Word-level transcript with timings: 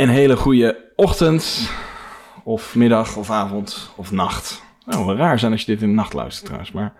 Een 0.00 0.08
hele 0.08 0.36
goede 0.36 0.92
ochtend, 0.96 1.72
of 2.44 2.74
middag, 2.74 3.16
of 3.16 3.30
avond, 3.30 3.92
of 3.96 4.12
nacht. 4.12 4.64
Nou, 4.86 5.06
wel 5.06 5.16
raar 5.16 5.38
zijn 5.38 5.52
als 5.52 5.60
je 5.60 5.66
dit 5.66 5.82
in 5.82 5.88
de 5.88 5.94
nacht 5.94 6.12
luistert 6.12 6.44
trouwens, 6.44 6.72
maar 6.72 6.92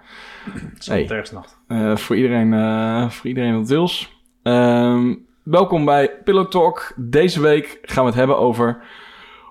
hey, 0.85 1.07
Terfsnacht. 1.07 1.59
eh, 1.67 1.97
voor, 1.97 2.17
iedereen, 2.17 2.53
eh, 2.53 3.11
voor 3.11 3.27
iedereen 3.27 3.57
wat 3.57 3.69
wils. 3.69 4.23
Ehm, 4.43 5.15
welkom 5.43 5.85
bij 5.85 6.11
Pillow 6.25 6.51
Talk. 6.51 6.93
Deze 6.97 7.41
week 7.41 7.79
gaan 7.83 8.03
we 8.03 8.11
het 8.11 8.19
hebben 8.19 8.39
over 8.39 8.83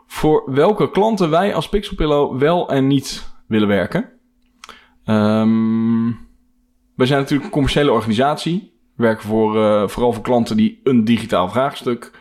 voor 0.07 0.43
welke 0.54 0.91
klanten 0.91 1.29
wij 1.29 1.55
als 1.55 1.70
Pixel 1.70 1.95
Pillow 1.95 2.39
wel 2.39 2.70
en 2.70 2.88
niet 2.88 3.34
willen 3.47 3.68
werken. 3.68 4.09
Ehm 5.05 6.11
wij 6.95 7.07
zijn 7.07 7.20
natuurlijk 7.20 7.45
een 7.45 7.54
commerciële 7.54 7.91
organisatie. 7.91 8.73
We 8.95 9.04
werken 9.04 9.27
voor, 9.27 9.63
eh, 9.63 9.88
vooral 9.88 10.13
voor 10.13 10.23
klanten 10.23 10.57
die 10.57 10.79
een 10.84 11.04
digitaal 11.04 11.50
vraagstuk 11.50 12.11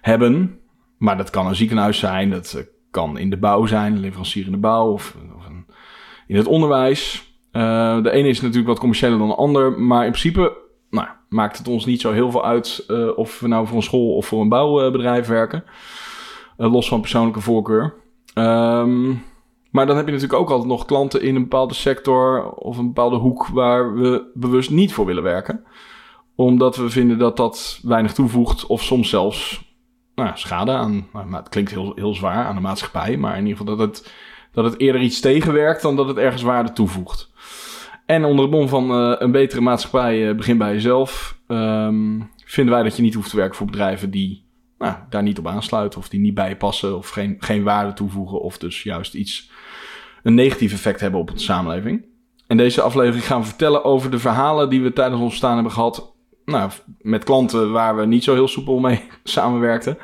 hebben. 0.00 0.59
Maar 1.00 1.16
dat 1.16 1.30
kan 1.30 1.46
een 1.46 1.54
ziekenhuis 1.54 1.98
zijn, 1.98 2.30
dat 2.30 2.52
eh, 2.52 2.62
kan 2.90 3.18
in 3.18 3.30
de 3.30 3.36
bouw 3.36 3.66
zijn, 3.66 3.92
een 3.92 4.00
leverancier 4.00 4.46
in 4.46 4.52
de 4.52 4.58
bouw 4.58 4.92
of, 4.92 5.16
een, 5.46 5.66
in 6.26 6.36
het 6.36 6.46
onderwijs. 6.46 7.32
Eh, 7.50 8.02
de 8.02 8.10
ene 8.10 8.28
is 8.28 8.40
natuurlijk 8.40 8.68
wat 8.68 8.78
commerciëler 8.78 9.18
dan 9.18 9.28
de 9.28 9.34
ander, 9.34 9.80
maar 9.80 10.04
in 10.04 10.10
principe 10.10 10.56
nou, 10.90 11.08
maakt 11.28 11.58
het 11.58 11.68
ons 11.68 11.84
niet 11.84 12.00
zo 12.00 12.12
heel 12.12 12.30
veel 12.30 12.44
uit 12.44 12.84
eh, 12.88 13.18
of 13.18 13.40
we 13.40 13.48
nou 13.48 13.66
voor 13.66 13.76
een 13.76 13.82
school 13.82 14.14
of 14.14 14.26
voor 14.26 14.40
een 14.40 14.48
bouwbedrijf 14.48 15.26
werken. 15.26 15.64
Los 16.56 16.88
van 16.88 17.00
persoonlijke 17.00 17.40
voorkeur. 17.40 17.94
Ehm, 18.34 19.08
maar 19.70 19.86
dan 19.86 19.96
heb 19.96 20.06
je 20.06 20.12
natuurlijk 20.12 20.40
ook 20.40 20.50
altijd 20.50 20.68
nog 20.68 20.84
klanten 20.84 21.22
in 21.22 21.34
een 21.34 21.42
bepaalde 21.42 21.74
sector 21.74 22.50
of 22.50 22.78
een 22.78 22.86
bepaalde 22.86 23.16
hoek 23.16 23.46
waar 23.46 23.94
we 23.94 24.30
bewust 24.34 24.70
niet 24.70 24.92
voor 24.92 25.06
willen 25.06 25.22
werken. 25.22 25.64
Omdat 26.34 26.76
we 26.76 26.90
vinden 26.90 27.18
dat 27.18 27.36
dat 27.36 27.80
weinig 27.82 28.12
toevoegt 28.12 28.66
of 28.66 28.82
soms 28.82 29.08
zelfs 29.08 29.69
nou, 30.24 30.38
schade 30.38 30.72
aan. 30.72 31.06
Nou, 31.12 31.34
het 31.34 31.48
klinkt 31.48 31.70
heel, 31.70 31.92
heel 31.94 32.14
zwaar 32.14 32.44
aan 32.44 32.54
de 32.54 32.60
maatschappij, 32.60 33.16
maar 33.16 33.36
in 33.36 33.46
ieder 33.46 33.58
geval 33.58 33.76
dat 33.76 33.88
het, 33.88 34.12
dat 34.52 34.64
het 34.64 34.80
eerder 34.80 35.00
iets 35.00 35.20
tegenwerkt 35.20 35.82
dan 35.82 35.96
dat 35.96 36.08
het 36.08 36.16
ergens 36.16 36.42
waarde 36.42 36.72
toevoegt. 36.72 37.30
En 38.06 38.24
onder 38.24 38.44
het 38.44 38.54
mom 38.54 38.68
van 38.68 38.90
eh, 38.90 39.14
een 39.18 39.32
betere 39.32 39.60
maatschappij 39.60 40.28
eh, 40.28 40.36
begin 40.36 40.58
bij 40.58 40.72
jezelf. 40.72 41.38
ehm, 41.46 42.20
vinden 42.44 42.74
wij 42.74 42.82
dat 42.82 42.96
je 42.96 43.02
niet 43.02 43.14
hoeft 43.14 43.30
te 43.30 43.36
werken 43.36 43.56
voor 43.56 43.66
bedrijven 43.66 44.10
die 44.10 44.44
nou, 44.78 44.94
daar 45.10 45.22
niet 45.22 45.38
op 45.38 45.46
aansluiten 45.46 45.98
of 45.98 46.08
die 46.08 46.20
niet 46.20 46.34
bij 46.34 46.48
je 46.48 46.56
passen 46.56 46.96
of 46.96 47.08
geen, 47.08 47.36
geen 47.38 47.62
waarde 47.62 47.92
toevoegen 47.92 48.40
of 48.40 48.58
dus 48.58 48.82
juist 48.82 49.14
iets 49.14 49.50
een 50.22 50.34
negatief 50.34 50.72
effect 50.72 51.00
hebben 51.00 51.20
op 51.20 51.30
de 51.30 51.38
samenleving. 51.38 52.04
In 52.46 52.56
deze 52.56 52.80
aflevering 52.82 53.24
gaan 53.24 53.40
we 53.40 53.46
vertellen 53.46 53.84
over 53.84 54.10
de 54.10 54.18
verhalen 54.18 54.68
die 54.70 54.82
we 54.82 54.92
tijdens 54.92 55.20
ons 55.20 55.36
staan 55.36 55.54
hebben 55.54 55.72
gehad. 55.72 56.14
Nou, 56.44 56.70
met 57.00 57.24
klanten 57.24 57.72
waar 57.72 57.96
we 57.96 58.06
niet 58.06 58.24
zo 58.24 58.34
heel 58.34 58.48
soepel 58.48 58.78
mee 58.78 59.02
samenwerkten. 59.24 59.98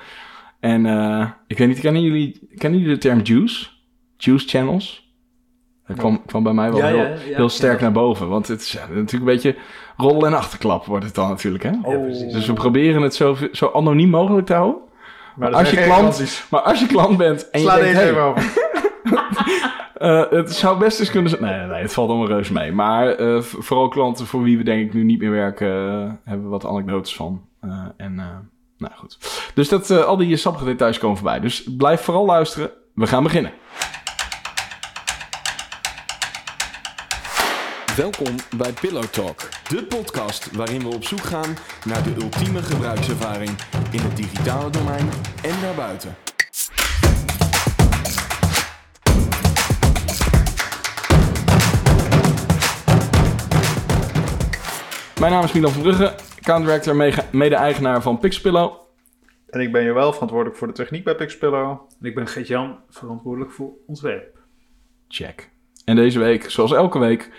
En 0.61 0.87
eh, 0.87 1.27
ik 1.47 1.59
weet 1.59 1.69
niet, 1.69 1.81
kennen 1.81 2.03
jullie, 2.03 2.49
kennen 2.57 2.81
jullie 2.81 2.95
de 2.95 3.01
term 3.01 3.21
juice? 3.23 3.67
Juice 4.17 4.49
channels? 4.49 5.05
Dat 5.87 5.97
kwam, 5.97 6.25
kwam 6.27 6.43
bij 6.43 6.53
mij 6.53 6.71
wel 6.71 6.79
Ja, 6.79 6.87
heel, 6.87 6.97
ja, 6.97 7.03
ja, 7.09 7.37
heel 7.37 7.49
sterk 7.49 7.81
naar 7.81 7.93
boven. 7.93 8.29
Want 8.29 8.49
het 8.49 8.61
is 8.61 8.73
natuurlijk 8.89 9.13
een 9.13 9.25
beetje 9.25 9.57
rollen 9.97 10.27
en 10.27 10.35
achterklap 10.37 10.85
wordt 10.85 11.05
het 11.05 11.15
dan 11.15 11.29
natuurlijk. 11.29 11.63
Hè? 11.65 11.71
Ja, 11.71 11.99
precies. 11.99 12.33
Dus 12.33 12.47
we 12.47 12.53
proberen 12.53 13.03
het 13.03 13.15
zo, 13.15 13.37
zo 13.53 13.71
anoniem 13.75 14.11
mogelijk 14.11 14.47
te 14.47 14.55
houden. 14.55 14.81
Maar 15.37 15.53
als 15.53 15.71
je 15.71 15.77
klant- 15.83 16.45
Maar 16.51 16.61
als 16.61 16.81
je 16.81 16.87
klant 16.87 17.17
bent 17.17 17.51
en 17.51 17.61
je 17.61 17.67
Sla 17.67 17.77
denkt, 17.77 17.99
deze 17.99 18.15
hey, 18.15 18.15
eh, 19.99 20.31
het 20.31 20.53
zou 20.53 20.79
best 20.79 21.01
eens 21.01 21.11
kunnen 21.11 21.31
zijn. 21.31 21.43
Nee, 21.43 21.67
nee, 21.67 21.83
het 21.83 21.93
valt 21.93 22.09
allemaal 22.09 22.29
reus 22.29 22.51
mee. 22.51 22.73
Maar 22.73 23.09
eh, 23.09 23.41
vooral 23.41 23.89
klanten 23.89 24.27
voor 24.27 24.43
wie 24.43 24.57
we 24.59 24.65
denk 24.65 24.87
ik 24.87 24.95
nu 24.95 25.05
niet 25.05 25.19
meer 25.19 25.31
werken, 25.31 25.69
eh, 25.69 26.13
hebben 26.25 26.45
we 26.45 26.51
wat 26.51 26.67
anekdotes 26.67 27.17
van. 27.17 27.45
En 27.97 28.15
nou 28.79 28.93
goed. 28.95 29.19
Dus 29.55 29.69
dat, 29.69 29.91
al 29.91 30.17
die 30.17 30.37
sappige 30.37 30.65
details 30.65 30.99
komen 30.99 31.17
voorbij. 31.17 31.41
Dus 31.41 31.69
blijf 31.77 32.01
vooral 32.01 32.27
luisteren. 32.27 32.71
We 32.95 33.07
gaan 33.07 33.23
beginnen. 33.23 33.53
Welkom 37.97 38.35
bij 38.57 38.73
Pillow 38.81 39.05
Talk, 39.05 39.49
de 39.69 39.85
podcast 39.85 40.57
waarin 40.57 40.81
we 40.81 40.95
op 40.95 41.05
zoek 41.05 41.23
gaan 41.23 41.57
naar 41.85 42.03
de 42.03 42.15
ultieme 42.23 42.63
gebruikservaring 42.63 43.51
in 43.91 44.01
het 44.01 44.17
digitale 44.17 44.71
domein 44.71 45.09
en 45.43 45.61
daarbuiten. 45.63 46.36
Mijn 55.21 55.33
naam 55.33 55.45
is 55.45 55.53
Milan 55.53 55.71
van 55.73 55.83
Brugge, 55.83 56.15
account 56.39 56.65
director, 56.65 56.97
mede-eigenaar 57.33 58.03
van 58.03 58.19
Pixpillow. 58.19 58.73
En 59.51 59.61
ik 59.61 59.73
ben 59.73 59.85
Joël, 59.85 60.13
verantwoordelijk 60.13 60.59
voor 60.59 60.67
de 60.67 60.73
techniek 60.73 61.05
bij 61.05 61.15
Pixpillow. 61.15 61.71
En 62.01 62.07
ik 62.07 62.15
ben 62.15 62.27
Gert-Jan, 62.27 62.79
verantwoordelijk 62.91 63.53
voor 63.53 63.71
ontwerp. 63.87 64.39
Check. 65.09 65.51
En 65.85 65.97
deze 65.97 66.19
week, 66.19 66.51
zoals 66.51 66.73
elke 66.73 66.99
week, 66.99 67.31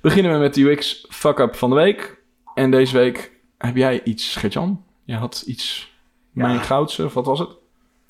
beginnen 0.00 0.32
we 0.32 0.38
met 0.38 0.54
de 0.54 0.60
UX 0.70 1.06
fuck-up 1.10 1.54
van 1.54 1.70
de 1.70 1.76
week. 1.76 2.22
En 2.54 2.70
deze 2.70 2.96
week 2.96 3.32
heb 3.58 3.76
jij 3.76 4.02
iets, 4.02 4.36
Gertjan? 4.36 4.84
Je 5.04 5.14
had 5.14 5.42
iets, 5.46 5.92
Ja. 6.32 6.46
mijn 6.46 6.60
goudse, 6.60 7.04
of 7.04 7.14
wat 7.14 7.26
was 7.26 7.38
het? 7.38 7.48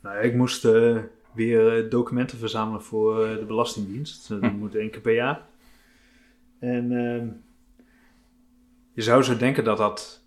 Nou, 0.02 0.16
ja, 0.16 0.20
ik 0.22 0.34
moest 0.34 0.64
eh, 0.64 0.96
weer 1.32 1.84
eh, 1.84 1.90
documenten 1.90 2.38
verzamelen 2.38 2.82
voor 2.82 3.24
eh, 3.24 3.36
de 3.38 3.44
Belastingdienst. 3.44 4.28
Dat 4.28 4.40
Hm. 4.40 4.56
moet 4.56 4.74
één 4.74 4.90
keer 4.90 5.00
per 5.00 5.14
jaar. 5.14 5.40
En 6.58 6.92
ehm, 6.92 7.26
je 8.98 9.04
zou 9.04 9.22
zo 9.22 9.36
denken 9.36 9.64
dat 9.64 9.76
dat, 9.76 10.24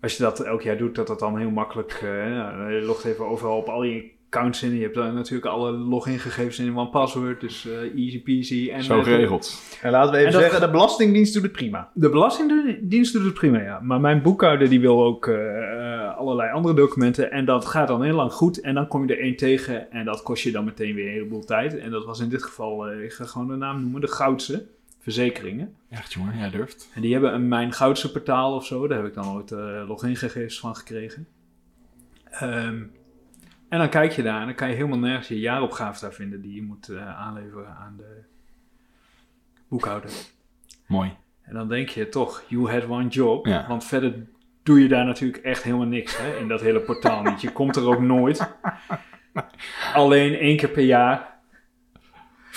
als 0.00 0.16
je 0.16 0.22
dat 0.22 0.40
elk 0.40 0.62
jaar 0.62 0.76
doet, 0.76 0.94
dat 0.94 1.06
dat 1.06 1.18
dan 1.18 1.38
heel 1.38 1.50
makkelijk, 1.50 1.98
ja, 2.02 2.68
je 2.68 2.80
logt 2.80 3.04
even 3.04 3.26
overal 3.26 3.56
op 3.56 3.68
al 3.68 3.82
je 3.82 4.10
accounts 4.30 4.62
in. 4.62 4.74
Je 4.74 4.82
hebt 4.82 4.94
daar 4.94 5.12
natuurlijk 5.12 5.46
alle 5.48 5.70
logingegevens 5.72 6.58
in 6.58 6.76
one 6.76 6.88
password, 6.90 7.40
dus 7.40 7.66
eh, 7.66 8.02
easy 8.04 8.22
peasy. 8.22 8.70
En, 8.70 8.82
Zo 8.82 8.98
eh, 8.98 9.04
geregeld. 9.04 9.60
En 9.82 9.90
laten 9.90 10.12
we 10.12 10.18
even 10.18 10.32
dat- 10.32 10.40
zeggen, 10.40 10.60
de 10.60 10.70
Belastingdienst 10.70 11.34
doet 11.34 11.42
het 11.42 11.52
prima. 11.52 11.90
De 11.94 12.08
Belastingdienst 12.08 13.12
doet 13.12 13.24
het 13.24 13.34
prima, 13.34 13.60
ja. 13.62 13.80
Maar 13.80 14.00
mijn 14.00 14.22
boekhouder 14.22 14.68
die 14.68 14.80
wil 14.80 15.04
ook 15.04 15.28
allerlei 16.16 16.52
andere 16.52 16.74
documenten. 16.74 17.30
En 17.30 17.44
dat 17.44 17.64
gaat 17.66 17.88
dan 17.88 18.02
heel 18.02 18.14
lang 18.14 18.32
goed. 18.32 18.60
En 18.60 18.74
dan 18.74 18.88
kom 18.88 19.06
je 19.06 19.14
er 19.14 19.20
één 19.22 19.36
tegen. 19.36 19.90
En 19.90 20.04
dat 20.04 20.22
kost 20.22 20.42
je 20.42 20.50
dan 20.50 20.64
meteen 20.64 20.94
weer 20.94 21.06
een 21.06 21.12
heleboel 21.12 21.44
tijd. 21.44 21.78
En 21.78 21.90
dat 21.90 22.04
was 22.04 22.20
in 22.20 22.28
dit 22.28 22.42
geval, 22.42 22.86
eh, 22.88 23.04
ik 23.04 23.12
ga 23.12 23.24
gewoon 23.24 23.48
de 23.48 23.56
naam 23.56 23.80
noemen, 23.80 24.00
de 24.00 24.08
Goudse 24.08 24.66
Verzekeringen. 25.08 25.74
Echt 25.90 26.12
jongen, 26.12 26.38
jij 26.38 26.50
durft. 26.50 26.90
En 26.94 27.00
die 27.00 27.12
hebben 27.12 27.34
een 27.34 27.48
Mijn 27.48 27.72
Goudse 27.72 28.12
portaal 28.12 28.54
of 28.54 28.66
zo. 28.66 28.88
Daar 28.88 28.98
heb 28.98 29.06
ik 29.06 29.14
dan 29.14 29.34
ooit 29.34 29.52
eh 29.52 29.84
logingegevens 29.86 30.60
van 30.60 30.76
gekregen. 30.76 31.28
Ehm, 32.30 32.82
en 33.68 33.78
dan 33.78 33.88
kijk 33.88 34.12
je 34.12 34.22
daar 34.22 34.40
en 34.40 34.46
dan 34.46 34.54
kan 34.54 34.68
je 34.68 34.74
helemaal 34.74 34.98
nergens 34.98 35.28
je 35.28 35.40
jaaropgave 35.40 36.00
daar 36.00 36.12
vinden 36.12 36.40
die 36.40 36.54
je 36.54 36.62
moet 36.62 36.88
eh, 36.88 37.18
aanleveren 37.18 37.76
aan 37.76 37.96
de 37.96 38.22
boekhouder. 39.68 40.10
Mooi. 40.86 41.16
En 41.42 41.54
dan 41.54 41.68
denk 41.68 41.88
je 41.88 42.08
toch, 42.08 42.44
you 42.48 42.70
had 42.70 42.84
one 42.84 43.08
job. 43.08 43.46
Ja. 43.46 43.68
Want 43.68 43.84
verder 43.84 44.26
doe 44.62 44.82
je 44.82 44.88
daar 44.88 45.04
natuurlijk 45.04 45.44
echt 45.44 45.62
helemaal 45.62 45.86
niks 45.86 46.18
hè, 46.18 46.36
in 46.36 46.48
dat 46.48 46.60
hele 46.60 46.80
portaal 46.80 47.22
niet. 47.22 47.40
Je 47.40 47.52
komt 47.52 47.76
er 47.76 47.86
ook 47.86 48.00
nooit. 48.00 48.54
Alleen 49.94 50.34
één 50.34 50.56
keer 50.56 50.70
per 50.70 50.84
jaar. 50.84 51.37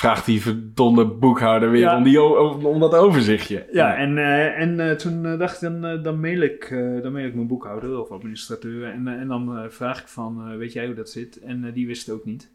Vraagt 0.01 0.25
die 0.25 0.41
verdomde 0.41 1.05
boekhouder 1.05 1.71
weer 1.71 1.81
Ja. 1.81 1.97
om, 1.97 2.03
die, 2.03 2.21
om, 2.21 2.65
om 2.65 2.79
dat 2.79 2.95
overzichtje. 2.95 3.67
Ja, 3.71 3.95
en, 3.95 4.17
eh, 4.17 4.59
en 4.59 4.79
eh, 4.89 4.95
toen 4.95 5.25
eh, 5.25 5.39
dacht 5.39 5.61
ik, 5.61 5.81
dan, 5.81 6.03
dan, 6.03 6.19
mail 6.19 6.41
ik, 6.41 6.67
dan 7.01 7.11
mail 7.11 7.27
ik 7.27 7.35
mijn 7.35 7.47
boekhouder 7.47 7.99
of 7.99 8.11
administrateur. 8.11 8.91
En, 8.91 9.07
en 9.07 9.27
dan 9.27 9.65
vraag 9.69 10.01
ik 10.01 10.07
van, 10.07 10.57
weet 10.57 10.73
jij 10.73 10.85
hoe 10.85 10.95
dat 10.95 11.09
zit? 11.09 11.39
En 11.39 11.71
die 11.73 11.87
wist 11.87 12.05
het 12.05 12.15
ook 12.15 12.25
niet. 12.25 12.51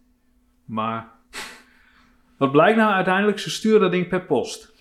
Maar 0.64 1.08
wat 2.38 2.52
blijkt 2.52 2.76
nou 2.78 2.92
uiteindelijk? 2.92 3.38
Ze 3.38 3.50
sturen 3.50 3.80
dat 3.80 3.90
ding 3.92 4.08
per 4.08 4.22
post. 4.24 4.74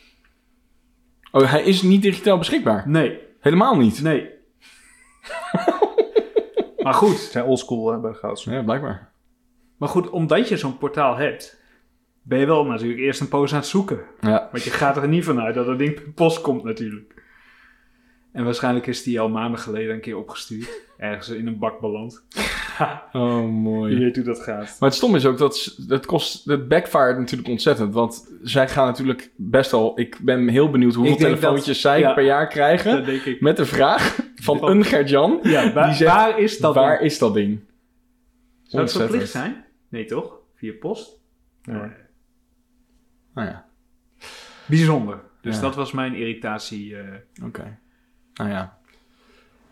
Oh, 1.31 1.51
hij 1.51 1.63
is 1.63 1.81
niet 1.81 2.01
digitaal 2.01 2.37
beschikbaar? 2.37 2.89
Nee, 2.89 3.19
Helemaal 3.39 3.77
niet? 3.77 4.01
nee. 4.01 4.29
maar 6.83 6.93
goed, 6.93 7.17
Ze 7.17 7.31
zijn 7.31 7.45
oldschool 7.45 7.99
bij 7.99 8.11
de 8.11 8.17
Goudse. 8.17 8.51
Ja, 8.51 8.61
blijkbaar. 8.63 9.11
Maar 9.77 9.89
goed, 9.89 10.09
omdat 10.09 10.49
je 10.49 10.57
zo'n 10.57 10.77
portaal 10.77 11.15
hebt, 11.15 11.63
ben 12.27 12.39
je 12.39 12.45
wel 12.45 12.65
natuurlijk 12.65 12.99
eerst 12.99 13.21
een 13.21 13.27
poos 13.27 13.51
aan 13.53 13.59
het 13.59 13.67
zoeken. 13.67 13.99
Ja. 14.21 14.49
Want 14.51 14.63
je 14.63 14.69
gaat 14.69 14.97
er 14.97 15.07
niet 15.07 15.23
vanuit 15.23 15.55
dat 15.55 15.65
dat 15.65 15.77
ding 15.77 15.93
per 15.93 16.11
post 16.15 16.41
komt 16.41 16.63
natuurlijk. 16.63 17.13
En 18.31 18.43
waarschijnlijk 18.43 18.87
is 18.87 19.03
die 19.03 19.19
al 19.19 19.29
maanden 19.29 19.59
geleden 19.59 19.93
een 19.93 20.01
keer 20.01 20.17
opgestuurd. 20.17 20.81
Ergens 20.97 21.29
in 21.29 21.47
een 21.47 21.59
bak 21.59 21.79
beland. 21.79 22.23
Oh, 23.13 23.41
Je 23.41 23.47
mooi. 23.47 23.97
weet 23.99 24.15
hoe 24.15 24.25
dat 24.25 24.39
gaat. 24.39 24.75
Maar 24.79 24.89
het 24.89 24.97
stom 24.97 25.15
is 25.15 25.25
ook 25.25 25.37
dat 25.37 25.77
het 25.87 26.05
kost, 26.05 26.45
het 26.45 26.67
backfired 26.67 27.17
natuurlijk 27.17 27.49
ontzettend. 27.49 27.93
Want 27.93 28.31
zij 28.41 28.67
gaan 28.69 28.85
natuurlijk 28.85 29.31
best 29.35 29.71
wel. 29.71 29.99
Ik 29.99 30.17
ben 30.21 30.47
heel 30.47 30.69
benieuwd 30.69 30.93
hoeveel 30.93 31.15
telefoontjes 31.15 31.65
dat- 31.65 31.75
zij 31.75 31.99
ja. 31.99 32.13
per 32.13 32.23
jaar 32.23 32.47
krijgen. 32.47 32.91
Dat 32.95 33.05
denk 33.05 33.21
ik. 33.21 33.41
Met 33.41 33.57
de 33.57 33.65
vraag 33.65 34.19
van 34.35 34.63
een 34.69 34.83
Gert-Jan. 34.83 35.39
Ja, 35.43 35.73
waar, 35.73 35.85
die 35.87 35.95
zegt, 35.95 36.11
waar 36.15 36.39
is 36.39 36.57
dat 36.57 36.75
waar 36.75 36.97
ding? 36.97 37.11
is 37.11 37.17
dat 37.17 37.33
ding? 37.33 37.59
Zou 38.63 38.83
het 38.83 38.91
verplicht 38.91 39.29
zijn? 39.29 39.65
Nee 39.89 40.05
toch? 40.05 40.37
Via 40.55 40.73
post? 40.79 41.19
Ja. 41.61 41.91
Nou 43.35 43.47
ja, 43.47 43.65
Bijzonder. 44.65 45.19
Dus 45.41 45.55
Ja. 45.55 45.61
dat 45.61 45.75
was 45.75 45.91
mijn 45.91 46.15
irritatie. 46.15 46.97
eh. 46.97 47.45
oké. 47.45 47.77
Nou 48.33 48.49
ja. 48.49 48.77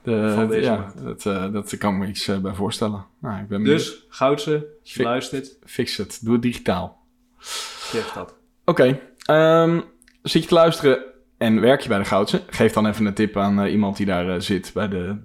De, 0.04 0.32
Van 0.36 0.48
deze 0.48 0.70
ja, 0.70 0.78
maand. 0.78 1.04
dat, 1.04 1.26
eh, 1.26 1.52
dat 1.52 1.78
kan 1.78 1.94
ik 1.94 2.00
me 2.00 2.08
iets 2.08 2.28
eh, 2.28 2.38
bij 2.38 2.54
voorstellen. 2.54 3.06
Nou, 3.20 3.42
ik 3.42 3.48
ben 3.48 3.62
benieuwd. 3.64 3.78
Dus, 3.80 4.06
Goudse, 4.10 4.66
Fik- 4.84 5.06
luistert, 5.06 5.58
Fix 5.66 5.98
het. 5.98 6.20
Doe 6.24 6.34
het 6.34 6.42
digitaal. 6.42 7.02
geef 7.38 8.12
dat. 8.12 8.36
Oké. 8.66 9.00
ehm, 9.26 9.80
zit 10.22 10.42
je 10.42 10.48
te 10.48 10.54
luisteren 10.54 11.04
en 11.38 11.62
werk 11.62 11.82
je 11.82 11.90
bij 11.90 11.98
de 11.98 12.06
Goudse? 12.06 12.42
Geef 12.50 12.74
dan 12.74 12.88
even 12.88 13.06
een 13.06 13.14
tip 13.14 13.38
aan 13.38 13.66
iemand 13.66 13.98
die 13.98 14.06
daar 14.06 14.42
zit. 14.42 14.72
Bij 14.74 14.88
de, 14.88 15.18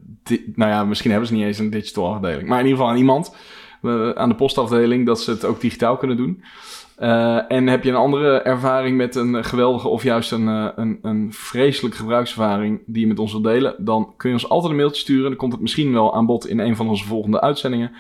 nou 0.55 0.71
ja, 0.71 0.85
misschien 0.85 1.11
hebben 1.11 1.29
ze 1.29 1.35
niet 1.35 1.45
eens 1.45 1.59
een 1.59 1.71
digital 1.71 2.15
afdeling. 2.15 2.49
Maar 2.49 2.59
in 2.61 2.65
ieder 2.65 2.79
geval 2.79 2.93
aan 2.93 2.99
iemand 3.01 3.35
aan 4.17 4.29
de 4.29 4.35
postafdeling 4.35 5.07
dat 5.07 5.21
ze 5.21 5.31
het 5.31 5.45
ook 5.45 5.61
digitaal 5.61 5.97
kunnen 5.97 6.17
doen. 6.17 6.43
Eh, 6.99 7.53
en 7.53 7.67
heb 7.67 7.85
je 7.85 7.91
een 7.91 7.97
andere 7.97 8.39
ervaring 8.39 8.97
met 8.97 9.15
een 9.15 9.45
geweldige 9.45 9.89
of 9.89 10.03
juist 10.03 10.33
een, 10.33 10.49
eh, 10.49 10.69
een, 10.77 10.99
een 11.03 11.33
vreselijke 11.33 11.97
gebruikservaring 11.97 12.83
die 12.87 13.01
je 13.01 13.07
met 13.07 13.19
ons 13.19 13.33
wilt 13.33 13.45
delen, 13.45 13.75
dan 13.79 14.15
kun 14.17 14.29
je 14.29 14.35
ons 14.35 14.49
altijd 14.49 14.71
een 14.71 14.79
mailtje 14.79 15.01
sturen. 15.01 15.29
Dan 15.29 15.37
komt 15.37 15.53
het 15.53 15.61
misschien 15.61 15.93
wel 15.93 16.15
aan 16.15 16.27
bod 16.27 16.47
in 16.47 16.59
een 16.59 16.77
van 16.77 16.89
onze 16.89 17.05
volgende 17.05 17.41
uitzendingen. 17.41 17.93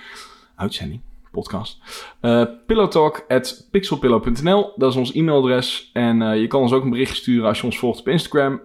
Uitzending? 0.56 1.00
Podcast. 1.30 1.78
Eh 2.20 2.42
pillowtalk.pixelpillow.nl, 2.66 4.72
dat 4.76 4.90
is 4.90 4.96
ons 4.96 5.12
e-mailadres. 5.12 5.90
En 5.92 6.40
je 6.40 6.46
kan 6.46 6.60
ons 6.60 6.72
ook 6.72 6.84
een 6.84 6.90
berichtje 6.90 7.16
sturen 7.16 7.48
als 7.48 7.60
je 7.60 7.64
ons 7.64 7.78
volgt 7.78 8.00
op 8.00 8.08
Instagram, 8.08 8.60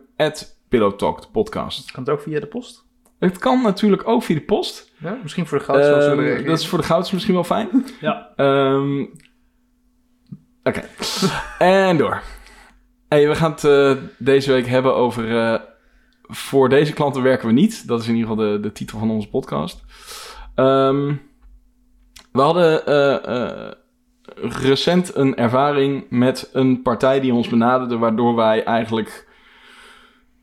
pillowtalk, 0.70 1.22
de 1.22 1.28
podcast. 1.32 1.92
Kan 1.92 2.04
het 2.04 2.12
ook 2.12 2.22
via 2.22 2.40
de 2.40 2.46
post? 2.46 2.86
Het 3.20 3.38
kan 3.38 3.62
natuurlijk 3.62 4.08
ook 4.08 4.24
via 4.24 4.36
de 4.36 4.42
post. 4.42 4.92
Ja, 4.98 5.18
misschien 5.22 5.46
voor 5.46 5.58
de 5.58 5.64
goud 5.64 5.84
zoals 5.84 6.06
we 6.06 6.16
reageren. 6.16 6.46
dat 6.46 6.60
is 6.60 6.68
voor 6.68 6.80
de 6.80 6.86
gouds 6.86 7.12
misschien 7.12 7.34
wel 7.34 7.44
fijn. 7.44 7.70
Ja. 8.02 8.30
Ehm, 8.36 9.06
Oké. 10.64 10.84
en 11.60 11.98
door. 11.98 12.22
Hey, 13.10 13.28
we 13.28 13.36
gaan 13.36 13.52
het 13.52 13.64
eh, 13.64 13.92
deze 14.18 14.52
week 14.52 14.68
hebben 14.68 14.96
over... 14.96 15.38
eh, 15.40 15.60
voor 16.28 16.70
deze 16.70 16.94
klanten 16.94 17.24
werken 17.24 17.48
we 17.48 17.54
niet. 17.54 17.88
Dat 17.88 18.02
is 18.02 18.08
in 18.08 18.16
ieder 18.16 18.30
geval 18.30 18.52
de, 18.52 18.60
de 18.60 18.72
titel 18.72 19.00
van 19.00 19.12
onze 19.12 19.30
podcast. 19.30 19.84
Ehm, 20.56 21.14
we 22.32 22.42
hadden 22.42 22.86
eh, 22.86 23.72
recent 24.36 25.16
een 25.16 25.36
ervaring 25.36 26.06
met 26.10 26.50
een 26.54 26.82
partij 26.82 27.20
die 27.20 27.34
ons 27.34 27.48
benaderde... 27.48 27.98
waardoor 27.98 28.36
wij 28.36 28.64
eigenlijk... 28.64 29.32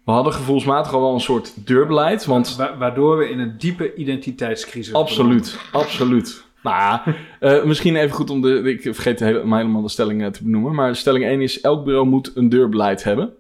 We 0.05 0.11
hadden 0.13 0.33
gevoelsmatig 0.33 0.93
al 0.93 1.01
wel 1.01 1.15
een 1.15 1.21
soort 1.21 1.67
deurbeleid. 1.67 2.25
Want 2.25 2.57
Wa- 2.57 2.77
waardoor 2.77 3.17
we 3.19 3.31
in 3.31 3.39
een 3.39 3.59
diepe 3.59 3.95
identiteitscrisis 3.95 4.95
Absoluut, 4.95 5.59
absoluut. 5.73 6.45
Nou, 6.63 7.01
eh, 7.41 7.65
misschien 7.65 7.97
even 7.97 8.17
goed 8.17 8.31
om 8.31 8.41
de... 8.41 8.63
Ik 8.63 8.83
vergeet 8.83 9.21
helemaal, 9.21 9.59
helemaal 9.59 9.83
de 9.83 9.89
stelling 9.89 10.23
eh, 10.23 10.29
te 10.29 10.43
benoemen. 10.45 10.75
Maar 10.75 10.97
stelling 10.97 11.25
1 11.25 11.41
is... 11.41 11.61
Elk 11.61 11.85
bureau 11.85 12.07
moet 12.07 12.33
een 12.35 12.49
deurbeleid 12.49 13.05
hebben. 13.05 13.33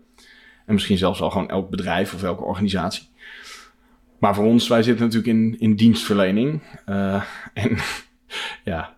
En 0.66 0.74
misschien 0.74 0.98
zelfs 0.98 1.20
al 1.20 1.30
gewoon 1.30 1.48
elk 1.48 1.70
bedrijf 1.70 2.14
of 2.14 2.22
elke 2.22 2.42
organisatie. 2.42 3.08
Maar 4.18 4.34
voor 4.34 4.44
ons, 4.44 4.68
wij 4.68 4.82
zitten 4.82 5.04
natuurlijk 5.04 5.32
in, 5.32 5.56
in 5.58 5.74
dienstverlening. 5.74 6.62
Eh, 6.84 7.22
en 7.54 7.76
ja, 8.64 8.96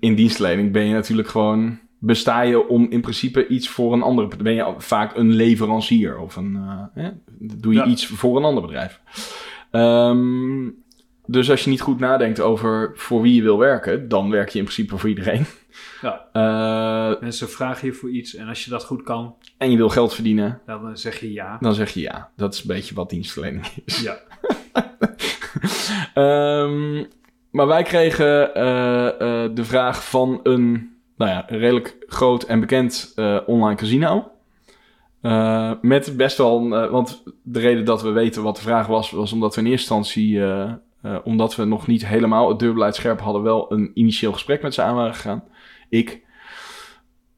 in 0.00 0.14
dienstverlening 0.14 0.72
ben 0.72 0.84
je 0.84 0.94
natuurlijk 0.94 1.28
gewoon... 1.28 1.82
Besta 1.98 2.40
je 2.40 2.68
om 2.68 2.86
in 2.90 3.00
principe 3.00 3.46
iets 3.46 3.68
voor 3.68 3.92
een 3.92 4.02
ander... 4.02 4.28
Ben 4.42 4.54
je 4.54 4.74
vaak 4.78 5.16
een 5.16 5.30
leverancier 5.30 6.18
of 6.18 6.36
een... 6.36 6.58
eh, 6.94 7.06
doe 7.38 7.72
je 7.72 7.78
Ja. 7.78 7.86
iets 7.86 8.06
voor 8.06 8.36
een 8.36 8.44
ander 8.44 8.62
bedrijf. 8.62 9.00
Ehm, 9.70 10.64
dus 11.26 11.50
als 11.50 11.64
je 11.64 11.70
niet 11.70 11.80
goed 11.80 11.98
nadenkt 11.98 12.40
over 12.40 12.92
voor 12.94 13.22
wie 13.22 13.34
je 13.34 13.42
wil 13.42 13.58
werken... 13.58 14.08
dan 14.08 14.30
werk 14.30 14.48
je 14.48 14.58
in 14.58 14.64
principe 14.64 14.98
voor 14.98 15.08
iedereen. 15.08 15.46
Ja. 16.02 16.22
Eh, 16.32 17.20
Mensen 17.20 17.48
vragen 17.48 17.86
je 17.86 17.92
voor 17.92 18.10
iets 18.10 18.34
en 18.34 18.48
als 18.48 18.64
je 18.64 18.70
dat 18.70 18.84
goed 18.84 19.02
kan, 19.02 19.34
en 19.58 19.70
je 19.70 19.76
wil 19.76 19.88
geld 19.88 20.14
verdienen... 20.14 20.60
dan 20.66 20.88
eh, 20.88 20.94
zeg 20.94 21.20
je 21.20 21.32
ja. 21.32 21.58
dan 21.60 21.74
zeg 21.74 21.90
je 21.90 22.00
ja. 22.00 22.30
Dat 22.36 22.54
is 22.54 22.60
een 22.60 22.66
beetje 22.66 22.94
wat 22.94 23.10
dienstverlening 23.10 23.66
is. 23.84 24.00
Ja. 24.00 24.18
Ehm, 26.14 27.04
maar 27.50 27.66
wij 27.66 27.82
kregen 27.82 28.54
eh, 28.54 29.48
de 29.54 29.64
vraag 29.64 30.08
van 30.08 30.40
een, 30.42 30.96
nou 31.16 31.30
ja, 31.30 31.44
redelijk 31.48 31.96
groot 32.06 32.42
en 32.42 32.60
bekend 32.60 33.14
online 33.46 33.74
casino. 33.74 34.34
Met 35.80 36.16
best 36.16 36.38
wel, 36.38 36.74
eh, 36.74 36.90
want 36.90 37.22
de 37.42 37.60
reden 37.60 37.84
dat 37.84 38.02
we 38.02 38.10
weten 38.10 38.42
wat 38.42 38.56
de 38.56 38.62
vraag 38.62 38.86
was, 38.86 39.10
was 39.10 39.32
omdat 39.32 39.54
we 39.54 39.60
in 39.60 39.66
eerste 39.66 39.94
instantie, 39.94 40.40
eh, 41.04 41.16
omdat 41.24 41.56
we 41.56 41.64
nog 41.64 41.86
niet 41.86 42.06
helemaal 42.06 42.48
het 42.48 42.58
deurbeleid 42.58 42.94
scherp 42.94 43.20
hadden, 43.20 43.42
wel 43.42 43.72
een 43.72 43.90
initieel 43.94 44.32
gesprek 44.32 44.62
met 44.62 44.74
ze 44.74 44.82
aan 44.82 44.94
waren 44.94 45.14
gegaan. 45.14 45.44
Ik. 45.88 46.22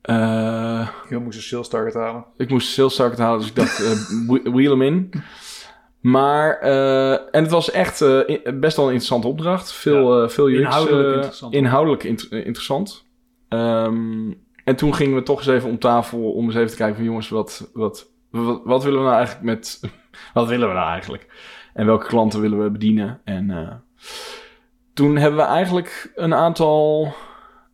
Eh, 0.02 0.88
Je 1.08 1.18
moest 1.18 1.36
een 1.36 1.42
sales 1.42 1.68
target 1.68 1.94
halen. 1.94 2.24
ik 2.36 2.48
moest 2.50 2.68
sales 2.68 2.96
target 2.96 3.18
halen, 3.18 3.38
dus 3.38 3.48
ik 3.48 3.54
dacht, 3.56 3.80
eh, 3.84 3.90
whe- 4.28 4.50
wheel 4.50 4.70
hem 4.70 4.82
in. 4.82 5.10
Maar, 6.00 6.58
en 7.30 7.42
het 7.42 7.50
was 7.50 7.70
echt 7.70 7.98
best 8.60 8.76
wel 8.76 8.86
een 8.86 8.92
interessante 8.92 9.26
opdracht. 9.28 9.72
Veel, 9.72 10.28
veel 10.28 10.48
UX, 10.48 10.58
Inhoudelijk 10.58 11.14
interessant. 11.14 11.54
Inhoudelijk 11.54 12.02
int- 12.04 12.28
interessant. 12.30 13.04
Ehm, 13.48 14.32
en 14.64 14.76
toen 14.76 14.94
gingen 14.94 15.14
we 15.16 15.22
toch 15.22 15.38
eens 15.38 15.46
even 15.46 15.68
om 15.68 15.78
tafel 15.78 16.32
om 16.32 16.44
eens 16.46 16.54
even 16.54 16.70
te 16.70 16.76
kijken 16.76 16.96
van 16.96 17.04
jongens, 17.04 17.28
wat, 17.28 17.70
wat, 17.72 18.10
wat, 18.30 18.60
wat 18.64 18.84
willen 18.84 18.98
we 18.98 19.04
nou 19.04 19.16
eigenlijk 19.16 19.46
met... 19.46 19.80
wat 20.34 20.48
willen 20.48 20.68
we 20.68 20.74
nou 20.74 20.88
eigenlijk? 20.90 21.26
En 21.76 21.86
welke 21.86 22.06
klanten 22.06 22.40
willen 22.40 22.62
we 22.62 22.70
bedienen? 22.70 23.20
En 23.24 23.50
eh, 23.50 23.74
toen 24.94 25.16
hebben 25.16 25.40
we 25.40 25.46
eigenlijk 25.46 26.12
een 26.14 26.34
aantal... 26.34 27.14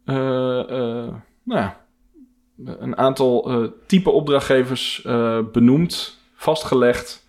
eh, 0.05 0.15
nou 1.45 1.61
ja, 1.61 1.81
een 2.65 2.97
aantal 2.97 3.51
type 3.87 4.11
opdrachtgevers 4.11 5.07
benoemd, 5.53 6.21
vastgelegd 6.35 7.29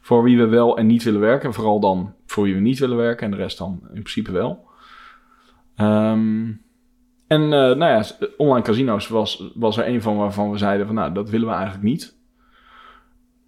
voor 0.00 0.22
wie 0.22 0.38
we 0.38 0.46
wel 0.46 0.78
en 0.78 0.86
niet 0.86 1.02
willen 1.02 1.20
werken. 1.20 1.48
En 1.48 1.54
vooral 1.54 1.80
dan 1.80 2.14
voor 2.26 2.44
wie 2.44 2.54
we 2.54 2.60
niet 2.60 2.78
willen 2.78 2.96
werken 2.96 3.24
en 3.24 3.30
de 3.30 3.36
rest 3.36 3.58
dan 3.58 3.80
in 3.82 4.02
principe 4.02 4.32
wel. 4.32 4.66
Ehm, 5.76 6.52
en 7.26 7.42
eh, 7.42 7.50
nou 7.50 7.78
ja, 7.78 8.04
online 8.36 8.64
casino's 8.64 9.08
was, 9.08 9.50
was 9.54 9.76
er 9.76 9.88
een 9.88 10.02
van 10.02 10.16
waarvan 10.16 10.50
we 10.50 10.58
zeiden 10.58 10.86
van 10.86 10.94
nou, 10.94 11.12
dat 11.12 11.30
willen 11.30 11.48
we 11.48 11.54
eigenlijk 11.54 11.84
niet. 11.84 12.16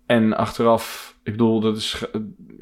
En 0.06 0.37
achteraf, 0.37 1.17
ik 1.23 1.32
bedoel, 1.32 1.61
dat 1.61 1.77
is, 1.77 2.05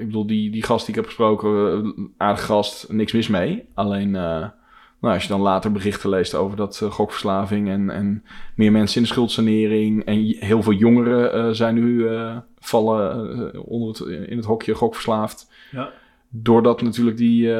ik 0.02 0.08
bedoel 0.08 0.26
die, 0.26 0.50
die 0.50 0.62
gast 0.62 0.86
die 0.86 0.94
ik 0.94 1.00
heb 1.00 1.04
gesproken, 1.04 1.82
eh, 1.84 2.04
aardig 2.16 2.44
gast, 2.44 2.92
niks 2.92 3.12
mis 3.12 3.28
mee. 3.28 3.64
Alleen, 3.74 4.16
eh, 4.16 4.48
nou, 5.00 5.14
als 5.14 5.22
je 5.22 5.28
dan 5.28 5.40
later 5.40 5.72
berichten 5.72 6.10
leest 6.10 6.34
over 6.34 6.56
dat 6.56 6.80
eh, 6.82 6.90
gokverslaving 6.90 7.68
en, 7.68 7.90
en 7.90 8.24
meer 8.54 8.72
mensen 8.72 8.96
in 8.96 9.02
de 9.02 9.08
schuldsanering 9.08 10.04
en 10.04 10.36
heel 10.38 10.62
veel 10.62 10.72
jongeren 10.72 11.56
zijn 11.56 11.74
nu 11.74 12.08
vallen 12.58 13.64
onder 13.64 13.88
het, 13.88 14.28
in 14.28 14.36
het 14.36 14.46
hokje 14.46 14.74
gokverslaafd. 14.74 15.52
Ja. 15.70 15.90
Doordat 16.28 16.82
natuurlijk 16.82 17.16
die, 17.16 17.50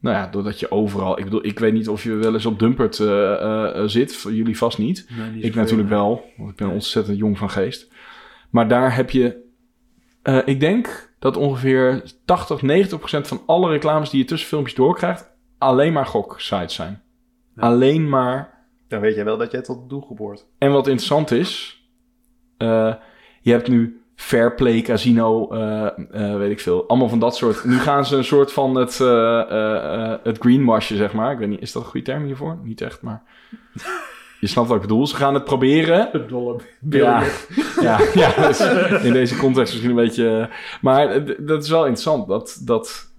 nou 0.00 0.16
ja, 0.16 0.26
doordat 0.26 0.60
je 0.60 0.70
overal, 0.70 1.18
ik 1.18 1.24
bedoel, 1.24 1.46
ik 1.46 1.58
weet 1.58 1.72
niet 1.72 1.88
of 1.88 2.02
je 2.02 2.14
wel 2.14 2.34
eens 2.34 2.46
op 2.46 2.58
Dumpert 2.58 3.00
eh, 3.00 3.76
eh, 3.76 3.88
zit, 3.88 4.22
jullie 4.22 4.58
vast 4.58 4.78
niet. 4.78 5.06
Nee, 5.18 5.30
niet 5.30 5.44
Ik 5.44 5.54
natuurlijk 5.54 5.88
nee. 5.88 5.98
wel, 5.98 6.30
want 6.36 6.50
ik 6.50 6.56
ben 6.56 6.66
Nee. 6.66 6.74
ontzettend 6.74 7.18
jong 7.18 7.38
van 7.38 7.50
geest. 7.50 7.92
Maar 8.50 8.68
daar 8.68 8.94
heb 8.94 9.10
je, 9.10 9.36
ik 10.44 10.60
denk 10.60 11.09
dat 11.20 11.36
ongeveer 11.36 12.02
80, 12.24 12.62
90 12.62 12.98
procent 12.98 13.28
van 13.28 13.42
alle 13.46 13.70
reclames 13.70 14.10
die 14.10 14.20
je 14.20 14.26
tussen 14.26 14.48
filmpjes 14.48 14.74
doorkrijgt, 14.74 15.30
alleen 15.58 15.92
maar 15.92 16.06
goksites 16.06 16.74
zijn. 16.74 17.02
Ja. 17.56 17.62
Alleen 17.62 18.08
maar. 18.08 18.64
Dan 18.88 19.00
weet 19.00 19.14
je 19.14 19.24
wel 19.24 19.36
dat 19.36 19.50
jij 19.50 19.62
tot 19.62 19.80
de 19.80 19.86
doelgroep 19.86 20.18
hoort. 20.18 20.46
En 20.58 20.72
wat 20.72 20.86
interessant 20.86 21.30
is, 21.30 21.82
eh, 22.56 22.94
je 23.40 23.50
hebt 23.50 23.68
nu 23.68 24.02
Fairplay, 24.14 24.82
Casino, 24.82 25.48
eh, 25.50 25.86
eh, 26.10 26.36
weet 26.36 26.50
ik 26.50 26.60
veel. 26.60 26.88
Allemaal 26.88 27.08
van 27.08 27.18
dat 27.18 27.36
soort. 27.36 27.64
Nu 27.64 27.78
gaan 27.78 28.06
ze 28.06 28.16
een 28.16 28.24
soort 28.24 28.52
van 28.52 28.74
het, 28.74 28.98
het 30.24 30.38
greenwashen, 30.38 30.96
zeg 30.96 31.12
maar. 31.12 31.32
Ik 31.32 31.38
weet 31.38 31.48
niet, 31.48 31.60
is 31.60 31.72
dat 31.72 31.82
een 31.82 31.88
goede 31.88 32.06
term 32.06 32.24
hiervoor? 32.24 32.58
Niet 32.62 32.80
echt, 32.80 33.02
maar... 33.02 33.22
Je 34.40 34.46
snapt 34.46 34.66
wat 34.68 34.76
ik 34.76 34.82
bedoel. 34.82 35.06
Ze 35.06 35.16
gaan 35.16 35.34
het 35.34 35.44
proberen. 35.44 36.08
De 36.12 36.26
dolle 36.26 36.60
Ja, 36.90 37.22
ja, 37.80 37.98
ja 38.14 38.46
dus 38.46 38.60
in 39.04 39.12
deze 39.12 39.36
context 39.36 39.72
misschien 39.72 39.90
een 39.90 40.04
beetje... 40.04 40.38
eh, 40.50 40.56
Maar 40.82 41.24
dat 41.44 41.62
is 41.62 41.70
wel 41.70 41.80
interessant. 41.86 42.28
Dat, 42.28 42.60
dat 42.64 43.12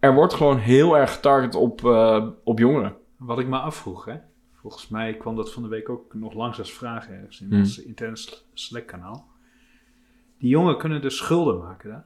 er 0.00 0.14
wordt 0.14 0.34
gewoon 0.34 0.58
heel 0.58 0.96
erg 0.96 1.12
getarget 1.14 1.54
op, 1.54 1.84
eh, 1.84 2.26
op 2.44 2.58
jongeren. 2.58 2.96
Wat 3.16 3.38
ik 3.38 3.46
me 3.46 3.56
afvroeg, 3.58 4.04
hè. 4.04 4.14
Volgens 4.54 4.88
mij 4.88 5.14
kwam 5.16 5.36
dat 5.36 5.52
van 5.52 5.62
de 5.62 5.68
week 5.68 5.88
ook 5.88 6.14
nog 6.14 6.34
langs 6.34 6.58
als 6.58 6.72
vraag 6.72 7.08
ergens 7.08 7.40
in 7.40 7.48
Hmm. 7.48 7.58
ons 7.58 7.78
interne 7.82 8.16
Sl- 8.16 8.34
Slack-kanaal. 8.54 9.26
Die 10.38 10.48
jongen 10.48 10.78
kunnen 10.78 11.02
dus 11.02 11.16
schulden 11.16 11.58
maken, 11.58 11.90
hè? 11.90 11.98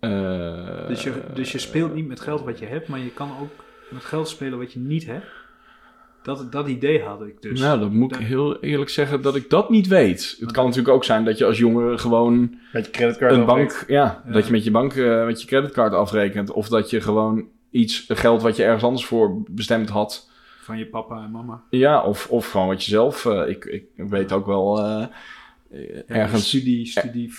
Eh, 0.00 0.88
Dus 0.88 1.02
je, 1.02 1.22
dus 1.34 1.52
je 1.52 1.58
speelt 1.58 1.94
niet 1.94 2.06
met 2.06 2.20
geld 2.20 2.40
wat 2.42 2.58
je 2.58 2.66
hebt, 2.66 2.88
maar 2.88 2.98
je 2.98 3.12
kan 3.12 3.30
ook 3.40 3.64
met 3.90 4.04
geld 4.04 4.28
spelen 4.28 4.58
wat 4.58 4.72
je 4.72 4.78
niet 4.78 5.06
hebt. 5.06 5.26
Dat, 6.22 6.52
dat 6.52 6.68
idee 6.68 7.02
had 7.02 7.22
ik 7.22 7.42
dus. 7.42 7.60
nou, 7.60 7.78
dan 7.80 7.96
moet 7.96 8.14
ik 8.16 8.22
heel 8.26 8.60
eerlijk 8.60 8.90
zeggen 8.90 9.22
dat 9.22 9.36
ik 9.36 9.50
dat 9.50 9.70
niet 9.70 9.86
weet. 9.86 10.36
Het 10.40 10.52
kan 10.52 10.64
natuurlijk 10.64 10.94
ook 10.94 11.04
zijn 11.04 11.24
dat 11.24 11.38
je 11.38 11.44
als 11.44 11.58
jongere 11.58 11.98
gewoon 11.98 12.54
Met 12.72 12.84
je 12.86 12.90
creditcard 12.92 13.32
een 13.32 13.40
afrekent. 13.42 13.68
bank... 13.78 13.84
Ja, 13.88 14.22
Ja. 14.26 14.32
dat 14.32 14.46
je 14.46 14.52
met 14.52 14.64
je 14.64 14.70
bank, 14.70 14.94
eh, 14.94 15.24
met 15.26 15.40
je 15.40 15.46
creditcard 15.46 15.92
afrekent. 15.92 16.50
Of 16.52 16.68
dat 16.68 16.90
je 16.90 17.00
gewoon 17.00 17.44
iets, 17.70 18.04
geld 18.08 18.42
wat 18.42 18.56
je 18.56 18.64
ergens 18.64 18.84
anders 18.84 19.04
voor 19.04 19.42
bestemd 19.50 19.88
had... 19.88 20.28
Van 20.60 20.78
je 20.78 20.86
papa 20.86 21.22
en 21.24 21.30
mama. 21.30 21.62
Ja, 21.70 22.02
of, 22.02 22.28
of 22.30 22.50
gewoon 22.50 22.66
wat 22.66 22.84
je 22.84 22.90
zelf... 22.90 23.26
eh, 23.26 23.48
ik, 23.48 23.64
ik 23.64 23.84
weet 23.96 24.32
ook 24.32 24.46
wel... 24.46 24.78
eh, 24.80 25.02
eh, 25.02 25.94
Ja, 26.08 26.14
ergens... 26.14 26.48
Studie, 26.48 26.86
studie. 26.86 27.32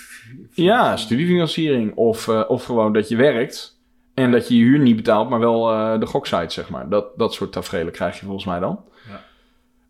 Ja, 0.53 0.97
studiefinanciering. 0.97 1.95
Of, 1.95 2.27
eh, 2.27 2.43
of 2.47 2.63
gewoon 2.65 2.93
dat 2.93 3.09
je 3.09 3.15
werkt 3.15 3.79
en 4.23 4.31
dat 4.31 4.47
je 4.47 4.57
je 4.57 4.63
huur 4.63 4.79
niet 4.79 4.95
betaalt, 4.95 5.29
maar 5.29 5.39
wel 5.39 5.71
eh, 5.71 5.99
de 5.99 6.05
goksite, 6.05 6.53
zeg 6.53 6.69
maar. 6.69 6.89
Dat, 6.89 7.05
dat 7.17 7.33
soort 7.33 7.51
tafereelen 7.51 7.93
krijg 7.93 8.19
je 8.19 8.25
volgens 8.25 8.45
mij 8.45 8.59
dan. 8.59 8.79
Ja. 9.07 9.23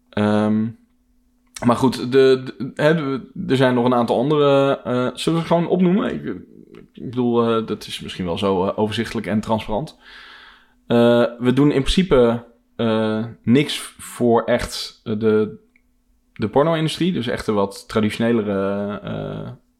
Ehm, 0.09 0.67
maar 1.65 1.75
goed, 1.75 2.11
de, 2.11 2.43
de- 2.57 2.71
hè, 2.75 2.95
de- 2.95 3.29
er 3.47 3.55
zijn 3.55 3.73
nog 3.73 3.85
een 3.85 3.93
aantal 3.93 4.17
andere. 4.17 4.77
eh, 4.83 5.09
zullen 5.13 5.39
we 5.39 5.45
ze 5.45 5.53
gewoon 5.53 5.67
opnoemen? 5.67 6.13
Ik, 6.13 6.25
ik 6.93 7.09
bedoel, 7.09 7.47
eh, 7.57 7.67
dat 7.67 7.85
is 7.87 7.99
misschien 7.99 8.25
wel 8.25 8.37
zo 8.37 8.67
overzichtelijk 8.69 9.27
en 9.27 9.39
transparant. 9.41 9.97
We 11.39 11.51
doen 11.53 11.71
in 11.71 11.83
principe 11.83 12.43
niks 13.43 13.77
voor 13.97 14.43
echt 14.43 14.99
de, 15.03 15.57
de 16.33 16.47
porno-industrie. 16.49 17.13
Dus 17.13 17.27
echt 17.27 17.45
de 17.45 17.51
wat 17.51 17.87
traditionelere. 17.87 18.93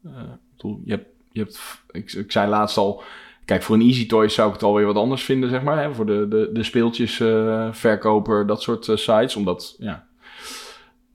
ik 0.04 0.56
bedoel, 0.56 0.80
je 0.84 0.90
hebt, 0.90 1.06
je 1.30 1.40
hebt, 1.40 1.82
ik, 1.90 2.12
ik 2.12 2.32
zei 2.32 2.48
laatst 2.50 2.76
al. 2.76 3.02
Kijk, 3.44 3.62
voor 3.62 3.74
een 3.76 3.82
Easy 3.82 4.06
Toys 4.06 4.34
zou 4.34 4.48
ik 4.48 4.54
het 4.54 4.62
alweer 4.62 4.86
wat 4.86 4.96
anders 4.96 5.22
vinden, 5.22 5.48
zeg 5.50 5.62
maar. 5.62 5.82
Hè? 5.82 5.94
Voor 5.94 6.06
de, 6.06 6.28
de, 6.28 6.50
de 6.52 6.62
speeltjes, 6.62 7.20
eh, 7.20 7.68
verkoper, 7.72 8.46
dat 8.46 8.62
soort 8.62 8.88
eh, 8.88 8.96
sites. 8.96 9.36
Omdat, 9.36 9.76
ja, 9.78 10.06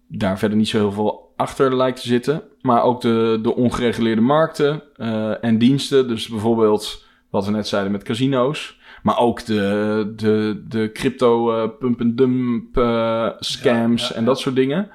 daar 0.07 0.39
verder 0.39 0.57
niet 0.57 0.67
zo 0.67 0.77
heel 0.77 0.91
veel 0.91 1.33
achter 1.35 1.75
lijkt 1.75 2.01
te 2.01 2.07
zitten. 2.07 2.41
Maar 2.61 2.83
ook 2.83 3.01
de, 3.01 3.39
de 3.41 3.55
ongereguleerde 3.55 4.21
markten 4.21 4.83
eh, 4.95 5.43
en 5.43 5.57
diensten. 5.57 6.07
Dus 6.07 6.27
bijvoorbeeld 6.27 7.05
wat 7.29 7.45
we 7.45 7.51
net 7.51 7.67
zeiden 7.67 7.91
met 7.91 8.03
casino's. 8.03 8.79
Maar 9.03 9.17
ook 9.17 9.45
de, 9.45 10.13
de, 10.15 10.63
de 10.67 10.89
crypto 10.93 11.53
eh, 11.53 11.69
pump-and-dump 11.79 12.77
eh, 12.77 13.29
scams 13.39 14.01
Ja, 14.01 14.07
ja, 14.07 14.15
en 14.15 14.21
ja. 14.21 14.27
dat 14.27 14.39
soort 14.39 14.55
dingen. 14.55 14.89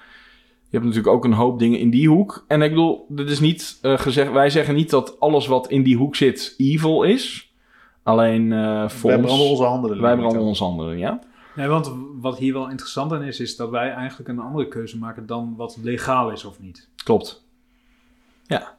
Je 0.72 0.78
hebt 0.78 0.84
natuurlijk 0.84 1.14
ook 1.14 1.24
een 1.24 1.32
hoop 1.32 1.58
dingen 1.58 1.78
in 1.78 1.90
die 1.90 2.08
hoek. 2.08 2.44
En 2.48 2.62
ik 2.62 2.70
bedoel, 2.70 3.06
dit 3.08 3.30
is 3.30 3.40
niet 3.40 3.78
eh, 3.82 3.98
gezegd. 3.98 4.32
Wij 4.32 4.50
zeggen 4.50 4.74
niet 4.74 4.90
dat 4.90 5.20
alles 5.20 5.46
wat 5.46 5.68
in 5.68 5.82
die 5.82 5.96
hoek 5.96 6.16
zit 6.16 6.54
evil 6.58 7.02
is. 7.02 7.52
Alleen 8.02 8.52
eh 8.52 8.88
voor 8.88 9.10
Wij 9.10 9.18
ons. 9.18 9.26
branden 9.26 9.48
onze 9.48 9.64
handen 9.64 10.00
wij 10.00 10.16
branden 10.16 10.42
onze 10.42 10.64
handen, 10.64 10.98
ja. 10.98 11.20
Nee, 11.56 11.66
want 11.68 11.92
wat 12.20 12.38
hier 12.38 12.52
wel 12.52 12.70
interessant 12.70 13.12
aan 13.12 13.22
is, 13.22 13.40
is 13.40 13.56
dat 13.56 13.70
wij 13.70 13.90
eigenlijk 13.90 14.28
een 14.28 14.38
andere 14.38 14.68
keuze 14.68 14.98
maken 14.98 15.26
dan 15.26 15.54
wat 15.56 15.78
legaal 15.82 16.30
is 16.30 16.44
of 16.44 16.60
niet. 16.60 16.88
Klopt. 17.04 17.46
Ja. 18.46 18.78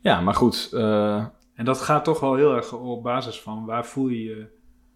Ja, 0.00 0.20
maar 0.20 0.34
goed. 0.34 0.68
eh, 0.72 1.24
En 1.54 1.64
dat 1.64 1.80
gaat 1.80 2.04
toch 2.04 2.20
wel 2.20 2.34
heel 2.34 2.54
erg 2.54 2.72
op 2.72 3.02
basis 3.02 3.40
van 3.40 3.64
waar 3.64 3.86
voel 3.86 4.08
je 4.08 4.22
je 4.22 4.46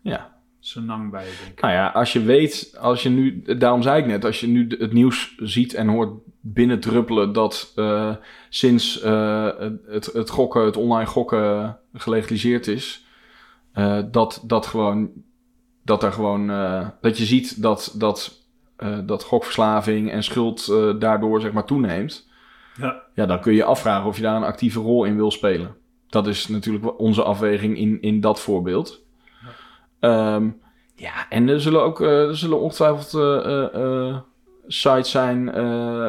ja. 0.01 0.36
Zo 0.67 0.81
lang 0.81 1.11
bij, 1.11 1.25
denk 1.25 1.53
ik. 1.53 1.61
Nou 1.61 1.75
ja, 1.75 1.89
als 1.89 2.13
je 2.13 2.23
weet, 2.23 2.77
als 2.81 3.03
je 3.03 3.09
nu, 3.09 3.43
daarom 3.59 3.83
zei 3.83 4.01
ik 4.01 4.07
net, 4.07 4.25
als 4.25 4.41
je 4.41 4.47
nu 4.47 4.67
het 4.79 4.93
nieuws 4.93 5.35
ziet 5.39 5.75
en 5.75 5.89
hoort 5.89 6.11
binnendruppelen 6.41 7.33
dat 7.33 7.73
eh, 7.77 8.15
sinds 8.49 9.01
eh, 9.01 9.49
het, 9.87 10.07
het 10.13 10.31
gokken, 10.31 10.65
het 10.65 10.77
online 10.77 11.07
gokken 11.09 11.79
gelegaliseerd 11.95 12.67
is, 12.67 13.07
eh, 13.73 13.99
dat, 14.11 14.43
dat 14.45 14.67
gewoon, 14.67 15.11
dat 15.85 16.03
er 16.03 16.13
gewoon, 16.13 16.47
dat 17.01 17.19
je 17.19 17.25
ziet 17.25 17.63
dat, 17.63 17.95
dat, 17.99 18.47
dat 19.05 19.23
gokverslaving 19.23 20.11
en 20.11 20.23
schuld 20.23 20.67
daardoor 21.01 21.41
zeg 21.41 21.53
maar 21.53 21.65
toeneemt. 21.65 22.29
Ja. 22.77 23.03
Ja, 23.15 23.27
dan 23.27 23.41
kun 23.41 23.53
je 23.53 23.59
je 23.59 23.65
afvragen 23.65 24.09
of 24.09 24.17
je 24.17 24.23
daar 24.23 24.37
een 24.37 24.43
actieve 24.43 24.81
rol 24.81 25.05
in 25.05 25.17
wil 25.17 25.31
spelen. 25.31 25.77
Dat 26.09 26.27
is 26.27 26.49
natuurlijk 26.49 27.01
onze 27.01 27.23
afweging 27.23 27.79
in, 27.79 28.03
in 28.03 28.21
dat 28.21 28.41
voorbeeld. 28.41 29.06
Ehm, 30.01 30.49
ja, 30.95 31.29
en 31.29 31.49
er 31.49 31.61
zullen 31.61 31.83
ook 31.83 32.01
eh, 32.01 32.29
er 32.29 32.37
zullen 32.37 32.61
ongetwijfeld 32.61 33.15
eh, 33.15 33.75
eh, 33.75 34.17
sites 34.67 35.11
zijn 35.11 35.51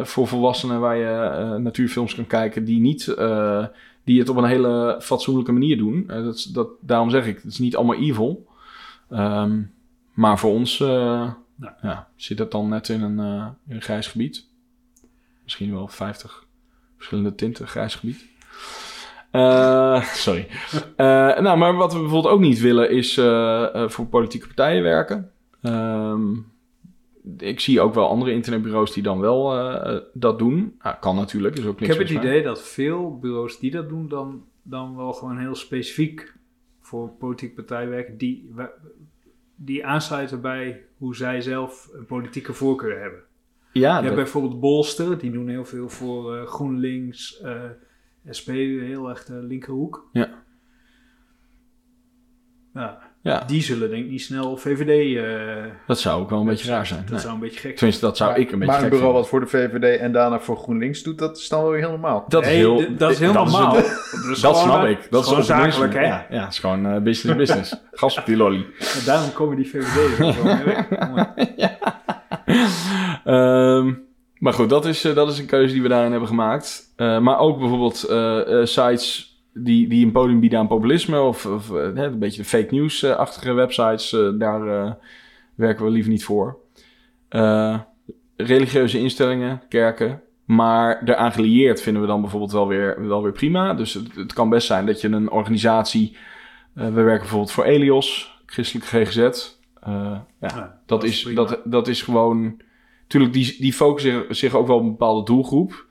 voor 0.06 0.28
volwassenen 0.28 0.80
waar 0.80 0.98
je 0.98 1.58
natuurfilms 1.58 2.16
kan 2.16 2.28
kijken 2.28 2.66
die 2.66 2.80
niet 2.80 3.16
die 4.04 4.20
het 4.20 4.30
op 4.30 4.36
een 4.38 4.44
hele 4.44 4.98
fatsoenlijke 5.02 5.52
manier 5.52 5.78
doen. 5.78 6.04
Dat, 6.08 6.50
dat, 6.54 6.70
daarom 6.82 7.10
zeg 7.10 7.26
ik, 7.26 7.36
het 7.36 7.46
is 7.46 7.60
niet 7.60 7.76
allemaal 7.76 7.96
evil. 7.96 8.48
Ehm, 9.10 9.62
maar 10.14 10.40
voor 10.40 10.52
ons 10.52 10.78
Ja. 10.78 11.78
ja, 11.82 12.08
zit 12.16 12.40
het 12.40 12.52
dan 12.52 12.70
net 12.70 12.90
in 12.90 13.02
een, 13.02 13.20
in 13.68 13.76
een 13.76 13.82
grijs 13.82 14.08
gebied. 14.08 14.46
Misschien 15.44 15.72
wel 15.72 15.88
50 15.88 16.46
verschillende 16.96 17.36
tinten 17.36 17.68
grijs 17.68 17.96
gebied. 17.96 18.26
Eh, 19.38 20.04
sorry. 20.04 20.48
Eh, 20.96 21.40
nou, 21.40 21.58
maar 21.58 21.76
wat 21.76 21.94
we 21.94 22.00
bijvoorbeeld 22.00 22.34
ook 22.34 22.40
niet 22.40 22.60
willen 22.60 22.90
is 22.92 23.18
eh, 23.18 23.76
eh, 23.84 23.90
voor 23.90 24.06
politieke 24.06 24.46
partijen 24.48 24.84
werken. 24.84 25.32
Ehm, 25.62 26.34
ik 27.38 27.60
zie 27.60 27.82
ook 27.82 27.94
wel 27.94 28.08
andere 28.10 28.32
internetbureaus 28.32 28.94
die 28.94 29.04
dan 29.04 29.20
wel 29.20 29.58
eh, 29.60 30.00
dat 30.14 30.40
doen. 30.40 30.76
Nou, 30.84 30.96
kan 31.00 31.16
natuurlijk, 31.16 31.58
is 31.58 31.66
ook 31.66 31.74
Ik 31.74 31.80
niks 31.80 31.98
heb 31.98 32.08
het 32.08 32.18
idee 32.18 32.44
dat 32.44 32.62
veel 32.64 33.18
bureaus 33.20 33.60
die 33.60 33.72
dat 33.72 33.90
doen, 33.90 34.08
dan, 34.08 34.44
dan 34.62 34.96
wel 34.96 35.14
gewoon 35.14 35.38
heel 35.38 35.56
specifiek 35.56 36.36
voor 36.82 37.10
politieke 37.10 37.54
partijen 37.56 37.90
werken, 37.90 38.18
die, 38.18 38.52
die 39.56 39.86
aansluiten 39.86 40.42
bij 40.42 40.82
hoe 40.98 41.16
zij 41.16 41.42
zelf 41.42 41.90
een 41.94 42.06
politieke 42.06 42.54
voorkeur 42.54 43.00
hebben. 43.02 43.20
Ja, 43.72 43.88
Je 43.90 43.94
hebt 43.94 44.06
dat- 44.06 44.16
bijvoorbeeld 44.16 44.60
Bolster, 44.60 45.18
die 45.18 45.32
doen 45.32 45.48
heel 45.48 45.66
veel 45.66 45.90
voor 45.90 46.36
eh, 46.38 46.46
GroenLinks, 46.46 47.42
eh, 47.42 47.54
SP, 48.38 48.48
heel 48.48 49.10
echt 49.10 49.28
de 49.28 49.34
linkerhoek. 49.34 50.10
Ja. 50.12 50.30
Ja, 52.74 52.98
ja, 53.22 53.44
die 53.48 53.62
zullen 53.62 53.90
denk 53.90 54.04
ik 54.06 54.10
niet 54.12 54.22
snel 54.22 54.58
VVD... 54.58 55.18
eh, 55.18 55.72
dat 55.88 56.00
zou 56.00 56.22
ook 56.22 56.30
wel 56.30 56.40
een 56.40 56.46
beetje 56.46 56.70
raar 56.70 56.86
zijn. 56.86 57.02
Dat 57.02 57.10
Nee. 57.12 57.20
zou 57.20 57.34
een 57.34 57.40
beetje 57.40 57.56
gek 57.56 57.62
zijn. 57.64 57.76
Tenminste, 57.76 58.06
dat 58.06 58.18
zou 58.18 58.30
Maar- 58.30 58.40
ik 58.40 58.52
een 58.52 58.60
beetje 58.60 58.74
Maar 58.74 58.84
een 58.84 58.90
bureau 58.90 59.04
vinden. 59.14 59.22
wat 59.22 59.30
voor 59.30 59.40
de 59.40 59.70
VVD 59.80 60.00
en 60.00 60.12
daarna 60.12 60.40
voor 60.40 60.58
GroenLinks 60.58 61.04
doet, 61.04 61.18
dat 61.18 61.38
is 61.38 61.48
dan 61.50 61.62
wel 61.62 61.72
weer 61.72 61.80
heel 61.80 61.90
normaal. 61.90 62.26
Dat 62.28 62.44
is 62.44 62.50
heel... 62.50 62.96
dat 62.98 63.12
is 63.12 63.20
heel 63.20 63.34
normaal. 63.34 63.74
Dat, 63.74 63.86
is 64.32 64.40
dat 64.42 64.56
gewoon, 64.58 64.72
snap 64.74 64.84
eh, 64.84 64.90
ik. 64.90 65.08
Dat 65.10 65.22
is 65.24 65.28
gewoon 65.30 65.44
zakelijk, 65.44 65.94
hè? 65.94 66.02
Ja, 66.06 66.26
ja, 66.30 66.44
het 66.44 66.52
is 66.54 66.60
gewoon 66.60 66.86
eh, 66.86 67.02
business 67.02 67.38
business. 67.44 67.76
Gas 67.92 68.18
op 68.18 68.26
die 68.26 68.38
lolly. 68.38 68.66
En 68.80 69.06
daarom 69.06 69.34
komen 69.34 69.56
die 69.56 69.70
VVD 69.70 70.20
er 70.20 70.34
gewoon 70.34 70.56
mee 70.56 70.64
weg. 70.66 70.90
Mooi. 71.10 71.56
Ehm, 73.24 73.94
maar 74.40 74.54
goed, 74.54 74.70
dat 74.70 74.86
is, 74.86 75.04
eh, 75.04 75.16
dat 75.16 75.30
is 75.30 75.40
een 75.40 75.46
keuze 75.46 75.74
die 75.74 75.82
we 75.82 75.88
daarin 75.88 76.12
hebben 76.12 76.30
gemaakt. 76.30 76.94
Eh, 76.96 77.20
maar 77.20 77.40
ook 77.40 77.60
bijvoorbeeld 77.60 78.04
eh, 78.04 78.64
sites 78.64 79.38
die, 79.54 79.88
die 79.88 80.06
een 80.06 80.12
podium 80.12 80.40
bieden 80.40 80.60
aan 80.60 80.68
populisme... 80.68 81.22
of, 81.22 81.46
of 81.46 81.70
een 81.70 82.20
beetje 82.20 82.42
de 82.42 82.48
fake 82.48 82.76
news-achtige 82.76 83.54
websites. 83.54 84.10
daar 84.38 84.98
werken 85.56 85.86
we 85.86 85.92
liever 85.92 86.12
niet 86.12 86.24
voor. 86.24 86.58
Religieuze 88.36 89.00
instellingen, 89.00 89.62
kerken... 89.70 90.22
Maar 90.46 91.02
eraan 91.06 91.32
gelieerd 91.32 91.82
vinden 91.82 92.02
we 92.02 92.08
dan 92.08 92.22
bijvoorbeeld 92.22 92.52
wel 92.52 92.68
weer, 92.68 93.08
wel 93.08 93.24
weer 93.24 93.32
prima. 93.32 93.74
Dus 93.74 93.94
het, 93.94 94.16
het 94.16 94.34
kan 94.34 94.50
best 94.50 94.68
zijn 94.68 94.86
dat 94.86 95.02
je 95.02 95.08
een 95.08 95.32
organisatie... 95.32 96.18
we 96.74 96.92
werken 96.92 97.20
bijvoorbeeld 97.20 97.52
voor 97.52 97.64
Elios, 97.64 98.40
christelijke 98.46 99.06
GGZ... 99.06 99.56
Ja, 99.86 100.28
Ja, 100.40 100.80
dat, 100.86 101.04
is, 101.04 101.24
prima. 101.24 101.46
dat, 101.46 101.62
dat 101.64 101.88
is 101.88 102.02
gewoon. 102.02 102.62
Tuurlijk, 103.08 103.34
die, 103.34 103.56
die 103.60 103.74
focussen 103.74 104.36
zich 104.36 104.54
ook 104.54 104.68
wel 104.68 104.76
op 104.76 104.84
een 104.84 104.90
bepaalde 104.90 105.26
doelgroep. 105.26 105.86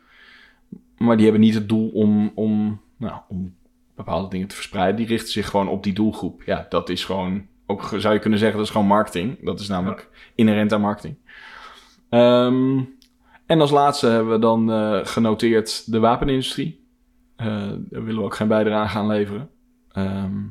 Maar 0.97 1.17
die 1.17 1.25
hebben 1.25 1.43
niet 1.43 1.55
het 1.55 1.69
doel 1.69 1.89
om, 1.89 2.33
om, 2.35 2.81
nou, 2.97 3.21
om 3.29 3.55
bepaalde 3.95 4.29
dingen 4.29 4.49
te 4.49 4.55
verspreiden. 4.55 4.97
Die 4.97 5.07
richten 5.07 5.33
zich 5.33 5.49
gewoon 5.49 5.69
op 5.69 5.83
die 5.83 5.93
doelgroep. 5.93 6.43
Ja, 6.43 6.67
dat 6.69 6.89
is 6.89 7.05
gewoon. 7.05 7.47
Ook 7.67 7.93
zou 7.97 8.15
je 8.15 8.21
kunnen 8.21 8.39
zeggen, 8.39 8.57
dat 8.57 8.67
is 8.67 8.73
gewoon 8.73 8.87
marketing. 8.87 9.45
Dat 9.45 9.61
is 9.61 9.69
namelijk 9.69 10.09
inherent 10.35 10.73
aan 10.73 10.81
marketing. 10.81 11.17
Ehm, 12.09 12.81
en 13.47 13.61
als 13.61 13.71
laatste 13.71 14.07
hebben 14.07 14.33
we 14.33 14.39
dan 14.39 14.73
eh, 14.73 15.01
genoteerd 15.03 15.93
de 15.93 15.99
wapenindustrie. 15.99 16.85
Eh, 17.37 17.47
daar 17.79 18.05
willen 18.05 18.21
we 18.21 18.27
ook 18.27 18.37
geen 18.37 18.49
bijdrage 18.49 18.99
aan 18.99 19.07
leveren. 19.07 19.51
Ehm, 19.93 20.43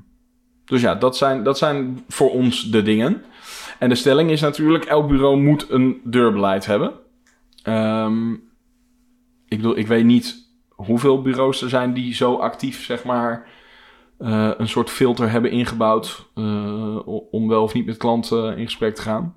dus 0.65 0.81
ja, 0.81 0.95
dat 0.95 1.17
zijn, 1.17 1.43
dat 1.43 1.57
zijn 1.57 2.03
voor 2.07 2.31
ons 2.31 2.71
de 2.71 2.81
dingen. 2.81 3.23
En 3.79 3.89
de 3.89 3.95
stelling 3.95 4.29
is 4.29 4.41
natuurlijk, 4.41 4.85
elk 4.85 5.07
bureau 5.07 5.37
moet 5.37 5.69
een 5.69 6.01
deurbeleid 6.03 6.65
hebben. 6.65 6.93
Ehm, 7.63 8.33
ik 9.47 9.57
bedoel, 9.57 9.77
ik 9.77 9.87
weet 9.87 10.05
niet 10.05 10.49
hoeveel 10.69 11.21
bureaus 11.21 11.61
er 11.61 11.69
zijn 11.69 11.93
die 11.93 12.13
zo 12.13 12.35
actief, 12.35 12.83
zeg 12.83 13.03
maar, 13.03 13.47
eh, 14.17 14.51
een 14.57 14.67
soort 14.67 14.89
filter 14.89 15.29
hebben 15.29 15.51
ingebouwd 15.51 16.29
eh, 16.35 17.07
om 17.31 17.47
wel 17.47 17.63
of 17.63 17.73
niet 17.73 17.85
met 17.85 17.97
klanten 17.97 18.57
in 18.57 18.65
gesprek 18.65 18.95
te 18.95 19.01
gaan. 19.01 19.35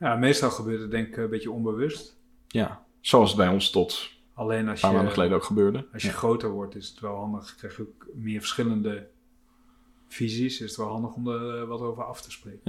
Ja, 0.00 0.14
meestal 0.16 0.50
gebeurt 0.50 0.80
het 0.80 0.90
denk 0.90 1.06
ik 1.06 1.16
een 1.16 1.30
beetje 1.30 1.50
onbewust. 1.50 2.16
Ja, 2.48 2.84
zoals 3.00 3.28
het 3.28 3.38
bij 3.38 3.48
ons 3.48 3.70
tot 3.70 4.14
Alleen 4.34 4.62
een 4.62 4.68
als 4.68 4.80
paar 4.80 4.92
maanden 4.92 5.12
geleden 5.12 5.36
ook 5.36 5.44
gebeurde. 5.44 5.86
als 5.92 6.02
je 6.02 6.08
Ja. 6.08 6.14
groter 6.14 6.50
wordt 6.50 6.74
is 6.76 6.88
het 6.88 7.00
wel 7.00 7.14
handig. 7.16 7.54
Krijg 7.54 7.76
je 7.76 7.82
ook 7.82 8.06
meer 8.14 8.38
verschillende 8.38 9.06
visies. 10.08 10.60
Is 10.60 10.68
het 10.68 10.76
wel 10.76 10.88
handig 10.88 11.14
om 11.14 11.28
er 11.28 11.60
eh, 11.60 11.68
wat 11.68 11.80
over 11.80 12.04
af 12.04 12.20
te 12.20 12.30
spreken. 12.30 12.60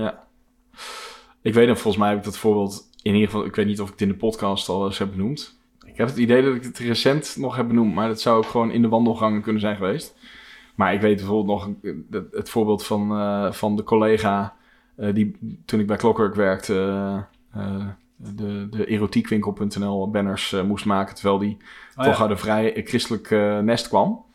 Ik 1.42 1.54
weet 1.54 1.68
nog, 1.68 1.80
volgens 1.80 2.04
mij 2.04 2.10
heb 2.10 2.18
ik 2.18 2.26
dat 2.26 2.38
voorbeeld 2.38 2.90
in 3.02 3.14
ieder 3.14 3.30
geval, 3.30 3.46
ik 3.46 3.56
weet 3.56 3.66
niet 3.66 3.82
of 3.82 3.86
ik 3.86 3.92
het 3.92 4.02
in 4.02 4.08
de 4.08 4.16
podcast 4.16 4.70
al 4.70 4.86
eens 4.86 4.98
heb 4.98 5.12
benoemd. 5.12 5.60
Ik 5.86 5.98
heb 5.98 6.08
het 6.08 6.18
idee 6.18 6.42
dat 6.42 6.56
ik 6.56 6.64
het 6.64 6.78
recent 6.78 7.36
nog 7.38 7.56
heb 7.56 7.68
benoemd, 7.68 7.94
maar 7.94 8.08
dat 8.08 8.22
zou 8.22 8.38
ook 8.38 8.46
gewoon 8.46 8.72
in 8.72 8.82
de 8.82 8.88
wandelgangen 8.88 9.42
kunnen 9.42 9.62
zijn 9.62 9.76
geweest. 9.76 10.16
Maar 10.76 10.94
ik 10.94 11.02
weet 11.02 11.16
bijvoorbeeld 11.16 11.48
nog 11.48 11.70
het, 12.32 12.50
voorbeeld 12.50 12.86
van, 12.86 13.12
eh, 13.12 13.52
van 13.52 13.76
de 13.76 13.84
collega 13.84 14.56
eh, 14.96 15.14
die 15.14 15.36
toen 15.66 15.80
ik 15.80 15.88
bij 15.88 15.98
Clockwork 15.98 16.36
werkte, 16.36 16.74
eh, 17.52 17.86
de, 18.16 18.68
de 18.70 18.86
erotiekwinkel.nl 18.86 20.10
banners 20.10 20.56
moest 20.66 20.86
maken. 20.86 21.16
Terwijl 21.16 21.38
die 21.38 21.58
Oh, 21.96 22.04
toch 22.04 22.16
ja. 22.16 22.22
uit 22.22 22.32
een 22.32 22.38
vrij 22.38 22.82
christelijk 22.86 23.30
nest 23.64 23.88
kwam. 23.88 24.26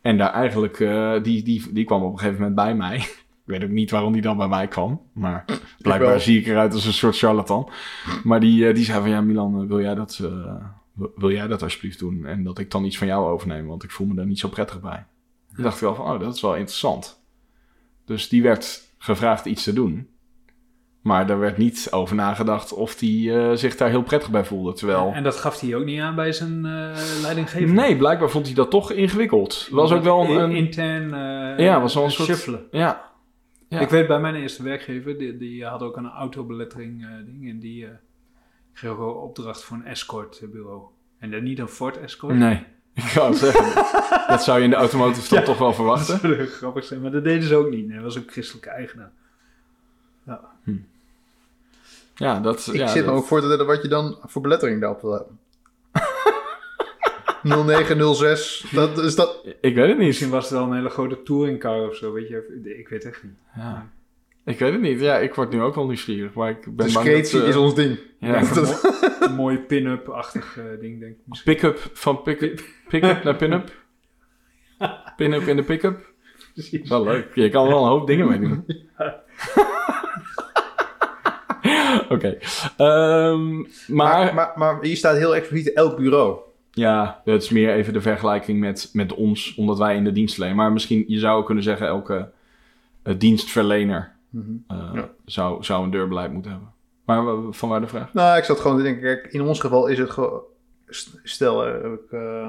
En 0.00 0.18
daar 0.18 0.32
eigenlijk, 0.32 0.76
die, 1.24 1.42
die, 1.42 1.72
die 1.72 1.84
kwam 1.84 2.02
op 2.02 2.12
een 2.12 2.18
gegeven 2.18 2.38
moment 2.38 2.54
bij 2.54 2.74
mij. 2.74 3.08
Ik 3.46 3.50
weet 3.50 3.62
ook 3.64 3.68
niet 3.70 3.90
waarom 3.90 4.12
die 4.12 4.22
dan 4.22 4.36
bij 4.36 4.48
mij 4.48 4.68
kwam. 4.68 5.00
Maar 5.12 5.44
blijkbaar 5.78 6.20
zie 6.20 6.40
ik 6.40 6.46
eruit 6.46 6.72
als 6.74 6.84
een 6.84 6.92
soort 6.92 7.18
charlatan. 7.18 7.70
Maar 8.22 8.40
die, 8.40 8.68
eh, 8.68 8.74
die 8.74 8.84
zei 8.84 9.00
van, 9.00 9.10
ja 9.10 9.20
Milan, 9.20 9.60
eh, 9.62 9.68
wil 9.68 9.80
jij, 9.80 9.94
dat, 9.94 10.18
eh, 10.22 10.54
wil- 11.16 11.30
jij 11.30 11.46
dat 11.46 11.62
alsjeblieft 11.62 11.98
doen? 11.98 12.24
En 12.26 12.44
dat 12.44 12.58
ik 12.58 12.70
dan 12.70 12.84
iets 12.84 12.98
van 12.98 13.06
jou 13.06 13.30
overneem, 13.30 13.66
want 13.66 13.82
ik 13.84 13.90
voel 13.90 14.06
me 14.06 14.14
daar 14.14 14.26
niet 14.26 14.38
zo 14.38 14.48
prettig 14.48 14.80
bij. 14.80 15.06
Toen 15.54 15.62
dacht 15.64 15.74
ik 15.74 15.80
wel 15.82 15.94
van, 15.94 16.12
oh, 16.12 16.20
dat 16.20 16.34
is 16.34 16.40
wel 16.40 16.54
interessant. 16.56 17.22
Dus 18.06 18.28
die 18.28 18.42
werd 18.42 18.94
gevraagd 18.98 19.44
iets 19.46 19.62
te 19.62 19.72
doen. 19.72 20.08
Maar 21.02 21.30
er 21.30 21.38
werd 21.38 21.56
niet 21.58 21.88
over 21.90 22.16
nagedacht 22.16 22.72
of 22.72 22.94
die 22.96 23.32
eh, 23.38 23.52
zich 23.56 23.76
daar 23.76 23.88
heel 23.88 24.02
prettig 24.02 24.30
bij 24.30 24.44
voelde. 24.44 24.72
Terwijl... 24.72 25.12
En 25.14 25.22
dat 25.22 25.36
gaf 25.36 25.60
hij 25.60 25.74
ook 25.74 25.84
niet 25.84 26.00
aan 26.00 26.14
bij 26.14 26.32
zijn 26.32 26.64
eh 26.66 27.20
leidinggevende. 27.22 27.80
Nee, 27.80 27.96
blijkbaar 27.96 28.30
vond 28.30 28.46
hij 28.46 28.54
dat 28.54 28.70
toch 28.70 28.90
ingewikkeld. 28.92 29.68
Was 29.70 29.92
ook 29.92 30.02
wel 30.02 30.24
een... 30.24 30.36
Een- 30.42 30.50
intern 30.56 31.08
Ja, 31.58 31.80
was 31.80 31.94
wel 31.94 32.04
een 32.04 32.10
soort- 32.10 32.28
shuffelen. 32.28 32.60
ja, 32.70 33.12
Ja. 33.74 33.80
Ik 33.80 33.88
weet 33.88 34.06
bij 34.06 34.20
mijn 34.20 34.34
eerste 34.34 34.62
werkgever, 34.62 35.18
die, 35.18 35.36
die 35.36 35.64
had 35.64 35.82
ook 35.82 35.96
een 35.96 36.10
autobelettering 36.10 37.02
eh, 37.04 37.10
ding. 37.24 37.48
En 37.50 37.58
die 37.58 37.84
eh 37.86 37.90
kreeg 38.72 38.90
ook 38.96 39.22
opdracht 39.22 39.64
voor 39.64 39.76
een 39.76 39.84
escortbureau. 39.84 40.82
En 41.18 41.30
dan 41.30 41.42
niet 41.42 41.58
een 41.58 41.68
Ford 41.68 41.98
Escort. 41.98 42.34
nee. 42.36 42.64
Ik 42.94 43.02
zou 43.02 43.28
het 43.30 43.38
zeggen. 43.38 43.74
dat 44.28 44.42
zou 44.42 44.58
je 44.58 44.64
in 44.64 44.70
de 44.70 44.76
automotive 44.76 45.34
Ja. 45.34 45.42
toch 45.42 45.58
wel 45.58 45.72
verwachten. 45.74 46.14
Dat 46.22 46.36
zou 46.36 46.46
grappig 46.46 46.84
zijn, 46.84 47.00
maar 47.00 47.10
dat 47.10 47.24
deden 47.24 47.48
ze 47.48 47.56
ook 47.56 47.70
niet. 47.70 47.86
Nee, 47.86 47.94
dat 47.94 48.04
was 48.04 48.18
ook 48.18 48.30
christelijke 48.30 48.68
eigenaar. 48.70 49.10
Ja, 52.16 52.40
dat... 52.40 52.66
Ik 52.66 52.74
ja, 52.74 52.86
zit 52.86 53.04
me 53.04 53.10
dat- 53.10 53.18
ook 53.20 53.26
voor 53.26 53.40
te 53.40 53.46
stellen 53.46 53.66
wat 53.66 53.82
je 53.82 53.88
dan 53.88 54.18
voor 54.22 54.42
belettering 54.42 54.80
daarop 54.80 55.00
wil 55.00 55.12
hebben. 55.12 55.38
0906, 57.44 58.66
dat 58.72 58.98
is 58.98 59.14
dat... 59.14 59.46
Ik 59.60 59.74
weet 59.74 59.88
het 59.88 59.98
niet. 59.98 60.06
Misschien 60.06 60.30
was 60.30 60.44
het 60.50 60.52
wel 60.58 60.62
een 60.68 60.74
hele 60.74 60.88
grote 60.88 61.22
touringcar 61.22 61.88
of 61.88 61.96
zo, 61.96 62.12
weet 62.12 62.28
je. 62.28 62.60
Ik 62.78 62.88
weet 62.88 63.04
echt 63.04 63.22
niet. 63.22 63.32
Ja. 63.56 63.90
Ik 64.44 64.58
weet 64.58 64.72
het 64.72 64.80
niet. 64.80 65.00
Ja, 65.00 65.18
ik 65.18 65.34
word 65.34 65.52
nu 65.52 65.60
ook 65.62 65.74
wel 65.74 65.86
nieuwsgierig. 65.86 66.32
Maar 66.34 66.50
ik 66.50 66.60
ben 66.76 66.92
bang 66.92 67.06
dat... 67.10 67.32
Eh, 67.32 67.48
is 67.48 67.56
ons 67.56 67.74
ding. 67.74 67.98
ja, 68.20 68.40
een, 68.40 68.62
mo- 68.62 68.78
een 69.20 69.34
mooi 69.34 69.58
pin-up-achtig 69.58 70.58
eh, 70.58 70.64
ding, 70.80 71.00
denk 71.00 71.12
ik. 71.12 71.18
misschien. 71.24 71.52
Pick-up 71.54 71.78
van 71.92 72.22
pick-up 72.22 72.60
pick 72.88 73.02
naar 73.02 73.36
pin-up. 73.36 73.72
Pin-up 75.16 75.42
in 75.42 75.56
de 75.56 75.62
pick-up. 75.62 76.12
Precies. 76.52 76.88
Wel 76.88 77.02
leuk. 77.04 77.34
Je 77.34 77.48
kan 77.48 77.64
er 77.64 77.70
wel 77.72 77.82
een 77.82 77.88
hoop 77.88 78.06
dingen 78.06 78.28
mee 78.28 78.38
doen. 78.40 78.64
Oké. 82.08 82.38
Ehm, 82.76 83.56
maar, 83.56 83.66
Maar, 83.88 84.34
maar, 84.34 84.52
maar 84.56 84.78
hier 84.82 84.96
staat 84.96 85.16
heel 85.16 85.34
expliciet 85.36 85.72
elk 85.72 85.96
bureau. 85.96 86.38
Ja, 86.74 87.20
het 87.24 87.42
is 87.42 87.48
meer 87.50 87.72
even 87.74 87.92
de 87.92 88.00
vergelijking 88.00 88.60
met, 88.60 88.90
met 88.92 89.14
ons, 89.14 89.54
omdat 89.54 89.78
wij 89.78 89.96
in 89.96 90.04
de 90.04 90.12
dienst 90.12 90.34
verlenen. 90.34 90.56
Maar 90.56 90.72
misschien, 90.72 91.04
je 91.06 91.18
zou 91.18 91.44
kunnen 91.44 91.64
zeggen, 91.64 91.86
elke 91.86 92.30
eh, 93.02 93.14
dienstverlener 93.18 94.12
eh, 94.68 94.90
Ja. 94.94 95.08
zou, 95.24 95.64
zou 95.64 95.84
een 95.84 95.90
deurbeleid 95.90 96.32
moeten 96.32 96.50
hebben. 96.50 96.72
Maar 97.04 97.24
wa- 97.24 97.52
van 97.52 97.68
waar 97.68 97.80
de 97.80 97.86
vraag? 97.86 98.12
Nou, 98.14 98.38
ik 98.38 98.44
zat 98.44 98.60
gewoon 98.60 98.76
te 98.76 98.82
denken, 98.82 99.02
kijk, 99.02 99.32
in 99.32 99.42
ons 99.42 99.60
geval 99.60 99.86
is 99.86 99.98
het 99.98 100.10
gewoon... 100.10 100.40
st- 100.88 101.20
Stel, 101.22 101.66
eh, 101.66 101.92
ik, 101.92 102.10
eh, 102.12 102.48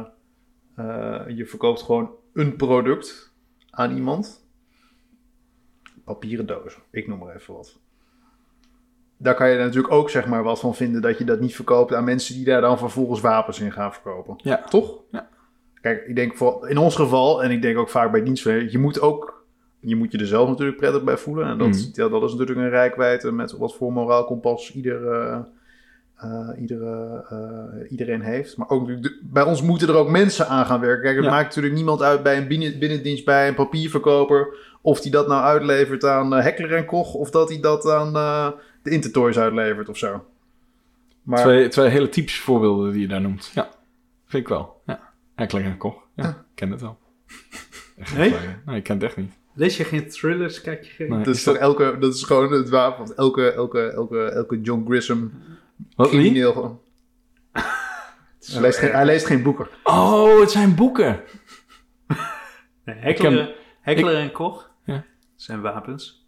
eh, 0.75 1.38
je 1.38 1.46
verkoopt 1.46 1.82
gewoon 1.82 2.10
een 2.34 2.55
product 2.55 3.34
aan 3.70 3.96
iemand. 3.96 4.44
Papieren 6.03 6.46
doos, 6.46 6.77
ik 6.91 7.08
noem 7.08 7.20
maar 7.20 7.36
even 7.36 7.53
wat. 7.53 7.79
Daar 9.17 9.36
kan 9.36 9.50
je 9.50 9.57
natuurlijk 9.57 9.93
ook 9.93 10.10
zeg 10.10 10.25
maar 10.27 10.43
wat 10.43 10.60
van 10.60 10.75
vinden 10.75 11.01
dat 11.01 11.17
je 11.17 11.24
dat 11.24 11.39
niet 11.39 11.55
verkoopt 11.55 11.93
aan 11.93 12.03
mensen 12.03 12.36
die 12.36 12.45
daar 12.45 12.62
dan 12.62 12.77
vervolgens 12.77 13.22
wapens 13.22 13.60
in 13.60 13.72
gaan 13.72 13.93
verkopen. 13.93 14.36
Ja. 14.38 14.63
Toch? 14.69 14.93
Ja. 15.12 15.27
Kijk, 15.81 16.07
ik 16.07 16.15
denk 16.15 16.36
voor, 16.38 16.69
in 16.69 16.77
ons 16.77 16.95
geval, 16.95 17.43
en 17.43 17.51
ik 17.51 17.62
denk 17.62 17.77
ook 17.77 17.89
vaak 17.89 18.12
bij 18.12 18.24
dienstverleners, 18.24 18.72
je 18.72 18.77
moet 18.77 19.01
ook, 19.01 19.43
je 19.79 19.95
moet 19.95 20.12
je 20.12 20.17
er 20.17 20.27
zelf 20.27 20.50
natuurlijk 20.50 20.77
prettig 20.77 21.03
bij 21.03 21.17
voelen. 21.17 21.48
En 21.48 21.57
dat, 21.57 21.67
Mhm. 21.67 21.77
ja, 21.93 22.10
dat 22.10 22.24
is 22.24 22.31
natuurlijk 22.31 22.60
een 22.60 22.69
rijkwijde 22.69 23.31
met 23.31 23.51
wat 23.57 23.75
voor 23.75 23.91
moraal 23.93 24.25
kompas 24.25 24.72
ieder, 24.74 25.12
eh, 25.12 25.37
eh, 26.16 26.50
iedere, 26.61 27.25
eh, 27.29 27.92
iedereen 27.92 28.22
heeft. 28.22 28.57
Maar 28.57 28.70
ook 28.70 28.87
de- 28.87 29.20
bij 29.24 29.44
ons 29.44 29.61
moeten 29.61 29.87
er 29.87 29.96
ook 29.96 30.09
mensen 30.09 30.48
aan 30.48 30.66
gaan 30.66 30.79
werken. 30.79 31.03
Kijk, 31.03 31.16
het 31.16 31.25
Ja. 31.25 31.31
maakt 31.31 31.46
natuurlijk 31.48 31.74
niemand 31.75 32.01
uit 32.01 32.24
bij 32.24 32.37
een 32.37 32.48
binnen, 32.48 32.79
binnendienst, 32.79 33.25
bij 33.25 33.48
een 33.48 33.55
papierverkoper, 33.55 34.48
of 34.81 35.01
die 35.01 35.11
dat 35.11 35.27
nou 35.27 35.44
uitlevert 35.44 36.03
aan 36.03 36.33
Heckler 36.33 36.74
en 36.75 36.85
Koch, 36.85 37.13
of 37.13 37.29
dat 37.29 37.50
hij 37.50 37.59
dat 37.59 37.90
aan 37.90 38.53
de 38.85 38.91
Intertoys 38.91 39.37
uitlevert 39.37 39.89
of 39.89 39.98
zo. 39.98 40.25
Maar 41.24 41.39
Twee, 41.41 41.67
twee 41.67 41.89
hele 41.89 42.09
typische 42.09 42.41
voorbeelden 42.41 42.91
die 42.91 43.01
je 43.01 43.07
daar 43.07 43.21
noemt. 43.21 43.51
Ja, 43.53 43.69
vind 44.25 44.43
ik 44.43 44.50
wel. 44.50 44.81
Ja. 44.85 45.00
Heckler 45.35 45.63
en 45.63 45.77
Koch. 45.77 45.95
Ja, 46.15 46.29
ik 46.29 46.35
ken 46.55 46.71
het 46.71 46.81
wel. 46.81 46.98
Echt 47.98 48.15
Nee? 48.17 48.35
Nee, 48.65 48.75
ik 48.77 48.83
ken 48.83 48.95
het 48.95 49.03
echt 49.03 49.17
niet. 49.17 49.33
Lees 49.53 49.77
je 49.77 49.83
geen 49.83 50.09
thrillers? 50.09 50.61
Kijk 50.61 50.83
je 50.83 50.89
geen... 50.91 51.09
Nee. 51.09 51.24
dat 51.24 51.35
is, 51.35 51.43
toch 51.43 51.55
elke, 51.55 51.98
dat 52.00 52.13
is 52.13 52.24
gewoon 52.24 52.51
het 52.51 52.69
wapen 52.69 53.07
van 53.07 53.15
elke, 53.15 53.51
elke, 53.51 53.81
elke, 53.91 54.24
elke 54.24 54.61
John 54.61 54.85
Grissom 54.87 55.31
Wat, 55.95 56.09
wie? 56.11 56.19
crimineel. 56.19 56.51
gewoon. 56.53 56.79
Hij 58.51 58.61
leest, 58.61 58.77
geen, 58.79 58.91
hij 58.91 59.05
leest 59.05 59.25
geen 59.25 59.43
boeken. 59.43 59.67
Oh, 59.83 60.39
het 60.39 60.51
zijn 60.51 60.75
boeken. 60.75 61.21
Nee, 62.85 62.95
Heckler, 62.95 63.50
Ik 63.50 63.55
Heckler 63.81 64.15
en 64.15 64.31
Koch 64.31 64.69
Ja. 64.85 65.05
zijn 65.35 65.61
wapens. 65.61 66.25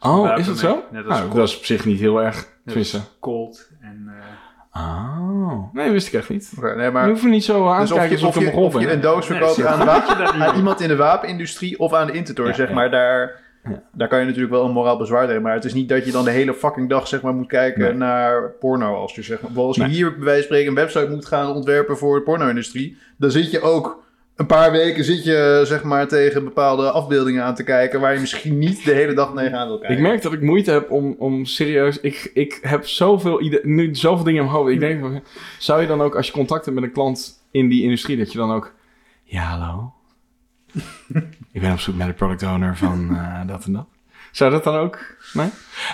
Oh, 0.00 0.38
is 0.38 0.46
het 0.46 0.62
mee. 0.62 0.72
zo? 0.72 0.82
Net 0.90 1.06
als 1.06 1.18
nou, 1.18 1.34
dat 1.34 1.48
is 1.48 1.56
op 1.56 1.64
zich 1.64 1.84
niet 1.84 2.00
heel 2.00 2.22
erg 2.22 2.46
tenminste. 2.64 3.00
Colt 3.20 3.68
en... 3.80 4.04
eh, 4.06 4.24
Oh, 4.72 5.74
nee, 5.74 5.90
wist 5.90 6.06
ik 6.06 6.12
echt 6.12 6.28
niet. 6.28 6.52
Oké, 6.58 6.74
nee, 6.74 6.84
Je 6.84 6.90
maar 6.90 7.08
hoeft 7.08 7.22
er 7.22 7.28
niet 7.28 7.44
zo 7.44 7.68
aan 7.68 7.80
dus 7.80 7.88
te 7.88 7.94
of 7.94 8.00
kijken 8.00 8.18
je, 8.18 8.26
of, 8.26 8.36
alsof 8.36 8.52
je, 8.52 8.58
of 8.58 8.80
je 8.80 8.92
een 8.92 9.00
doos 9.00 9.26
verkoopt 9.26 9.64
aan, 9.64 9.86
wapen- 9.86 10.38
je 10.50 10.52
iemand 10.56 10.80
in 10.80 10.88
de 10.88 10.96
wapenindustrie 10.96 11.78
of 11.78 11.92
aan 11.92 12.06
de 12.06 12.12
Intertoy, 12.12 12.46
Ja, 12.46 12.52
zeg 12.52 12.68
ja. 12.68 12.74
maar, 12.74 12.90
daar, 12.90 13.40
Ja. 13.64 13.82
daar 13.92 14.08
kan 14.08 14.18
je 14.18 14.24
natuurlijk 14.24 14.52
wel 14.52 14.64
een 14.64 14.70
moraal 14.72 14.96
bezwaar 14.98 15.26
tegen. 15.26 15.42
Maar 15.42 15.54
het 15.54 15.64
is 15.64 15.74
niet 15.74 15.88
dat 15.88 16.04
je 16.04 16.12
dan 16.12 16.24
de 16.24 16.30
hele 16.30 16.54
fucking 16.54 16.88
dag 16.88 17.08
zeg 17.08 17.22
maar, 17.22 17.34
moet 17.34 17.46
kijken 17.46 17.80
Nee. 17.82 17.92
naar 17.94 18.50
porno. 18.50 18.94
Als 18.94 19.14
je, 19.14 19.22
zeg 19.22 19.40
maar, 19.40 19.50
bijvoorbeeld 19.52 19.66
als 19.66 19.76
je 19.76 19.82
Nee. 19.92 19.92
hier 20.02 20.16
bij 20.16 20.24
wijze 20.24 20.36
van 20.38 20.44
spreken 20.56 20.68
een 20.68 20.74
website 20.84 21.08
moet 21.10 21.26
gaan 21.26 21.52
ontwerpen 21.54 21.98
voor 21.98 22.16
de 22.18 22.22
porno-industrie, 22.24 22.96
dan 23.16 23.30
zit 23.30 23.50
je 23.50 23.60
ook 23.60 24.04
een 24.38 24.46
paar 24.46 24.72
weken 24.72 25.04
zit 25.04 25.24
je, 25.24 25.62
zeg 25.64 25.82
maar, 25.82 26.08
tegen 26.08 26.44
bepaalde 26.44 26.90
afbeeldingen 26.90 27.44
aan 27.44 27.54
te 27.54 27.64
kijken 27.64 28.00
waar 28.00 28.14
je 28.14 28.20
misschien 28.20 28.58
niet 28.58 28.84
de 28.84 28.92
hele 28.92 29.14
dag 29.14 29.32
tegenaan 29.34 29.66
wil 29.66 29.78
kijken. 29.78 29.96
Ik 29.96 30.02
merk 30.02 30.22
dat 30.22 30.32
ik 30.32 30.40
moeite 30.40 30.70
heb 30.70 30.90
om, 30.90 31.14
om 31.18 31.44
serieus... 31.44 32.00
Ik, 32.00 32.30
ik 32.34 32.58
heb 32.62 32.86
zoveel, 32.86 33.60
nu 33.62 33.94
zoveel 33.94 34.24
dingen 34.24 34.40
in 34.40 34.46
mijn 34.46 34.58
hoofd. 34.58 34.72
Ik 34.72 34.80
denk, 34.80 35.00
van, 35.00 35.22
zou 35.58 35.80
je 35.80 35.86
dan 35.86 36.00
ook, 36.00 36.16
als 36.16 36.26
je 36.26 36.32
contact 36.32 36.64
hebt 36.64 36.76
met 36.76 36.84
een 36.84 36.92
klant 36.92 37.44
in 37.50 37.68
die 37.68 37.82
industrie, 37.82 38.16
dat 38.16 38.32
je 38.32 38.38
dan 38.38 38.52
ook... 38.52 38.74
Ja, 39.24 39.42
hallo? 39.42 39.92
ik 41.52 41.60
ben 41.60 41.72
op 41.72 41.78
zoek 41.78 41.96
naar 41.96 42.08
de 42.08 42.14
product 42.14 42.42
owner 42.42 42.76
van 42.76 43.16
eh, 43.16 43.46
dat 43.46 43.64
en 43.64 43.72
dat. 43.72 43.86
Zou 44.38 44.50
dat 44.50 44.64
dan 44.64 44.76
ook? 44.76 44.98
Nee? 45.32 45.48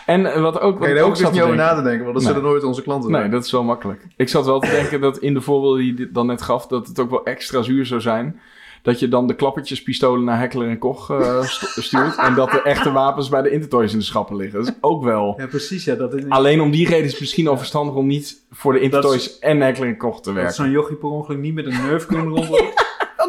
En 0.07 0.43
wat 0.43 0.61
ook... 0.61 0.79
Wat 0.79 0.89
ik 0.89 0.95
daar 0.95 1.05
ook 1.05 1.11
dus 1.11 1.21
zat 1.21 1.33
niet 1.33 1.43
over 1.43 1.57
na 1.57 1.75
te 1.75 1.83
denken, 1.83 2.03
want 2.03 2.15
dat 2.15 2.25
Nee. 2.25 2.33
zullen 2.33 2.49
nooit 2.49 2.65
onze 2.65 2.83
klanten 2.83 3.11
Nee, 3.11 3.21
zijn. 3.21 3.33
dat 3.33 3.45
is 3.45 3.51
wel 3.53 3.63
makkelijk. 3.65 4.07
Ik 4.17 4.29
zat 4.29 4.45
wel 4.47 4.61
te 4.61 4.71
denken 4.71 5.01
dat 5.01 5.19
in 5.19 5.35
de 5.35 5.41
voorbeelden 5.41 5.79
die 5.79 5.99
je 5.99 6.11
dan 6.13 6.27
net 6.27 6.43
gaf, 6.43 6.67
dat 6.67 6.87
het 6.87 6.99
ook 6.99 7.11
wel 7.11 7.25
extra 7.25 7.63
zuur 7.63 7.87
zou 7.87 8.01
zijn. 8.01 8.41
Dat 8.83 8.99
je 9.01 9.09
dan 9.09 9.27
de 9.27 9.35
klappertjespistolen 9.35 10.25
naar 10.25 10.39
Heckler 10.39 10.69
en 10.69 10.79
Koch 10.79 11.11
eh, 11.11 11.43
stu- 11.43 11.83
stuurt. 11.83 12.17
en 12.19 12.35
dat 12.35 12.51
de 12.51 12.63
echte 12.63 12.93
wapens 12.93 13.29
bij 13.29 13.43
de 13.43 13.51
Intertoys 13.51 13.93
in 13.93 13.99
de 13.99 14.05
schappen 14.05 14.37
liggen. 14.37 14.59
Dat 14.59 14.69
is 14.69 14.75
ook 14.81 15.05
wel. 15.05 15.35
Ja, 15.39 15.47
precies. 15.47 15.85
Ja, 15.85 15.95
dat 15.95 16.15
is 16.15 16.23
Alleen 16.29 16.61
om 16.61 16.71
die 16.71 16.89
reden 16.89 17.05
is 17.05 17.11
het 17.11 17.21
misschien 17.21 17.49
al 17.49 17.57
verstandig 17.59 17.95
om 17.95 18.07
niet 18.07 18.37
voor 18.51 18.73
de 18.73 18.81
Intertoys 18.81 19.39
en 19.39 19.61
Heckler 19.61 19.89
en 19.89 19.97
Koch 19.97 20.17
te 20.17 20.23
dat 20.25 20.35
werken. 20.35 20.55
zo'n 20.55 20.71
jochie 20.71 20.97
per 20.97 21.09
ongeluk 21.09 21.39
niet 21.39 21.55
met 21.55 21.67
een 21.67 21.83
nerf 21.87 22.07
kunnen 22.07 22.29
rondlopen. 22.35 22.73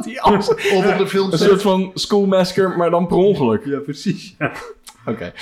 Die 0.04 0.24
Of 0.24 0.50
op 0.92 0.98
de 0.98 1.08
film 1.08 1.32
Een 1.32 1.38
soort 1.38 1.62
van 1.62 1.92
schoolmasker, 1.94 2.78
maar 2.78 2.90
dan 2.90 3.08
per 3.08 3.18
ongeluk. 3.18 3.66
ja, 3.66 3.80
precies. 3.80 4.36
Ja, 4.40 4.52
Oké, 5.06 5.34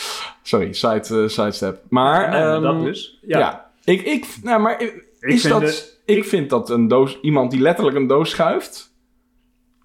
sorry, 0.42 0.74
side, 0.74 0.94
eh, 1.22 1.28
sidestep. 1.28 1.82
Maar, 1.90 2.30
Nee, 2.30 2.40
ehm, 2.42 2.62
dat 2.62 2.84
dus. 2.84 3.20
Ja, 3.22 3.40
Ja. 3.40 3.70
ik, 3.84 4.02
ik, 4.02 4.26
nou, 4.44 4.62
maar 4.62 4.82
is 5.20 5.42
vind 5.42 5.54
dat, 5.54 5.62
de- 5.62 6.14
ik 6.14 6.26
vind 6.26 6.50
dat 6.50 6.70
een 6.70 6.88
doos, 6.88 7.20
iemand 7.22 7.52
die 7.52 7.60
letterlijk 7.62 7.98
een 7.98 8.08
doos 8.08 8.30
schuift, 8.30 8.92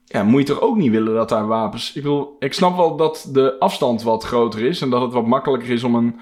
ja, 0.05 0.23
moet 0.23 0.41
je 0.49 0.55
toch 0.55 0.61
ook 0.63 0.77
niet 0.77 0.91
willen 0.91 1.15
dat 1.15 1.29
daar 1.29 1.47
wapens. 1.47 1.89
Ik 1.95 2.03
bedoel, 2.03 2.37
ik 2.39 2.53
snap 2.55 2.77
wel 2.77 2.97
dat 2.97 3.29
de 3.33 3.59
afstand 3.59 4.03
wat 4.03 4.25
groter 4.25 4.61
is 4.65 4.81
en 4.81 4.91
dat 4.91 5.03
het 5.03 5.13
wat 5.13 5.27
makkelijker 5.27 5.71
is 5.71 5.85
om, 5.85 5.95
een, 5.95 6.17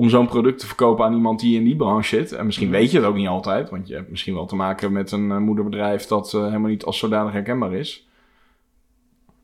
om 0.00 0.08
zo'n 0.08 0.26
product 0.26 0.58
te 0.58 0.66
verkopen 0.66 1.04
aan 1.04 1.14
iemand 1.14 1.40
die 1.40 1.56
in 1.58 1.64
die 1.64 1.76
branche 1.76 2.16
zit. 2.16 2.32
En 2.32 2.46
misschien 2.46 2.70
weet 2.70 2.90
je 2.90 2.96
het 2.96 3.06
ook 3.06 3.14
niet 3.14 3.28
altijd, 3.28 3.70
want 3.70 3.88
je 3.88 3.94
hebt 3.94 4.10
misschien 4.10 4.34
wel 4.34 4.46
te 4.46 4.56
maken 4.56 4.92
met 4.92 5.12
een 5.12 5.30
eh, 5.30 5.36
moederbedrijf 5.38 6.06
dat 6.06 6.34
eh, 6.34 6.44
helemaal 6.44 6.70
niet 6.70 6.84
als 6.84 6.98
zodanig 6.98 7.32
herkenbaar 7.32 7.72
is. 7.72 8.08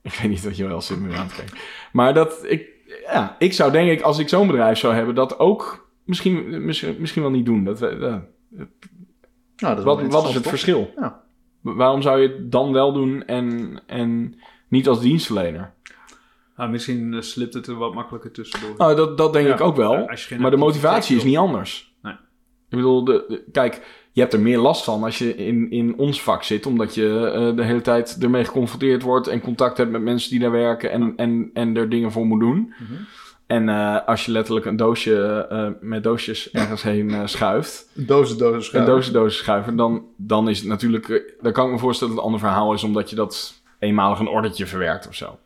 Ik 0.02 0.12
weet 0.12 0.30
niet 0.30 0.44
wat 0.44 0.56
je 0.56 0.66
wel 0.66 0.80
zit 0.80 0.96
aan 0.96 1.28
kijken. 1.36 1.56
Maar 1.92 2.14
dat 2.14 2.44
ik, 2.48 2.68
ja, 3.06 3.36
ik 3.38 3.52
zou 3.52 3.72
denk 3.72 3.90
ik, 3.90 4.00
als 4.00 4.18
ik 4.18 4.28
zo'n 4.28 4.46
bedrijf 4.46 4.78
zou 4.78 4.94
hebben, 4.94 5.14
dat 5.14 5.38
ook 5.38 5.88
misschien, 6.04 6.64
misschien, 6.64 6.96
misschien 6.98 7.22
wel 7.22 7.30
niet 7.30 7.46
doen. 7.46 7.64
Dat, 7.64 7.78
we- 7.78 7.96
ja. 8.00 8.24
Nou, 9.56 9.74
dat 9.74 9.78
is 9.78 9.84
Wat, 9.84 10.02
wat 10.06 10.28
is 10.28 10.34
het 10.34 10.42
toch? 10.42 10.52
verschil? 10.52 10.92
Ja. 10.96 11.22
Waarom 11.60 12.02
zou 12.02 12.20
je 12.20 12.28
het 12.28 12.52
dan 12.52 12.72
wel 12.72 12.92
doen 12.92 13.24
en, 13.24 13.80
en 13.86 14.34
niet 14.68 14.88
als 14.88 15.00
dienstverlener? 15.00 15.72
Nou, 16.56 16.70
misschien 16.70 17.14
eh, 17.14 17.20
slipt 17.20 17.54
het 17.54 17.66
er 17.66 17.74
wat 17.74 17.94
makkelijker 17.94 18.30
tussendoor. 18.30 18.74
Nou, 18.78 18.96
dat, 18.96 19.18
dat 19.18 19.32
denk 19.32 19.46
Ja, 19.48 19.54
ik 19.54 19.60
ook 19.60 19.76
wel. 19.76 20.06
geen 20.08 20.40
Maar 20.40 20.50
de 20.50 20.56
motivatie 20.56 21.16
is 21.16 21.24
niet 21.24 21.36
anders. 21.36 21.94
Nee. 22.02 22.12
Ik 22.68 22.76
bedoel, 22.76 23.04
de, 23.04 23.24
de- 23.28 23.44
kijk, 23.52 23.82
je 24.12 24.20
hebt 24.20 24.32
er 24.32 24.40
meer 24.40 24.58
last 24.58 24.84
van 24.84 25.02
als 25.04 25.18
je 25.18 25.36
in, 25.36 25.70
in 25.70 25.98
ons 25.98 26.22
vak 26.22 26.42
zit, 26.42 26.66
omdat 26.66 26.94
je 26.94 27.30
eh, 27.34 27.56
de 27.56 27.64
hele 27.64 27.80
tijd 27.80 28.16
ermee 28.20 28.44
geconfronteerd 28.44 29.02
wordt 29.02 29.26
en 29.26 29.40
contact 29.40 29.76
hebt 29.76 29.90
met 29.90 30.02
mensen 30.02 30.30
die 30.30 30.40
daar 30.40 30.50
werken 30.50 30.90
en, 30.90 31.12
en, 31.16 31.50
en 31.54 31.76
er 31.76 31.88
dingen 31.88 32.12
voor 32.12 32.26
moet 32.26 32.40
doen. 32.40 32.74
Mhm. 32.78 32.92
En 33.46 33.68
eh, 33.68 34.06
als 34.06 34.24
je 34.24 34.32
letterlijk 34.32 34.66
een 34.66 34.76
doosje 34.76 35.46
eh, 35.50 35.68
met 35.80 36.02
doosjes 36.02 36.50
ergens 36.50 36.82
heen 36.82 37.10
eh, 37.10 37.20
schuift, 37.26 37.90
Dozen, 37.94 38.38
dozen 38.38 38.54
een 38.56 38.62
schuiven. 38.62 38.92
doosje 38.94 39.12
doosjes 39.12 39.42
schuiven, 39.42 39.76
dan, 39.76 40.04
dan 40.16 40.48
is 40.48 40.58
het 40.58 40.68
natuurlijk, 40.68 41.08
eh, 41.08 41.20
dan 41.40 41.52
kan 41.52 41.66
ik 41.66 41.72
me 41.72 41.78
voorstellen 41.78 42.14
dat 42.14 42.24
het 42.24 42.32
een 42.32 42.34
ander 42.40 42.50
verhaal 42.52 42.72
is, 42.72 42.84
omdat 42.84 43.10
je 43.10 43.16
dat 43.16 43.54
eenmalig 43.78 44.18
een 44.18 44.28
ordetje 44.28 44.66
verwerkt 44.66 45.08
of 45.08 45.14
zo. 45.14 45.38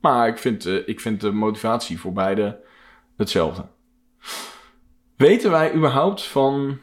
Maar 0.00 0.28
ik 0.28 0.38
vind, 0.38 0.66
eh, 0.66 0.88
ik 0.88 1.00
vind 1.00 1.20
de 1.20 1.32
motivatie 1.32 2.00
voor 2.00 2.12
beide 2.12 2.60
hetzelfde. 3.16 3.64
Weten 5.16 5.50
wij 5.50 5.74
überhaupt 5.74 6.22
van, 6.22 6.78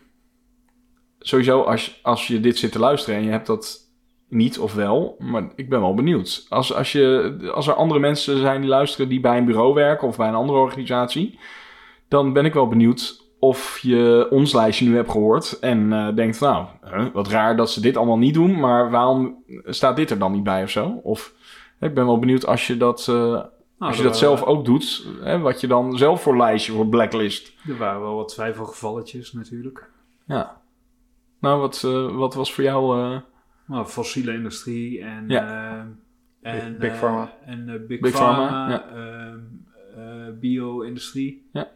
sowieso 1.19 1.61
als, 1.61 1.99
als 2.03 2.27
je 2.27 2.39
dit 2.39 2.57
zit 2.57 2.71
te 2.71 2.79
luisteren 2.79 3.19
en 3.19 3.25
je 3.25 3.31
hebt 3.31 3.47
dat 3.47 3.85
niet 4.29 4.59
of 4.59 4.73
wel, 4.73 5.15
maar 5.19 5.51
ik 5.55 5.69
ben 5.69 5.81
wel 5.81 5.93
benieuwd. 5.93 6.45
Als, 6.49 6.73
als, 6.73 6.91
je, 6.91 7.37
als 7.53 7.67
er 7.67 7.73
andere 7.73 7.99
mensen 7.99 8.37
zijn 8.37 8.61
die 8.61 8.69
luisteren 8.69 9.09
die 9.09 9.19
bij 9.19 9.37
een 9.37 9.45
bureau 9.45 9.73
werken 9.73 10.07
of 10.07 10.17
bij 10.17 10.27
een 10.27 10.35
andere 10.35 10.59
organisatie, 10.59 11.39
dan 12.07 12.33
ben 12.33 12.45
ik 12.45 12.53
wel 12.53 12.67
benieuwd 12.67 13.23
of 13.39 13.79
je 13.81 14.27
ons 14.29 14.53
lijstje 14.53 14.85
nu 14.87 14.95
hebt 14.95 15.11
gehoord 15.11 15.59
en 15.59 15.93
eh, 15.93 16.15
denkt, 16.15 16.39
nou, 16.39 16.65
wat 17.13 17.27
raar 17.27 17.55
dat 17.55 17.71
ze 17.71 17.81
dit 17.81 17.97
allemaal 17.97 18.17
niet 18.17 18.33
doen, 18.33 18.59
maar 18.59 18.91
waarom 18.91 19.43
staat 19.65 19.95
dit 19.95 20.09
er 20.09 20.19
dan 20.19 20.31
niet 20.31 20.43
bij 20.43 20.63
of 20.63 20.69
zo? 20.69 20.99
Of 21.03 21.33
ik 21.79 21.93
ben 21.93 22.05
wel 22.05 22.19
benieuwd 22.19 22.45
als 22.45 22.67
je 22.67 22.77
dat, 22.77 22.99
eh, 23.07 23.15
Nou, 23.15 23.47
als 23.77 23.95
je 23.97 24.03
er 24.03 24.09
dat 24.09 24.17
zelf 24.17 24.43
ook 24.43 24.65
doet, 24.65 25.07
hè, 25.21 25.39
wat 25.39 25.61
je 25.61 25.67
dan 25.67 25.97
zelf 25.97 26.21
voor 26.21 26.37
lijstje, 26.37 26.73
voor 26.73 26.87
blacklist. 26.87 27.53
Er 27.67 27.77
waren 27.77 28.01
wel 28.01 28.15
wat 28.15 28.27
twijfelgevalletjes 28.27 29.33
natuurlijk. 29.33 29.89
Ja. 30.25 30.61
Nou, 31.39 31.59
wat, 31.59 31.83
eh, 31.85 32.15
wat 32.15 32.33
was 32.33 32.53
voor 32.53 32.63
jou... 32.63 32.99
eh, 33.13 33.19
Nou, 33.67 33.85
fossiele 33.85 34.33
industrie 34.33 35.01
en, 35.01 35.25
Ja. 35.29 35.87
en 36.41 36.77
Big 36.79 36.97
Pharma. 36.99 37.33
En 37.45 37.85
Big, 37.87 37.99
Big 37.99 38.11
Pharma, 38.11 38.47
Pharma, 38.47 38.69
ja. 38.69 38.89
ehm, 38.89 39.39
eh, 39.95 40.33
bio-industrie. 40.39 41.49
Ja. 41.53 41.71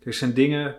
Kijk, 0.00 0.14
zijn 0.14 0.34
dingen... 0.34 0.76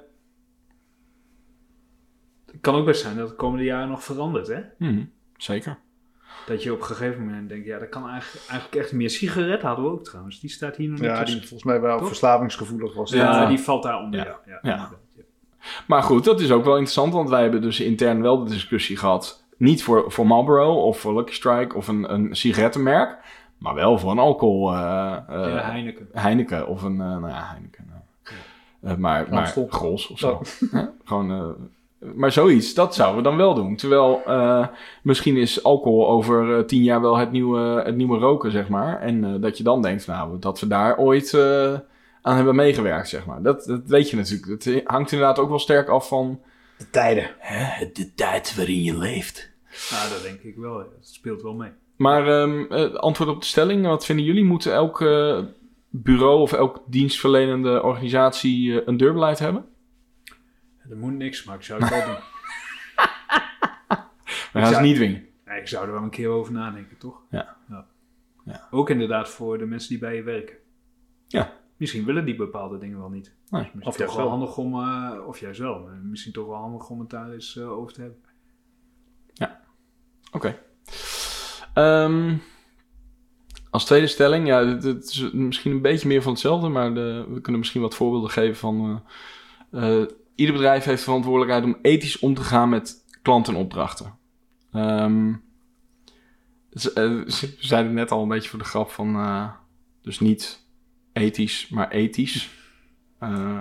Het 2.52 2.62
kan 2.62 2.76
ook 2.76 2.86
best 2.86 3.02
zijn 3.02 3.18
dat 3.18 3.28
het 3.28 3.38
komende 3.38 3.64
jaren 3.66 3.90
nog 3.90 4.04
verandert, 4.04 4.48
hè? 4.48 4.62
mhm, 4.78 5.04
zeker. 5.38 5.78
Dat 6.46 6.64
je 6.64 6.74
op 6.74 6.80
een 6.80 6.86
gegeven 6.86 7.26
moment 7.26 7.50
denkt, 7.50 7.66
ja, 7.66 7.80
dat 7.80 7.90
kan 7.90 8.10
eigenlijk, 8.10 8.46
eigenlijk 8.50 8.82
echt 8.84 8.94
meer. 8.94 9.10
Sigaret 9.10 9.62
hadden 9.62 9.86
we 9.86 9.92
ook 9.92 10.04
trouwens, 10.04 10.40
die 10.40 10.50
staat 10.50 10.76
hier 10.76 10.90
nog 10.90 11.00
niet 11.00 11.10
Ja, 11.10 11.24
die 11.24 11.38
volgens 11.38 11.64
mij 11.64 11.82
wel 11.82 11.98
Toch? 11.98 12.08
verslavingsgevoelig 12.08 12.94
was. 12.94 13.12
Ja, 13.12 13.18
Ja. 13.42 13.46
die 13.46 13.60
valt 13.60 13.84
daaronder, 13.84 14.20
Ja. 14.20 14.26
ja. 14.26 14.38
ja, 14.46 14.60
Ja. 14.62 14.72
inderdaad, 14.72 14.98
ja. 15.16 15.24
Maar 15.88 16.04
goed, 16.04 16.24
dat 16.24 16.42
is 16.42 16.52
ook 16.52 16.64
wel 16.64 16.74
interessant, 16.74 17.14
want 17.14 17.30
wij 17.30 17.42
hebben 17.42 17.62
dus 17.62 17.80
intern 17.80 18.22
wel 18.22 18.44
de 18.44 18.50
discussie 18.52 18.98
gehad. 18.98 19.44
Niet 19.58 19.84
voor, 19.84 20.12
voor 20.12 20.28
Marlboro 20.28 20.82
of 20.82 21.00
voor 21.00 21.16
Lucky 21.16 21.34
Strike 21.34 21.76
of 21.76 21.88
een, 21.88 22.14
een 22.14 22.36
sigarettenmerk, 22.36 23.18
maar 23.58 23.74
wel 23.74 23.98
voor 23.98 24.12
een 24.12 24.20
alcohol. 24.20 24.72
eh, 24.74 25.18
eh, 25.28 25.54
Ja, 25.54 25.62
Heineken. 25.62 26.08
Heineken 26.14 26.68
of 26.68 26.82
een, 26.84 27.02
eh, 27.02 27.08
nou 27.08 27.28
ja, 27.28 27.44
Heineken. 27.52 27.84
Eh, 28.82 28.96
maar, 28.96 29.26
maar. 29.30 29.48
Grols 29.70 30.08
of 30.08 30.20
zo. 30.20 30.30
Oh. 30.74 30.82
Gewoon, 31.06 31.32
eh, 31.32 31.50
maar 32.16 32.32
zoiets, 32.32 32.74
dat 32.74 32.96
zouden 32.96 33.18
we 33.24 33.30
dan 33.30 33.38
wel 33.38 33.54
doen. 33.54 33.76
Terwijl 33.76 34.22
eh, 34.26 34.68
misschien 35.02 35.38
is 35.38 35.64
alcohol 35.64 36.08
over 36.08 36.58
eh, 36.58 36.64
tien 36.64 36.84
jaar 36.84 37.02
wel 37.02 37.18
het 37.18 37.32
nieuwe, 37.32 37.82
het 37.86 37.96
nieuwe 37.96 38.18
roken, 38.18 38.52
zeg 38.52 38.68
maar. 38.70 39.02
En 39.02 39.24
eh, 39.24 39.42
dat 39.42 39.58
je 39.58 39.64
dan 39.64 39.82
denkt, 39.82 40.08
nou, 40.08 40.40
dat 40.40 40.60
we 40.60 40.68
daar 40.68 40.98
ooit 40.98 41.34
eh, 41.34 41.74
aan 42.22 42.36
hebben 42.36 42.56
meegewerkt, 42.56 43.10
zeg 43.10 43.26
maar. 43.26 43.42
Dat, 43.42 43.64
dat 43.66 43.82
weet 43.86 44.10
je 44.10 44.16
natuurlijk. 44.16 44.64
Het 44.64 44.82
hangt 44.86 45.12
inderdaad 45.12 45.40
ook 45.40 45.50
wel 45.50 45.60
sterk 45.60 45.90
af 45.90 46.08
van 46.08 46.40
De 46.78 46.90
tijden. 46.90 47.30
hè, 47.40 47.90
de 47.94 48.14
tijd 48.14 48.56
waarin 48.56 48.84
je 48.84 48.98
leeft. 48.98 49.52
Nou, 49.92 50.10
dat 50.10 50.22
denk 50.24 50.42
ik 50.42 50.56
wel. 50.56 50.74
Dat 50.78 50.88
speelt 51.00 51.42
wel 51.42 51.54
mee. 51.54 51.70
Maar 51.96 52.28
ehm, 52.28 52.66
eh, 52.70 52.94
antwoord 52.94 53.30
op 53.30 53.40
de 53.42 53.48
stelling, 53.48 53.86
wat 53.86 54.06
vinden 54.06 54.26
jullie? 54.26 54.44
Moet 54.44 54.66
elk 54.66 55.02
eh, 55.02 55.40
bureau 55.90 56.42
of 56.42 56.54
elk 56.54 56.84
dienstverlenende 56.88 57.84
organisatie 57.84 58.88
een 58.88 58.98
deurbeleid 58.98 59.40
hebben? 59.40 59.66
Er 60.90 60.98
moet 60.98 61.14
niks, 61.14 61.44
maar 61.44 61.56
ik 61.56 61.62
zou 61.64 61.82
het 61.82 61.90
wel 61.90 62.06
doen. 62.06 62.16
We 64.54 64.62
gaan 64.62 64.66
ze 64.66 64.72
zou- 64.74 64.84
niet 64.86 64.96
dwingen. 64.96 65.26
Nee, 65.46 65.60
ik 65.60 65.68
zou 65.68 65.86
er 65.86 65.92
wel 65.94 66.02
een 66.04 66.10
keer 66.10 66.30
over 66.30 66.54
nadenken, 66.54 66.98
toch? 66.98 67.22
Ja. 67.30 67.56
Ja. 68.46 68.68
Ook 68.72 68.90
inderdaad 68.90 69.30
voor 69.30 69.58
de 69.58 69.66
mensen 69.66 69.90
die 69.90 70.00
bij 70.00 70.16
je 70.16 70.24
werken. 70.24 70.56
Ja. 71.28 71.54
Misschien 71.78 72.06
willen 72.06 72.26
die 72.26 72.36
bepaalde 72.36 72.78
dingen 72.78 73.00
wel 73.00 73.10
niet. 73.10 73.26
Nee, 73.50 73.62
Misschien 73.62 73.80
of 73.84 73.88
toch 73.88 73.98
juist 73.98 74.16
wel 74.16 74.30
handig 74.30 74.58
om, 74.58 74.74
eh, 74.82 75.28
of 75.28 75.40
juist 75.40 75.60
wel, 75.60 75.80
maar 75.80 75.96
misschien 76.04 76.34
toch 76.34 76.48
wel 76.48 76.56
handig 76.56 76.90
om 76.90 77.00
het 77.00 77.10
daar 77.10 77.32
eens 77.32 77.58
eh, 77.58 77.72
over 77.72 77.94
te 77.94 78.02
hebben. 78.02 78.20
Oké. 80.32 80.60
Ehm, 81.74 82.36
als 83.70 83.86
tweede 83.86 84.08
stelling, 84.08 84.48
ja, 84.48 84.74
dit 84.74 85.04
is 85.10 85.32
misschien 85.32 85.72
een 85.72 85.82
beetje 85.82 86.08
meer 86.08 86.22
van 86.22 86.32
hetzelfde, 86.32 86.70
maar 86.70 86.94
de, 86.94 87.26
we 87.30 87.42
kunnen 87.42 87.60
misschien 87.62 87.82
wat 87.82 87.96
voorbeelden 87.96 88.30
geven 88.30 88.56
van. 88.56 89.04
eh, 89.72 90.02
eh, 90.02 90.08
ieder 90.36 90.54
bedrijf 90.56 90.84
heeft 90.84 90.98
de 90.98 91.04
verantwoordelijkheid 91.04 91.64
om 91.64 91.78
ethisch 91.82 92.20
om 92.20 92.34
te 92.34 92.44
gaan 92.44 92.70
met 92.70 93.04
klanten 93.22 93.54
en 93.54 93.60
opdrachten. 93.60 94.14
Ehm, 94.72 95.34
eh, 96.72 96.94
we 96.94 97.56
zeiden 97.60 97.94
net 97.94 98.12
al 98.12 98.22
een 98.22 98.28
beetje 98.28 98.50
voor 98.50 98.60
de 98.60 98.66
grap 98.66 98.92
van, 98.92 99.16
eh, 99.16 99.50
dus 100.02 100.20
niet 100.20 100.64
ethisch, 101.14 101.68
maar 101.70 101.90
ethisch. 101.90 102.50
Eh, 103.20 103.60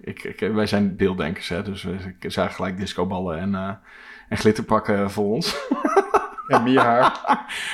ik, 0.00 0.24
ik, 0.24 0.52
wij 0.52 0.66
zijn 0.66 0.96
beelddenkers, 0.96 1.48
hè, 1.48 1.62
dus 1.62 1.82
we 1.82 2.14
ik 2.20 2.32
zagen 2.32 2.54
gelijk 2.54 2.76
discoballen 2.76 3.38
en, 3.38 3.54
eh, 3.54 3.72
en 4.28 4.36
glitterpakken 4.36 5.10
voor 5.10 5.34
ons. 5.34 5.56
En 6.46 6.62
meer 6.62 6.80
haar. 6.80 7.20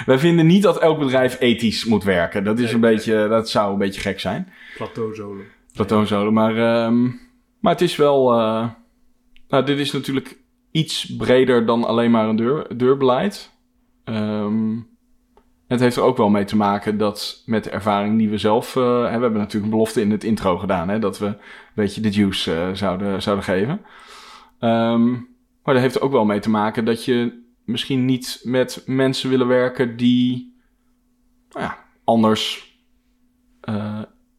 Wij 0.06 0.18
vinden 0.18 0.46
niet 0.46 0.62
dat 0.62 0.78
elk 0.78 0.98
bedrijf 0.98 1.40
ethisch 1.40 1.84
moet 1.84 2.04
werken. 2.04 2.44
Dat, 2.44 2.58
is 2.58 2.64
Nee, 2.64 2.74
een 2.74 2.80
nee. 2.80 2.94
beetje, 2.94 3.28
dat 3.28 3.50
zou 3.50 3.72
een 3.72 3.78
beetje 3.78 4.00
gek 4.00 4.20
zijn. 4.20 4.52
Plateauzolen. 4.76 5.44
Plateauzolen. 5.72 6.32
Maar, 6.32 6.56
ehm, 6.56 7.08
maar 7.60 7.72
het 7.72 7.80
is 7.80 7.96
wel... 7.96 8.32
eh, 8.32 8.68
nou, 9.48 9.64
dit 9.64 9.78
is 9.78 9.92
natuurlijk 9.92 10.38
iets 10.70 11.16
breder 11.16 11.66
dan 11.66 11.84
alleen 11.84 12.10
maar 12.10 12.28
een 12.28 12.36
deur, 12.36 12.76
deurbeleid. 12.76 13.52
Ehm, 14.04 14.78
het 15.66 15.80
heeft 15.80 15.96
er 15.96 16.02
ook 16.02 16.16
wel 16.16 16.28
mee 16.28 16.44
te 16.44 16.56
maken 16.56 16.98
dat 16.98 17.42
met 17.46 17.64
de 17.64 17.70
ervaring 17.70 18.18
die 18.18 18.30
we 18.30 18.38
zelf... 18.38 18.76
eh, 18.76 18.82
hebben, 18.82 19.02
we 19.02 19.10
hebben 19.10 19.32
natuurlijk 19.32 19.64
een 19.64 19.78
belofte 19.78 20.00
in 20.00 20.10
het 20.10 20.24
intro 20.24 20.58
gedaan. 20.58 20.88
Hè, 20.88 20.98
dat 20.98 21.18
we 21.18 21.26
een 21.26 21.36
beetje 21.74 22.00
de 22.00 22.10
juice 22.10 22.54
eh, 22.54 22.72
zouden, 22.72 23.22
zouden 23.22 23.44
geven. 23.44 23.80
Ehm, 24.58 25.10
maar 25.62 25.74
dat 25.74 25.82
heeft 25.82 25.94
er 25.94 26.02
ook 26.02 26.12
wel 26.12 26.24
mee 26.24 26.40
te 26.40 26.50
maken 26.50 26.84
dat 26.84 27.04
je 27.04 27.44
misschien 27.64 28.04
niet 28.04 28.40
met 28.44 28.82
mensen 28.86 29.30
willen 29.30 29.46
werken 29.46 29.96
die 29.96 30.54
nou 31.50 31.64
ja, 31.64 31.78
anders 32.04 32.74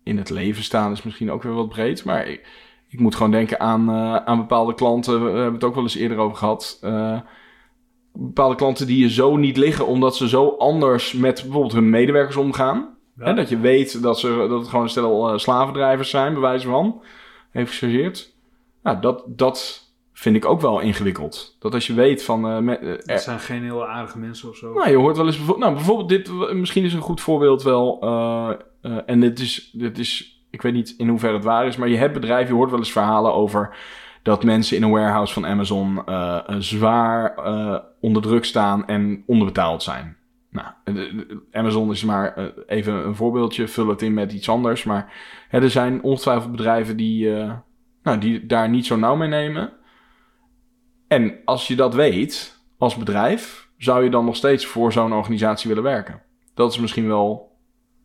in 0.03 0.17
het 0.17 0.29
leven 0.29 0.63
staan. 0.63 0.91
Is 0.91 1.03
misschien 1.03 1.31
ook 1.31 1.43
weer 1.43 1.53
wat 1.53 1.69
breed. 1.69 2.03
Maar 2.03 2.27
ik, 2.27 2.47
ik 2.87 2.99
moet 2.99 3.15
gewoon 3.15 3.31
denken 3.31 3.59
aan, 3.59 3.89
eh, 3.89 4.15
aan 4.15 4.37
bepaalde 4.37 4.73
klanten. 4.73 5.23
We 5.23 5.29
hebben 5.31 5.53
het 5.53 5.63
ook 5.63 5.73
wel 5.75 5.83
eens 5.83 5.95
eerder 5.95 6.17
over 6.17 6.37
gehad. 6.37 6.77
Eh, 6.81 7.19
bepaalde 8.13 8.55
klanten 8.55 8.87
die 8.87 8.97
je 9.01 9.09
zo 9.09 9.35
niet 9.35 9.57
liggen, 9.57 9.87
omdat 9.87 10.15
ze 10.15 10.27
zo 10.27 10.47
anders 10.57 11.13
met 11.13 11.41
bijvoorbeeld 11.43 11.73
hun 11.73 11.89
medewerkers 11.89 12.35
omgaan. 12.35 12.95
Ja. 13.17 13.25
Hè, 13.25 13.33
dat 13.33 13.49
je 13.49 13.59
weet 13.59 14.01
dat, 14.01 14.19
ze, 14.19 14.45
dat 14.49 14.59
het 14.59 14.67
gewoon 14.67 14.83
een 14.83 14.89
stel 14.89 15.29
eh, 15.31 15.37
slavendrijvers 15.37 16.09
zijn, 16.09 16.31
bij 16.33 16.41
wijze 16.41 16.67
van. 16.67 17.01
Even 17.53 17.67
gechargeerd. 17.73 18.35
Nou, 18.83 18.99
dat, 19.01 19.23
dat 19.27 19.85
vind 20.13 20.35
ik 20.35 20.45
ook 20.45 20.61
wel 20.61 20.79
ingewikkeld. 20.79 21.55
Dat 21.59 21.73
als 21.73 21.87
je 21.87 21.93
weet 21.93 22.23
van... 22.23 22.63
me- 22.65 23.01
Dat 23.05 23.21
zijn 23.21 23.39
geen 23.39 23.63
hele 23.63 23.85
aardige 23.87 24.19
mensen 24.19 24.49
of 24.49 24.55
zo. 24.55 24.73
nou, 24.73 24.89
je 24.89 24.95
hoort 24.95 25.17
wel 25.17 25.25
eens... 25.25 25.37
bijvo- 25.37 25.57
Nou, 25.57 25.73
bijvoorbeeld 25.73 26.09
dit... 26.09 26.31
Misschien 26.53 26.83
is 26.83 26.93
een 26.93 27.01
goed 27.01 27.21
voorbeeld 27.21 27.63
wel... 27.63 28.01
en 29.05 29.19
dit 29.19 29.39
is, 29.39 29.69
dit 29.73 29.97
is... 29.97 30.36
Ik 30.57 30.63
weet 30.63 30.73
niet 30.73 30.93
in 30.97 31.07
hoeverre 31.07 31.33
het 31.33 31.43
waar 31.43 31.65
is... 31.65 31.75
Maar 31.75 31.87
je 31.87 31.97
hebt 31.97 32.13
bedrijven... 32.13 32.47
Je 32.47 32.53
hoort 32.53 32.69
wel 32.69 32.79
eens 32.79 32.91
verhalen 32.91 33.33
over... 33.33 33.75
Dat 34.21 34.43
mensen 34.43 34.77
in 34.77 34.83
een 34.83 34.91
warehouse 34.91 35.33
van 35.33 35.45
Amazon... 35.45 36.05
eh, 36.05 36.39
eh, 36.47 36.55
zwaar 36.59 37.35
eh, 37.35 37.79
onder 38.01 38.21
druk 38.21 38.45
staan... 38.45 38.87
En 38.87 39.23
onderbetaald 39.25 39.83
zijn. 39.83 40.17
Nou, 40.49 40.67
Amazon 41.51 41.91
is 41.91 42.03
maar 42.03 42.51
even 42.67 42.93
een 42.93 43.15
voorbeeldje. 43.15 43.67
Vul 43.67 43.87
het 43.87 44.01
in 44.01 44.13
met 44.13 44.33
iets 44.33 44.49
anders. 44.49 44.83
Maar 44.83 45.13
hè, 45.49 45.61
er 45.61 45.69
zijn 45.69 46.01
ongetwijfeld 46.01 46.51
bedrijven 46.51 46.97
die... 46.97 47.29
nou, 48.03 48.17
die 48.19 48.45
daar 48.45 48.69
niet 48.69 48.85
zo 48.85 48.95
nauw 48.95 49.15
mee 49.15 49.29
nemen. 49.29 49.73
En 51.07 51.37
als 51.45 51.67
je 51.67 51.75
dat 51.75 51.93
weet, 51.93 52.61
als 52.77 52.95
bedrijf, 52.95 53.69
zou 53.77 54.03
je 54.03 54.09
dan 54.09 54.25
nog 54.25 54.35
steeds 54.35 54.65
voor 54.65 54.91
zo'n 54.91 55.13
organisatie 55.13 55.67
willen 55.67 55.83
werken? 55.83 56.21
Dat 56.53 56.71
is 56.71 56.79
misschien 56.79 57.07
wel 57.07 57.46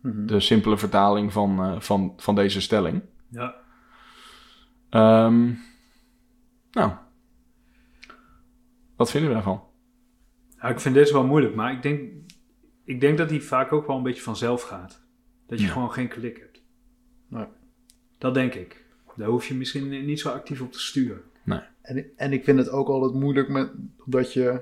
Mhm. 0.03 0.27
de 0.27 0.41
simpele 0.41 0.79
vertaling 0.79 1.33
van, 1.33 1.59
eh, 1.63 1.81
van, 1.81 2.13
van 2.17 2.35
deze 2.35 2.61
stelling. 2.61 3.03
Ja. 3.29 3.55
Ehm, 4.91 5.51
nou, 6.71 6.93
wat 8.97 9.11
vinden 9.11 9.29
we 9.31 9.35
daarvan? 9.37 9.63
Ja, 10.61 10.69
ik 10.69 10.81
vind 10.81 10.95
deze 10.95 11.13
wel 11.13 11.27
moeilijk, 11.27 11.55
maar 11.55 11.73
ik 11.73 11.83
denk, 11.83 12.13
ik 12.85 13.01
denk 13.01 13.19
dat 13.19 13.29
die 13.29 13.43
vaak 13.43 13.73
ook 13.73 13.87
wel 13.87 13.97
een 13.97 14.03
beetje 14.03 14.23
vanzelf 14.23 14.63
gaat. 14.63 15.03
Dat 15.47 15.59
je 15.61 15.67
Ja. 15.67 15.73
gewoon 15.73 15.93
geen 15.93 16.09
klik 16.09 16.39
hebt. 16.39 16.63
Nee. 17.29 17.47
Dat 18.19 18.35
denk 18.35 18.55
ik. 18.55 18.85
Daar 19.17 19.29
hoef 19.29 19.47
je 19.47 19.55
misschien 19.55 20.05
niet 20.07 20.21
zo 20.21 20.29
actief 20.29 20.61
op 20.61 20.73
te 20.73 20.81
sturen. 20.81 21.23
Nee. 21.45 21.61
En, 21.83 22.05
en 22.17 22.33
ik 22.33 22.45
vind 22.45 22.59
het 22.59 22.71
ook 22.71 22.89
altijd 22.89 23.21
moeilijk 23.21 23.49
met, 23.49 23.73
dat 24.05 24.33
je... 24.33 24.61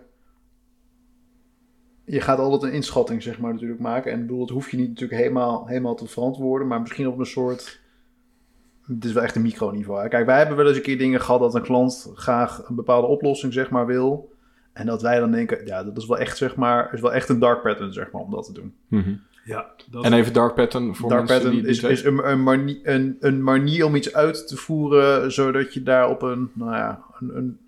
Je 2.10 2.20
gaat 2.20 2.38
altijd 2.38 2.62
een 2.62 2.76
inschatting, 2.76 3.22
zeg 3.22 3.38
maar, 3.38 3.52
natuurlijk 3.52 3.80
maken. 3.80 4.12
En 4.12 4.20
ik 4.20 4.26
bedoel, 4.26 4.46
dat 4.46 4.50
hoef 4.54 4.70
je 4.70 4.76
niet 4.76 4.88
natuurlijk 4.88 5.20
helemaal, 5.20 5.66
helemaal 5.66 5.94
te 5.94 6.06
verantwoorden. 6.06 6.68
Maar 6.68 6.80
misschien 6.80 7.08
op 7.08 7.18
een 7.18 7.26
soort... 7.26 7.80
Het 8.86 9.04
is 9.04 9.12
wel 9.12 9.22
echt 9.22 9.36
een 9.36 9.42
microniveau. 9.42 10.02
hè. 10.02 10.08
Kijk, 10.08 10.26
wij 10.26 10.38
hebben 10.38 10.56
wel 10.56 10.66
eens 10.66 10.76
een 10.76 10.82
keer 10.82 10.98
dingen 10.98 11.20
gehad 11.20 11.40
dat 11.40 11.54
een 11.54 11.62
klant 11.62 12.12
graag 12.14 12.68
een 12.68 12.74
bepaalde 12.74 13.06
oplossing, 13.06 13.52
zeg 13.52 13.70
maar, 13.70 13.86
wil. 13.86 14.32
En 14.72 14.86
dat 14.86 15.02
wij 15.02 15.18
dan 15.18 15.30
denken, 15.30 15.66
ja, 15.66 15.84
dat 15.84 15.96
is 15.96 16.06
wel 16.06 16.18
echt, 16.18 16.36
zeg 16.36 16.56
maar, 16.56 16.94
is 16.94 17.00
wel 17.00 17.12
echt 17.12 17.28
een 17.28 17.38
dark 17.38 17.62
pattern, 17.62 17.92
zeg 17.92 18.10
maar, 18.10 18.22
om 18.22 18.30
dat 18.30 18.44
te 18.44 18.52
doen. 18.52 18.74
Mhm. 18.88 19.14
Ja, 19.44 19.66
dat 19.90 20.04
En 20.04 20.12
even 20.12 20.32
dark 20.32 20.54
pattern 20.54 20.94
voor 20.94 21.08
Dark 21.08 21.28
mensen 21.28 21.42
pattern 21.42 21.62
die 21.64 21.90
is, 21.90 22.04
een, 22.04 22.30
een, 22.30 22.42
manie- 22.42 22.80
een, 22.82 23.16
een 23.20 23.42
manier 23.42 23.84
om 23.84 23.94
iets 23.94 24.14
uit 24.14 24.48
te 24.48 24.56
voeren, 24.56 25.32
zodat 25.32 25.74
je 25.74 25.82
daar 25.82 26.08
op 26.08 26.22
een, 26.22 26.50
nou 26.52 26.70
ja, 26.72 27.02
een, 27.20 27.36
een, 27.36 27.58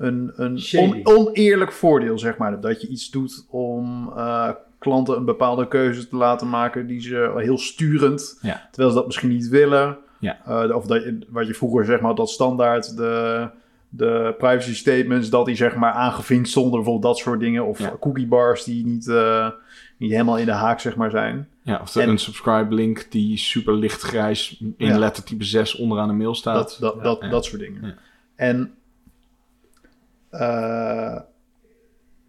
een, 0.00 0.32
een 0.36 0.60
on- 0.76 1.00
oneerlijk 1.06 1.72
voordeel, 1.72 2.18
zeg 2.18 2.36
maar, 2.36 2.60
dat 2.60 2.80
je 2.80 2.88
iets 2.88 3.10
doet 3.10 3.46
om 3.50 4.12
eh, 4.16 4.48
klanten 4.78 5.16
een 5.16 5.24
bepaalde 5.24 5.68
keuze 5.68 6.08
te 6.08 6.16
laten 6.16 6.48
maken 6.48 6.86
die 6.86 7.00
ze 7.00 7.32
heel 7.36 7.58
sturend, 7.58 8.38
Ja. 8.42 8.68
terwijl 8.70 8.88
ze 8.90 8.96
dat 8.98 9.06
misschien 9.06 9.28
niet 9.28 9.48
willen. 9.48 9.96
Ja. 10.18 10.38
Eh, 10.46 10.76
of 10.76 10.86
dat 10.86 11.02
wat 11.28 11.46
je 11.46 11.54
vroeger 11.54 11.84
zeg 11.84 12.00
maar, 12.00 12.14
dat 12.14 12.30
standaard 12.30 12.96
de, 12.96 13.48
de 13.88 14.34
privacy 14.38 14.74
statements, 14.74 15.30
dat 15.30 15.46
die 15.46 15.54
zeg 15.56 15.76
maar 15.76 15.92
aangevinkt 15.92 16.48
stonden, 16.48 16.72
bijvoorbeeld 16.72 17.02
dat 17.14 17.18
soort 17.18 17.40
dingen, 17.40 17.66
of 17.66 17.78
Ja. 17.78 17.96
cookie 18.00 18.26
bars 18.26 18.64
die 18.64 18.86
niet, 18.86 19.08
eh, 19.08 19.48
niet 19.96 20.10
helemaal 20.10 20.38
in 20.38 20.46
de 20.46 20.52
haak 20.52 20.80
zeg 20.80 20.96
maar 20.96 21.10
zijn. 21.10 21.48
Ja, 21.62 21.78
of 21.82 21.92
de 21.92 22.00
En- 22.02 22.08
unsubscribe 22.08 22.74
link 22.74 23.06
die 23.10 23.36
super 23.38 23.74
lichtgrijs 23.74 24.62
in 24.76 24.98
lettertype 24.98 25.44
6 25.44 25.76
onderaan 25.76 26.08
de 26.08 26.14
mail 26.14 26.34
staat. 26.34 26.76
Dat, 26.80 27.02
dat, 27.02 27.20
dat, 27.30 27.44
soort 27.44 27.60
dingen. 27.60 27.94
En 28.36 28.72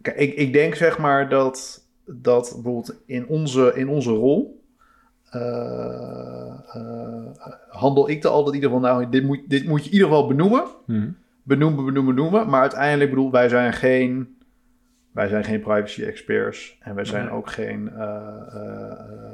kijk, 0.02 0.16
ik, 0.16 0.34
ik 0.34 0.52
denk 0.52 0.74
zeg 0.74 0.98
maar 0.98 1.28
dat, 1.28 1.86
dat 2.04 2.50
bijvoorbeeld 2.54 2.94
in 3.06 3.26
onze, 3.26 3.72
in 3.74 3.88
onze 3.88 4.10
rol 4.10 4.60
eh, 5.30 6.54
eh, 6.74 7.26
handel 7.68 8.08
ik 8.10 8.24
er 8.24 8.30
altijd 8.30 8.54
in 8.56 8.62
ieder 8.62 8.76
geval, 8.78 8.94
nou, 8.94 9.10
dit 9.10 9.24
moet, 9.24 9.40
dit 9.48 9.66
moet 9.66 9.80
je 9.80 9.86
in 9.86 9.92
ieder 9.92 10.08
geval 10.08 10.26
benoemen. 10.26 10.64
Mhm. 10.86 11.10
Benoemen, 11.42 11.84
benoemen, 11.84 12.14
benoemen. 12.14 12.48
Maar 12.48 12.60
uiteindelijk 12.60 13.10
bedoel, 13.10 13.30
wij 13.30 13.48
zijn 13.48 13.72
geen, 13.72 14.36
wij 15.12 15.28
zijn 15.28 15.44
geen 15.44 15.60
privacy 15.60 16.02
experts. 16.02 16.76
En 16.80 16.94
wij 16.94 17.04
zijn 17.04 17.24
Nee. 17.24 17.32
ook 17.34 17.50
geen 17.50 17.90
eh, 17.92 18.04
eh, 18.52 18.90
eh, 19.00 19.32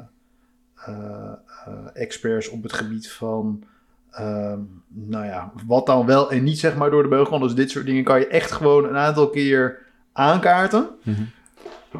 eh, 0.85 1.31
eh, 1.65 1.85
experts 1.93 2.49
op 2.49 2.63
het 2.63 2.73
gebied 2.73 3.11
van, 3.11 3.63
ehm, 4.11 4.59
nou 4.87 5.25
ja, 5.25 5.51
wat 5.67 5.85
dan 5.85 6.05
wel 6.05 6.31
en 6.31 6.43
niet 6.43 6.59
zeg 6.59 6.75
maar 6.75 6.89
door 6.89 7.03
de 7.03 7.09
beugel. 7.09 7.39
Dus 7.39 7.53
dit 7.55 7.71
soort 7.71 7.85
dingen 7.85 8.03
kan 8.03 8.19
je 8.19 8.27
echt 8.27 8.51
gewoon 8.51 8.85
een 8.85 8.97
aantal 8.97 9.29
keer 9.29 9.77
aankaarten. 10.13 10.87
Mhm. 11.03 11.21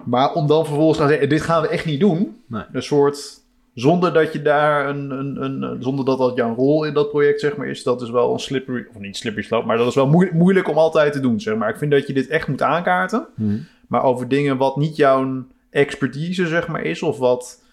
Maar 0.05 0.33
om 0.33 0.47
dan 0.47 0.65
vervolgens 0.65 0.97
te 0.97 1.03
gaan 1.03 1.11
zeggen, 1.11 1.29
dit 1.29 1.41
gaan 1.41 1.61
we 1.61 1.67
echt 1.67 1.85
niet 1.85 1.99
doen. 1.99 2.41
Nee. 2.45 2.63
Een 2.71 2.83
soort, 2.83 3.41
zonder 3.73 4.13
dat 4.13 4.33
je 4.33 4.41
daar 4.41 4.89
een, 4.89 5.11
een, 5.11 5.43
een, 5.43 5.83
zonder 5.83 6.05
dat 6.05 6.17
dat 6.17 6.35
jouw 6.35 6.55
rol 6.55 6.83
in 6.83 6.93
dat 6.93 7.09
project 7.09 7.39
zeg 7.39 7.55
maar 7.57 7.67
is, 7.67 7.83
dat 7.83 8.01
is 8.01 8.09
wel 8.09 8.33
een 8.33 8.39
slippery, 8.39 8.85
of 8.93 8.99
niet 8.99 9.17
slippery 9.17 9.45
slope, 9.45 9.65
maar 9.65 9.77
dat 9.77 9.87
is 9.87 9.95
wel 9.95 10.07
moe- 10.07 10.29
moeilijk 10.33 10.67
om 10.67 10.77
altijd 10.77 11.13
te 11.13 11.19
doen 11.19 11.39
zeg 11.39 11.55
maar. 11.55 11.69
Ik 11.69 11.77
vind 11.77 11.91
dat 11.91 12.07
je 12.07 12.13
dit 12.13 12.27
echt 12.27 12.47
moet 12.47 12.61
aankaarten. 12.61 13.27
Mhm. 13.35 13.57
Maar 13.87 14.03
over 14.03 14.27
dingen 14.27 14.57
wat 14.57 14.77
niet 14.77 14.95
jouw 14.95 15.43
expertise 15.69 16.47
zeg 16.47 16.67
maar 16.67 16.81
is, 16.81 17.03
of 17.03 17.17
wat, 17.17 17.63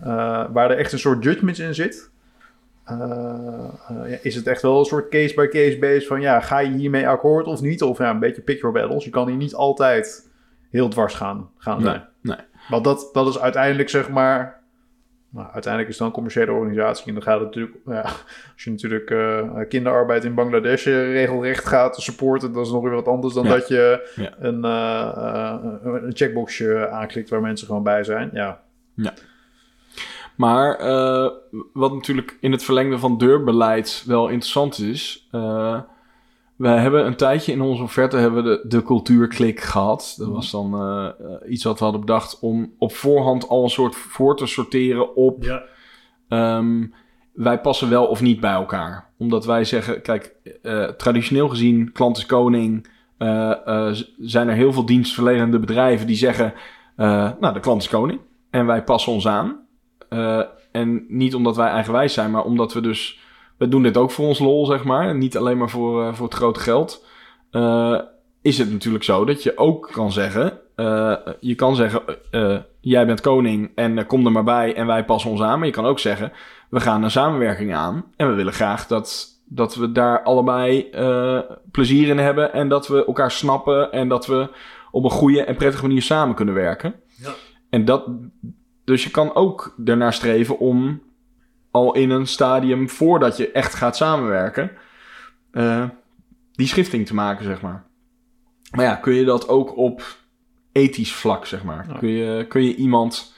eh, 0.00 0.44
waar 0.52 0.70
er 0.70 0.76
echt 0.78 0.92
een 0.92 0.98
soort 0.98 1.24
judgments 1.24 1.58
in 1.58 1.74
zit, 1.74 2.10
eh, 3.00 3.98
eh, 4.04 4.10
ja, 4.10 4.16
is 4.22 4.34
het 4.34 4.46
echt 4.46 4.62
wel 4.62 4.78
een 4.78 4.84
soort 4.84 5.08
case-by-case 5.08 5.78
based 5.78 6.06
van 6.06 6.20
ja, 6.20 6.40
ga 6.40 6.58
je 6.58 6.70
hiermee 6.70 7.08
akkoord 7.08 7.46
of 7.46 7.60
niet? 7.60 7.82
Of 7.82 7.98
ja, 7.98 8.10
een 8.10 8.18
beetje 8.18 8.42
pick 8.42 8.60
your 8.60 8.74
battles. 8.74 9.04
Je 9.04 9.10
kan 9.10 9.28
hier 9.28 9.36
niet 9.36 9.54
altijd 9.54 10.30
heel 10.70 10.88
dwars 10.88 11.14
gaan, 11.14 11.50
gaan 11.58 11.76
Nee, 11.76 11.86
zijn. 11.86 12.08
nee. 12.20 12.36
Want 12.68 12.84
dat, 12.84 13.08
dat 13.12 13.28
is 13.28 13.38
uiteindelijk 13.40 13.88
zeg 13.88 14.10
maar. 14.10 14.60
Nou, 15.30 15.44
uiteindelijk 15.52 15.92
is 15.92 15.98
het 15.98 15.98
dan 15.98 16.06
een 16.06 16.12
commerciële 16.12 16.52
organisatie. 16.52 17.06
En 17.06 17.14
dan 17.14 17.22
gaat 17.22 17.34
het 17.40 17.44
natuurlijk. 17.44 17.76
Ja, 17.86 18.00
als 18.54 18.64
je 18.64 18.70
natuurlijk 18.70 19.10
eh, 19.10 19.48
kinderarbeid 19.68 20.24
in 20.24 20.34
Bangladesh 20.34 20.84
regelrecht 20.86 21.64
gaat 21.64 21.96
supporten. 22.00 22.52
Dat 22.52 22.66
is 22.66 22.72
nog 22.72 22.82
weer 22.82 22.92
wat 22.94 23.08
anders 23.08 23.34
dan 23.34 23.44
Ja. 23.44 23.50
dat 23.50 23.68
je 23.68 24.12
Ja. 24.16 24.34
een, 24.38 24.64
een 26.04 26.16
checkboxje 26.16 26.88
aanklikt 26.88 27.30
waar 27.30 27.40
mensen 27.40 27.66
gewoon 27.66 27.82
bij 27.82 28.04
zijn. 28.04 28.30
Ja, 28.32 28.60
Maar 30.36 30.74
eh, 30.74 31.30
wat 31.72 31.92
natuurlijk 31.92 32.36
in 32.40 32.52
het 32.52 32.64
verlengde 32.64 32.98
van 32.98 33.18
deurbeleid 33.18 34.04
wel 34.06 34.28
interessant 34.28 34.78
is. 34.78 35.28
eh 35.30 35.80
we 36.56 36.68
hebben 36.68 37.06
een 37.06 37.16
tijdje 37.16 37.52
in 37.52 37.60
onze 37.60 37.82
offerte 37.82 38.16
hebben 38.16 38.44
we 38.44 38.50
de, 38.50 38.68
de 38.68 38.82
cultuurklik 38.82 39.60
gehad. 39.60 40.14
Dat 40.18 40.28
was 40.28 40.50
dan 40.50 40.74
eh, 40.74 41.08
iets 41.52 41.64
wat 41.64 41.78
we 41.78 41.84
hadden 41.84 42.00
bedacht 42.00 42.38
om 42.40 42.72
op 42.78 42.94
voorhand 42.94 43.48
al 43.48 43.62
een 43.62 43.70
soort 43.70 43.94
voor 43.94 44.36
te 44.36 44.46
sorteren 44.46 45.16
op 45.16 45.42
Ja, 45.44 45.62
Ehm, 46.28 46.86
wij 47.32 47.60
passen 47.60 47.90
wel 47.90 48.06
of 48.06 48.20
niet 48.20 48.40
bij 48.40 48.52
elkaar. 48.52 49.08
Omdat 49.18 49.44
wij 49.44 49.64
zeggen, 49.64 50.02
kijk, 50.02 50.34
traditioneel 50.96 51.48
gezien, 51.48 51.92
klant 51.92 52.16
is 52.16 52.26
koning. 52.26 52.86
zijn 54.18 54.48
er 54.48 54.54
heel 54.54 54.72
veel 54.72 54.86
dienstverlenende 54.86 55.58
bedrijven 55.58 56.06
die 56.06 56.16
zeggen, 56.16 56.54
nou, 56.96 57.52
de 57.52 57.60
klant 57.60 57.82
is 57.82 57.88
koning. 57.88 58.20
En 58.50 58.66
wij 58.66 58.84
passen 58.84 59.12
ons 59.12 59.26
aan. 59.26 59.62
Eh, 60.12 60.40
en 60.72 61.04
niet 61.08 61.34
omdat 61.34 61.56
wij 61.56 61.68
eigenwijs 61.68 62.14
zijn, 62.14 62.30
maar 62.30 62.44
omdat 62.44 62.72
we 62.72 62.80
dus... 62.80 63.20
We 63.56 63.68
doen 63.68 63.82
dit 63.82 63.96
ook 63.96 64.10
voor 64.10 64.26
ons 64.26 64.38
lol, 64.38 64.66
zeg 64.66 64.84
maar. 64.84 65.08
En 65.08 65.18
niet 65.18 65.36
alleen 65.36 65.58
maar 65.58 65.70
voor, 65.70 66.02
eh, 66.02 66.14
voor 66.14 66.26
het 66.26 66.34
grote 66.34 66.60
geld. 66.60 67.04
Eh, 67.50 67.98
is 68.42 68.58
het 68.58 68.72
natuurlijk 68.72 69.04
zo 69.04 69.24
dat 69.24 69.42
je 69.42 69.58
ook 69.58 69.88
kan 69.92 70.12
zeggen... 70.12 70.58
je 71.40 71.54
kan 71.56 71.76
zeggen, 71.76 72.02
jij 72.80 73.06
bent 73.06 73.20
koning 73.20 73.70
en 73.74 74.06
kom 74.06 74.26
er 74.26 74.32
maar 74.32 74.44
bij 74.44 74.74
en 74.74 74.86
wij 74.86 75.04
passen 75.04 75.30
ons 75.30 75.40
aan. 75.40 75.58
Maar 75.58 75.66
je 75.66 75.72
kan 75.72 75.86
ook 75.86 75.98
zeggen, 75.98 76.32
we 76.70 76.80
gaan 76.80 77.02
een 77.02 77.10
samenwerking 77.10 77.74
aan. 77.74 78.04
En 78.16 78.28
we 78.28 78.34
willen 78.34 78.52
graag 78.52 78.86
dat, 78.86 79.26
dat 79.44 79.74
we 79.74 79.92
daar 79.92 80.22
allebei 80.22 80.90
plezier 81.70 82.08
in 82.08 82.18
hebben. 82.18 82.52
En 82.52 82.68
dat 82.68 82.88
we 82.88 83.04
elkaar 83.04 83.30
snappen. 83.30 83.92
En 83.92 84.08
dat 84.08 84.26
we 84.26 84.48
op 84.90 85.04
een 85.04 85.10
goede 85.10 85.44
en 85.44 85.56
prettige 85.56 85.86
manier 85.86 86.02
samen 86.02 86.34
kunnen 86.34 86.54
werken. 86.54 86.94
Ja. 87.22 87.30
En 87.70 87.84
dat, 87.84 88.04
dus 88.84 89.04
je 89.04 89.10
kan 89.10 89.34
ook 89.34 89.74
ernaar 89.84 90.12
streven 90.12 90.58
om 90.58 91.02
al 91.70 91.94
in 91.94 92.10
een 92.10 92.26
stadium 92.26 92.88
voordat 92.88 93.36
je 93.36 93.52
echt 93.52 93.74
gaat 93.74 93.96
samenwerken, 93.96 94.70
eh, 95.50 95.84
die 96.52 96.66
schifting 96.66 97.06
te 97.06 97.14
maken, 97.14 97.44
zeg 97.44 97.60
maar. 97.60 97.84
Maar 98.70 98.84
ja, 98.84 98.94
kun 98.94 99.14
je 99.14 99.24
dat 99.24 99.48
ook 99.48 99.76
op 99.76 100.16
ethisch 100.72 101.12
vlak, 101.12 101.46
zeg 101.46 101.64
maar? 101.64 101.86
Ja. 101.88 101.98
Kun, 101.98 102.08
je, 102.08 102.46
kun 102.46 102.64
je 102.64 102.74
iemand 102.74 103.34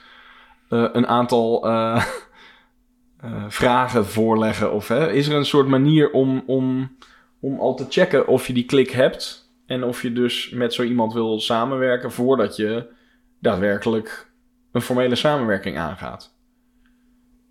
eh, 0.68 0.88
een 0.92 1.07
aantal 1.07 1.66
eh, 1.66 2.04
vragen 3.48 4.07
voorleggen? 4.07 4.72
Of 4.72 4.88
hè, 4.88 5.12
is 5.12 5.28
er 5.28 5.37
een 5.37 5.44
soort 5.44 5.68
manier 5.68 6.11
om, 6.11 6.42
om, 6.46 6.96
om 7.40 7.61
al 7.61 7.74
te 7.74 7.87
checken 7.88 8.26
of 8.26 8.46
je 8.46 8.52
die 8.52 8.64
klik 8.64 8.90
hebt? 8.90 9.52
En 9.66 9.85
of 9.85 10.02
je 10.02 10.12
dus 10.12 10.50
met 10.50 10.74
zo 10.74 10.83
iemand 10.83 11.12
wil 11.12 11.40
samenwerken 11.40 12.12
voordat 12.12 12.57
je 12.57 12.87
daadwerkelijk 13.40 14.33
een 14.75 14.81
formele 14.81 15.15
samenwerking 15.15 15.79
aangaat? 15.79 16.35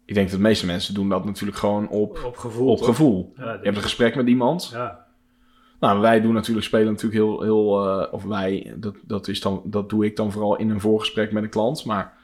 Ik 0.06 0.14
denk 0.14 0.30
dat 0.30 0.38
de 0.38 0.44
meeste 0.44 0.66
mensen 0.66 0.94
doen 0.94 1.10
dat 1.10 1.26
natuurlijk 1.26 1.58
gewoon 1.58 1.90
op, 1.90 2.24
op 2.26 2.38
gevoel. 2.38 2.68
op 2.68 2.78
toch? 2.78 2.86
gevoel. 2.86 3.34
Ja, 3.38 3.52
Je 3.52 3.60
hebt 3.62 3.76
een 3.76 3.84
gesprek 3.84 4.16
met 4.16 4.28
iemand. 4.28 4.70
Ja, 4.74 5.06
Nou, 5.80 6.00
wij 6.00 6.22
doen 6.22 6.34
natuurlijk 6.34 6.66
spelen 6.66 6.88
natuurlijk 6.88 7.14
heel, 7.14 7.42
heel 7.42 7.90
eh, 7.90 8.14
of 8.14 8.24
wij, 8.24 8.74
dat, 8.78 8.96
dat, 9.04 9.28
is 9.28 9.42
dan, 9.42 9.62
dat 9.66 9.90
doe 9.90 10.06
ik 10.06 10.16
dan 10.16 10.32
vooral 10.32 10.58
in 10.58 10.70
een 10.70 10.82
voorgesprek 10.82 11.32
met 11.32 11.44
een 11.44 11.50
klant. 11.50 11.86
Maar 11.86 12.18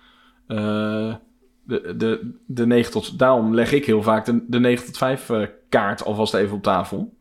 eh, 0.48 1.16
de, 1.64 1.94
de, 1.98 2.34
de 2.46 2.66
9 2.66 2.92
tot, 2.92 3.20
daarom 3.20 3.54
leg 3.54 3.72
ik 3.72 3.86
heel 3.86 4.04
vaak 4.04 4.26
de, 4.26 4.44
de 4.48 4.60
9 4.60 4.86
tot 4.86 4.98
5 4.98 5.30
eh, 5.30 5.48
kaart 5.70 6.04
alvast 6.04 6.34
even 6.34 6.56
op 6.56 6.64
tafel. 6.64 7.18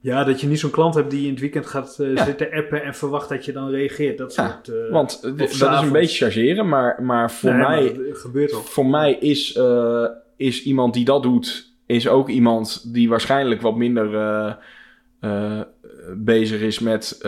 Ja, 0.00 0.24
dat 0.24 0.40
je 0.40 0.46
niet 0.46 0.58
zo'n 0.58 0.70
klant 0.70 0.94
hebt 0.94 1.10
die 1.10 1.24
in 1.24 1.30
het 1.30 1.40
weekend 1.40 1.66
gaat 1.66 1.98
eh, 1.98 2.14
Ja. 2.14 2.24
zitten 2.24 2.50
appen 2.52 2.82
en 2.82 2.94
verwacht 2.94 3.28
dat 3.28 3.44
je 3.44 3.52
dan 3.52 3.70
reageert. 3.70 4.18
Dat 4.18 4.34
Ja, 4.34 4.48
soort... 4.64 4.68
eh, 4.76 4.92
Want 4.92 5.20
eh, 5.24 5.36
dat 5.36 5.50
is 5.50 5.60
een 5.60 5.92
beetje 5.92 6.24
chargeren, 6.24 6.68
maar, 6.68 7.02
maar 7.02 7.30
voor 7.30 7.54
nee, 7.54 7.66
mij 7.66 7.96
gebeurt. 8.12 8.52
Voor 8.52 8.86
mij 8.86 9.12
is, 9.14 9.58
is 10.36 10.62
iemand 10.62 10.94
die 10.94 11.04
dat 11.04 11.22
doet, 11.22 11.72
is 11.86 12.08
ook 12.08 12.28
iemand 12.28 12.92
die 12.94 13.08
waarschijnlijk 13.08 13.60
wat 13.60 13.76
minder 13.76 14.56
bezig 16.16 16.60
is 16.60 16.78
met 16.78 17.20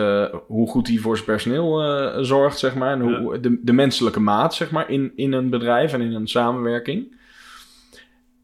hoe 0.47 0.67
goed 0.69 0.87
hij 0.87 0.97
voor 0.97 1.15
zijn 1.15 1.27
personeel 1.27 1.79
zorgt, 2.25 2.59
zeg 2.59 2.75
maar. 2.75 2.91
En 2.91 3.01
hoe, 3.01 3.39
de, 3.39 3.59
de 3.63 3.73
menselijke 3.73 4.19
maat, 4.19 4.55
zeg 4.55 4.71
maar, 4.71 4.89
in, 4.89 5.11
in 5.15 5.33
een 5.33 5.49
bedrijf 5.49 5.93
en 5.93 6.01
in 6.01 6.13
een 6.13 6.27
samenwerking. 6.27 7.19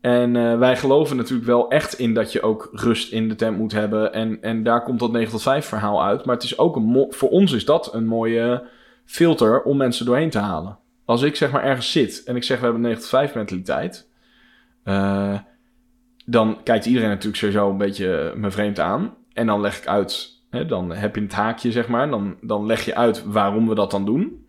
En 0.02 0.36
eh, 0.36 0.58
wij 0.58 0.78
geloven 0.78 1.18
natuurlijk 1.18 1.48
wel 1.48 1.70
echt 1.70 1.94
in 1.94 2.14
dat 2.14 2.32
je 2.32 2.42
ook 2.42 2.70
rust 2.72 3.12
in 3.12 3.30
de 3.30 3.36
tent 3.36 3.58
moet 3.58 3.72
hebben. 3.72 4.14
En, 4.14 4.42
en 4.42 4.64
daar 4.64 4.84
komt 4.84 5.00
dat 5.00 5.12
9 5.12 5.32
tot 5.32 5.42
5 5.42 5.66
verhaal 5.66 6.04
uit. 6.04 6.26
Maar 6.26 6.36
het 6.36 6.44
is 6.44 6.58
ook 6.58 6.76
een 6.76 7.08
voor 7.10 7.30
ons 7.30 7.52
is 7.52 7.66
dat 7.66 7.94
een 7.94 8.06
mooie 8.06 8.64
filter 9.06 9.62
om 9.64 9.78
mensen 9.78 10.06
doorheen 10.06 10.30
te 10.30 10.40
halen. 10.40 10.78
Als 11.06 11.22
ik 11.22 11.36
zeg 11.36 11.52
maar 11.52 11.64
ergens 11.64 11.92
zit 11.92 12.24
en 12.26 12.36
ik 12.36 12.44
zeg 12.44 12.58
we 12.58 12.64
hebben 12.64 12.82
een 12.82 12.88
9 12.88 13.02
tot 13.02 13.12
5 13.12 13.34
mentaliteit. 13.36 14.10
eh, 14.84 15.40
dan 16.26 16.64
kijkt 16.64 16.86
iedereen 16.86 17.10
natuurlijk 17.10 17.38
sowieso 17.38 17.70
een 17.70 17.78
beetje 17.78 18.34
me 18.36 18.52
vreemd 18.52 18.80
aan. 18.80 19.16
en 19.34 19.48
dan 19.48 19.62
leg 19.62 19.78
ik 19.78 19.88
uit, 19.88 20.42
hè, 20.50 20.66
dan 20.66 20.92
heb 20.92 21.16
je 21.16 21.22
het 21.22 21.34
haakje, 21.34 21.72
zeg 21.72 21.88
maar. 21.88 22.10
Dan, 22.10 22.38
dan 22.42 22.66
leg 22.66 22.86
je 22.86 22.96
uit 22.96 23.24
waarom 23.24 23.68
we 23.68 23.76
dat 23.76 23.92
dan 23.92 24.06
doen. 24.06 24.46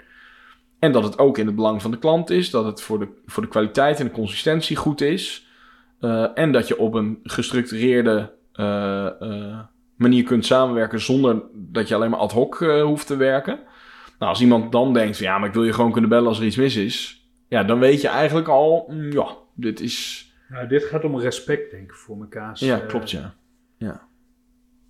En 0.79 0.93
dat 0.93 1.05
het 1.05 1.19
ook 1.19 1.38
in 1.38 1.47
het 1.47 1.55
belang 1.55 1.83
van 1.83 1.91
de 1.91 1.99
klant 1.99 2.31
is. 2.31 2.51
Dat 2.51 2.64
het 2.64 2.83
voor 2.83 2.99
de, 2.99 3.09
voor 3.27 3.43
de 3.43 3.49
kwaliteit 3.49 4.01
en 4.01 4.07
de 4.07 4.12
consistentie 4.12 4.77
goed 4.77 5.01
is. 5.01 5.47
Eh, 6.01 6.27
en 6.35 6.53
dat 6.53 6.69
je 6.69 6.79
op 6.79 6.95
een 6.95 7.19
gestructureerde 7.23 8.33
eh, 8.53 9.23
eh, 9.23 9.59
manier 9.97 10.25
kunt 10.25 10.47
samenwerken 10.47 11.01
zonder 11.01 11.43
dat 11.55 11.88
je 11.88 11.95
alleen 11.95 12.11
maar 12.11 12.19
ad 12.19 12.33
hoc 12.33 12.59
hoeft 12.83 13.07
te 13.07 13.17
werken. 13.17 13.59
Nou, 14.19 14.31
als 14.31 14.41
iemand 14.41 14.73
dan 14.73 14.93
denkt 14.93 15.17
van 15.17 15.27
ja, 15.27 15.38
maar 15.38 15.49
ik 15.49 15.55
wil 15.55 15.64
je 15.64 15.73
gewoon 15.73 15.93
kunnen 15.93 16.11
bellen 16.11 16.29
als 16.29 16.38
er 16.38 16.47
iets 16.47 16.57
mis 16.57 16.77
is. 16.77 17.29
Ja, 17.49 17.64
dan 17.64 17.79
weet 17.79 18.01
je 18.01 18.09
eigenlijk 18.09 18.49
al, 18.49 18.87
mm, 18.91 19.12
ja, 19.12 19.37
dit 19.55 19.81
is... 19.81 20.27
Nou, 20.49 20.69
dit 20.69 20.85
gaat 20.85 21.05
om 21.05 21.19
respect, 21.19 21.71
denk 21.71 21.91
ik, 21.91 21.95
voor 21.97 22.21
elkaar. 22.21 22.57
Ja, 22.59 22.79
klopt 22.79 23.11
ja. 23.11 23.35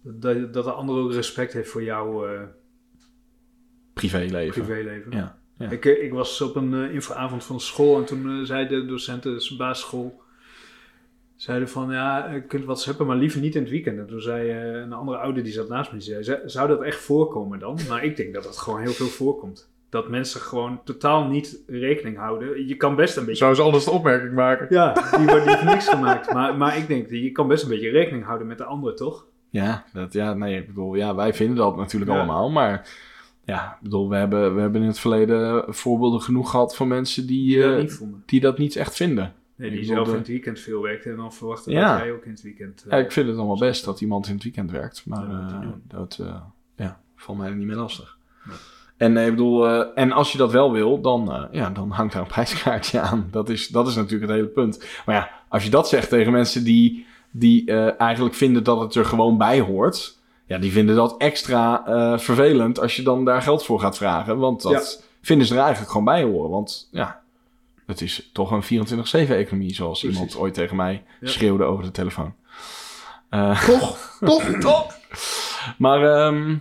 Dat, 0.03 0.53
dat 0.53 0.65
de 0.65 0.73
ander 0.73 0.97
ook 0.97 1.13
respect 1.13 1.53
heeft 1.53 1.71
voor 1.71 1.83
jouw 1.83 2.27
Privéleven. 3.95 4.65
privéleven. 4.65 5.13
Ja, 5.13 5.39
ja. 5.59 5.71
Ik, 5.71 5.85
eh, 5.85 6.03
ik 6.05 6.13
was 6.13 6.41
op 6.41 6.57
een 6.57 6.73
uh, 6.73 6.95
infoavond 6.95 7.45
van 7.45 7.61
school 7.61 7.99
en 7.99 8.05
toen 8.05 8.29
eh, 8.41 8.45
zei 8.47 8.67
de 8.69 8.87
docenten, 8.87 9.33
dus 9.33 9.51
een 9.51 9.57
basisschool, 9.57 10.21
zeiden 11.37 11.69
van 11.69 11.91
ja, 11.93 12.31
je 12.33 12.43
kunt 12.43 12.65
wat 12.65 12.85
hebben, 12.85 13.07
maar 13.07 13.17
liever 13.17 13.41
niet 13.41 13.55
in 13.55 13.61
het 13.63 13.71
weekend. 13.71 13.99
En 13.99 14.07
toen 14.07 14.21
zei 14.21 14.51
eh, 14.51 14.81
een 14.81 14.93
andere 14.93 15.19
ouder 15.19 15.43
die 15.43 15.53
zat 15.53 15.69
naast 15.69 15.93
me, 15.93 15.99
die 15.99 16.07
zei, 16.07 16.25
"Z- 16.25 16.45
zou 16.53 16.69
dat 16.69 16.83
echt 16.83 17.01
voorkomen 17.01 17.59
dan? 17.59 17.79
Maar 17.89 18.05
ik 18.05 18.17
denk 18.17 18.35
dat 18.35 18.43
dat 18.43 18.59
gewoon 18.59 18.81
heel 18.81 18.93
veel 18.93 19.07
voorkomt. 19.07 19.71
Dat 19.91 20.09
mensen 20.09 20.41
gewoon 20.41 20.81
totaal 20.85 21.25
niet 21.27 21.63
rekening 21.67 22.17
houden. 22.17 22.67
Je 22.67 22.77
kan 22.77 22.97
best 22.97 23.17
een 23.17 23.25
beetje... 23.25 23.39
Zou 23.45 23.55
ze 23.55 23.63
anders 23.63 23.85
de 23.85 23.91
opmerking 23.91 24.33
maken? 24.35 24.67
Ja, 24.71 24.93
die 25.17 25.27
wordt 25.27 25.47
niet 25.47 25.63
niks 25.65 25.89
gemaakt. 25.89 26.33
Maar, 26.33 26.57
maar 26.57 26.77
ik 26.77 26.87
denk, 26.87 27.11
je 27.11 27.33
kan 27.33 27.49
best 27.49 27.63
een 27.63 27.69
beetje 27.69 27.91
rekening 27.91 28.25
houden 28.25 28.47
met 28.47 28.59
de 28.59 28.65
ander, 28.65 28.95
toch? 28.97 29.27
Ja, 29.51 29.85
dat, 29.93 30.13
ja, 30.13 30.35
nee, 30.35 30.59
ik 30.59 30.67
bedoel, 30.67 30.95
ja, 30.95 31.15
wij 31.15 31.35
vinden 31.35 31.57
dat 31.57 31.77
natuurlijk 31.77 32.11
Ja. 32.11 32.17
allemaal, 32.17 32.51
maar 32.51 32.89
ja, 33.55 33.73
ik 33.73 33.83
bedoel, 33.83 34.09
we 34.09 34.17
hebben, 34.17 34.55
we 34.55 34.61
hebben 34.61 34.81
in 34.81 34.87
het 34.87 34.99
verleden 34.99 35.65
voorbeelden 35.75 36.21
genoeg 36.21 36.51
gehad 36.51 36.77
van 36.77 36.89
mensen 36.89 37.27
die, 37.27 37.45
Die 37.47 37.61
dat 37.63 37.73
eh, 37.75 37.79
niet 37.81 37.93
vonden. 37.93 38.23
die 38.27 38.41
dat 38.41 38.59
niet 38.59 38.77
echt 38.77 38.97
vinden. 38.97 39.35
Nee, 39.57 39.71
die 39.71 39.85
zelf 39.85 40.09
in 40.09 40.15
het 40.15 40.29
weekend 40.29 40.61
veel 40.61 40.83
werkte 40.83 41.11
en 41.11 41.17
dan 41.17 41.33
verwachten 41.33 41.73
Ja. 41.73 41.93
dat 41.97 42.05
jij 42.05 42.13
ook 42.13 42.25
in 42.25 42.31
het 42.31 42.43
weekend... 42.43 42.85
eh, 42.87 42.91
Ja, 42.99 43.05
ik 43.05 43.13
vind 43.13 43.29
het 43.29 43.37
allemaal 43.37 43.59
best 43.59 43.85
dat 43.85 44.01
iemand 44.01 44.27
in 44.27 44.35
het 44.35 44.43
weekend 44.43 44.71
werkt, 44.71 45.03
maar 45.07 45.29
Ja, 45.29 45.75
dat 45.89 46.19
eh, 46.21 46.41
ja, 46.77 47.01
valt 47.17 47.39
mij 47.39 47.51
niet 47.51 47.67
meer 47.67 47.77
lastig. 47.77 48.19
Nee. 48.47 48.57
En 48.97 49.17
ik 49.17 49.31
bedoel, 49.31 49.69
en 49.95 50.13
als 50.13 50.33
je 50.33 50.39
dat 50.39 50.53
wel 50.53 50.73
wil, 50.73 51.01
dan, 51.01 51.49
ja, 51.51 51.71
dan 51.71 51.91
hangt 51.91 52.13
daar 52.13 52.23
een 52.23 52.29
prijskaartje 52.29 53.01
aan. 53.11 53.29
Dat 53.31 53.49
is, 53.49 53.69
dat 53.69 53.89
is 53.89 53.95
natuurlijk 53.95 54.31
het 54.31 54.41
hele 54.41 54.51
punt. 54.53 54.87
Maar 55.07 55.15
ja, 55.15 55.31
als 55.49 55.65
je 55.65 55.71
dat 55.71 55.89
zegt 55.89 56.09
tegen 56.09 56.33
mensen 56.33 56.65
die, 56.65 57.07
die 57.31 57.73
eigenlijk 57.97 58.35
vinden 58.35 58.65
dat 58.65 58.81
het 58.81 58.95
er 58.95 59.05
gewoon 59.05 59.39
bij 59.39 59.61
hoort, 59.61 60.18
ja, 60.49 60.59
die 60.59 60.73
vinden 60.73 60.97
dat 60.97 61.17
extra 61.17 61.87
eh, 61.87 62.19
vervelend 62.19 62.81
als 62.81 62.97
je 62.97 63.03
dan 63.03 63.25
daar 63.25 63.43
geld 63.43 63.65
voor 63.65 63.81
gaat 63.81 63.97
vragen. 63.97 64.39
Want 64.39 64.63
dat 64.63 65.03
vinden 65.23 65.47
ze 65.47 65.55
er 65.55 65.61
eigenlijk 65.61 65.91
gewoon 65.91 66.07
bij 66.07 66.23
horen. 66.23 66.51
Want 66.51 66.89
ja, 66.93 67.21
het 67.87 68.01
is 68.01 68.31
toch 68.33 68.51
een 68.51 68.87
24-7-economie, 68.89 69.75
zoals 69.75 70.01
Precies. 70.01 70.19
iemand 70.19 70.37
ooit 70.37 70.55
tegen 70.55 70.77
mij 70.77 71.05
Ja. 71.21 71.29
schreeuwde 71.29 71.65
over 71.65 71.85
de 71.85 71.91
telefoon. 71.91 72.35
Eh, 73.31 73.65
Toch, 73.65 74.17
toch, 74.25 74.43
toch. 74.61 74.95
maar 75.79 76.03
ehm, 76.17 76.57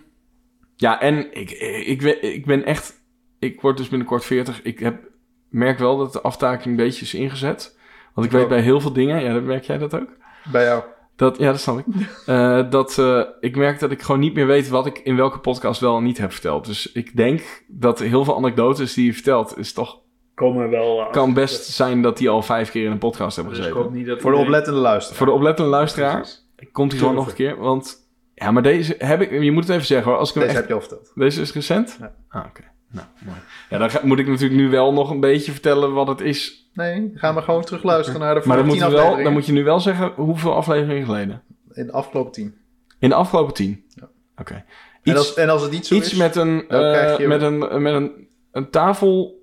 ja, 0.76 1.02
en 1.02 1.34
ik, 1.40 1.52
ik, 1.86 2.02
ben, 2.02 2.24
ik 2.34 2.46
ben 2.46 2.66
echt... 2.66 2.96
Ik 3.40 3.62
word 3.62 3.78
dus 3.78 3.90
binnenkort 3.90 4.26
40. 4.26 4.62
Ik 4.62 4.80
heb, 4.80 5.04
merk 5.50 5.80
wel 5.80 5.98
dat 5.98 6.14
de 6.14 6.22
aftaking 6.22 6.66
een 6.66 6.86
beetje 6.86 7.02
is 7.06 7.14
ingezet. 7.14 7.78
Want 8.14 8.28
ik 8.28 8.34
weet 8.34 8.44
ook. 8.44 8.50
bij 8.50 8.62
heel 8.62 8.82
veel 8.82 8.94
dingen... 8.94 9.24
Ja, 9.24 9.40
merk 9.40 9.64
jij 9.64 9.78
dat 9.78 9.96
ook? 9.96 10.10
Bij 10.52 10.64
jou. 10.64 10.84
Dat, 11.18 11.38
ja, 11.38 11.52
dat 11.52 11.60
snap 11.60 11.78
ik. 11.80 11.86
Eh, 12.26 12.70
dat, 12.70 12.98
eh, 12.98 13.22
ik 13.40 13.56
merk 13.56 13.80
dat 13.80 13.92
ik 13.92 14.02
gewoon 14.02 14.20
niet 14.22 14.34
meer 14.34 14.48
weet 14.48 14.70
wat 14.70 14.86
ik 14.86 14.98
in 15.00 15.16
welke 15.16 15.40
podcast 15.40 15.80
wel 15.82 15.98
en 15.98 16.04
niet 16.04 16.18
heb 16.18 16.32
verteld. 16.32 16.66
Dus 16.66 16.92
ik 16.92 17.16
denk 17.16 17.64
dat 17.68 18.00
heel 18.00 18.24
veel 18.24 18.36
anekdotes 18.36 18.94
die 18.94 19.06
je 19.06 19.14
vertelt... 19.14 19.58
Is 19.58 19.74
toch, 19.74 20.00
komen 20.36 20.70
wel... 20.70 21.00
eh, 21.02 21.12
kan 21.12 21.34
best 21.34 21.66
zijn 21.66 22.02
dat 22.02 22.18
die 22.18 22.30
al 22.30 22.42
vijf 22.42 22.72
keer 22.72 22.86
in 22.86 22.92
een 22.92 22.98
podcast 22.98 23.36
hebben 23.36 23.54
Dus 23.54 23.64
ik 23.66 23.68
gezeten. 23.70 23.88
hoop 23.90 23.98
niet 23.98 24.08
dat 24.08 24.22
Voor 24.22 24.32
de 24.32 24.38
oplettende 24.38 24.80
luisteraar. 24.80 25.18
Voor 25.18 25.26
de 25.28 25.32
oplettende 25.34 25.70
luisteraar 25.72 26.16
Precies. 26.16 26.46
komt 26.72 26.92
hij 26.92 27.00
gewoon 27.00 27.16
nog 27.16 27.28
een 27.28 27.34
keer. 27.34 27.58
Want 27.58 27.98
ja, 28.34 28.52
maar 28.52 28.64
deze 28.64 28.96
heb 28.98 29.22
ik... 29.22 29.32
Je 29.44 29.52
moet 29.52 29.64
het 29.64 29.72
even 29.74 29.86
zeggen 29.86 30.10
hoor. 30.12 30.20
Als 30.20 30.30
ik 30.30 30.36
hem 30.36 30.44
Deze 30.44 30.58
echt 30.58 30.68
heb 30.68 30.78
je 30.78 30.84
al 30.84 30.88
verteld. 30.90 31.12
Deze 31.16 31.42
is 31.42 31.54
recent? 31.54 31.98
Ja. 32.00 32.14
Ah, 32.30 32.46
oké. 32.50 32.62
Nou, 32.92 33.08
mooi. 33.26 33.38
Ja, 33.70 33.78
dan 33.78 33.90
ga- 33.90 34.02
moet 34.04 34.20
ik 34.20 34.28
natuurlijk 34.28 34.60
nu 34.60 34.70
wel 34.70 34.94
nog 34.94 35.10
een 35.10 35.20
beetje 35.20 35.52
vertellen 35.52 35.94
wat 35.94 36.08
het 36.08 36.22
is. 36.22 36.67
Nee, 36.78 37.12
ga 37.16 37.32
maar 37.32 37.44
gewoon 37.44 37.64
terug 37.64 37.84
luisteren 37.84 38.20
naar 38.22 38.36
de 38.42 38.48
Maar 38.48 38.58
dan 38.58 38.66
vorige 38.66 38.84
moet, 38.86 38.94
tien 38.94 39.02
je 39.04 39.12
wel, 39.16 39.24
dan 39.24 39.34
moet 39.34 39.46
je 39.46 39.52
nu 39.52 39.64
wel 39.64 39.80
zeggen 39.80 40.12
hoeveel 40.16 40.54
afleveringen 40.56 41.06
geleden. 41.06 41.42
In 41.74 41.86
de 41.86 41.92
afgelopen 41.92 42.32
tien. 42.32 42.58
In 43.00 43.10
de 43.10 43.16
afgelopen 43.16 43.54
tien? 43.54 43.86
Ja. 43.90 44.08
Oké. 44.38 44.54
En 44.54 44.64
Iets, 45.04 45.18
als, 45.18 45.34
en 45.34 45.50
als 45.50 45.62
het 45.62 45.72
niet 45.72 45.88
zo 45.88 45.96
iets 45.96 46.12
is... 46.12 46.18
met, 46.18 46.36
een, 46.36 46.70
eh, 46.70 47.28
met, 47.28 47.42
een, 47.42 47.82
met 47.82 47.94
een, 47.94 48.28
een 48.52 48.70
tafel 48.70 49.36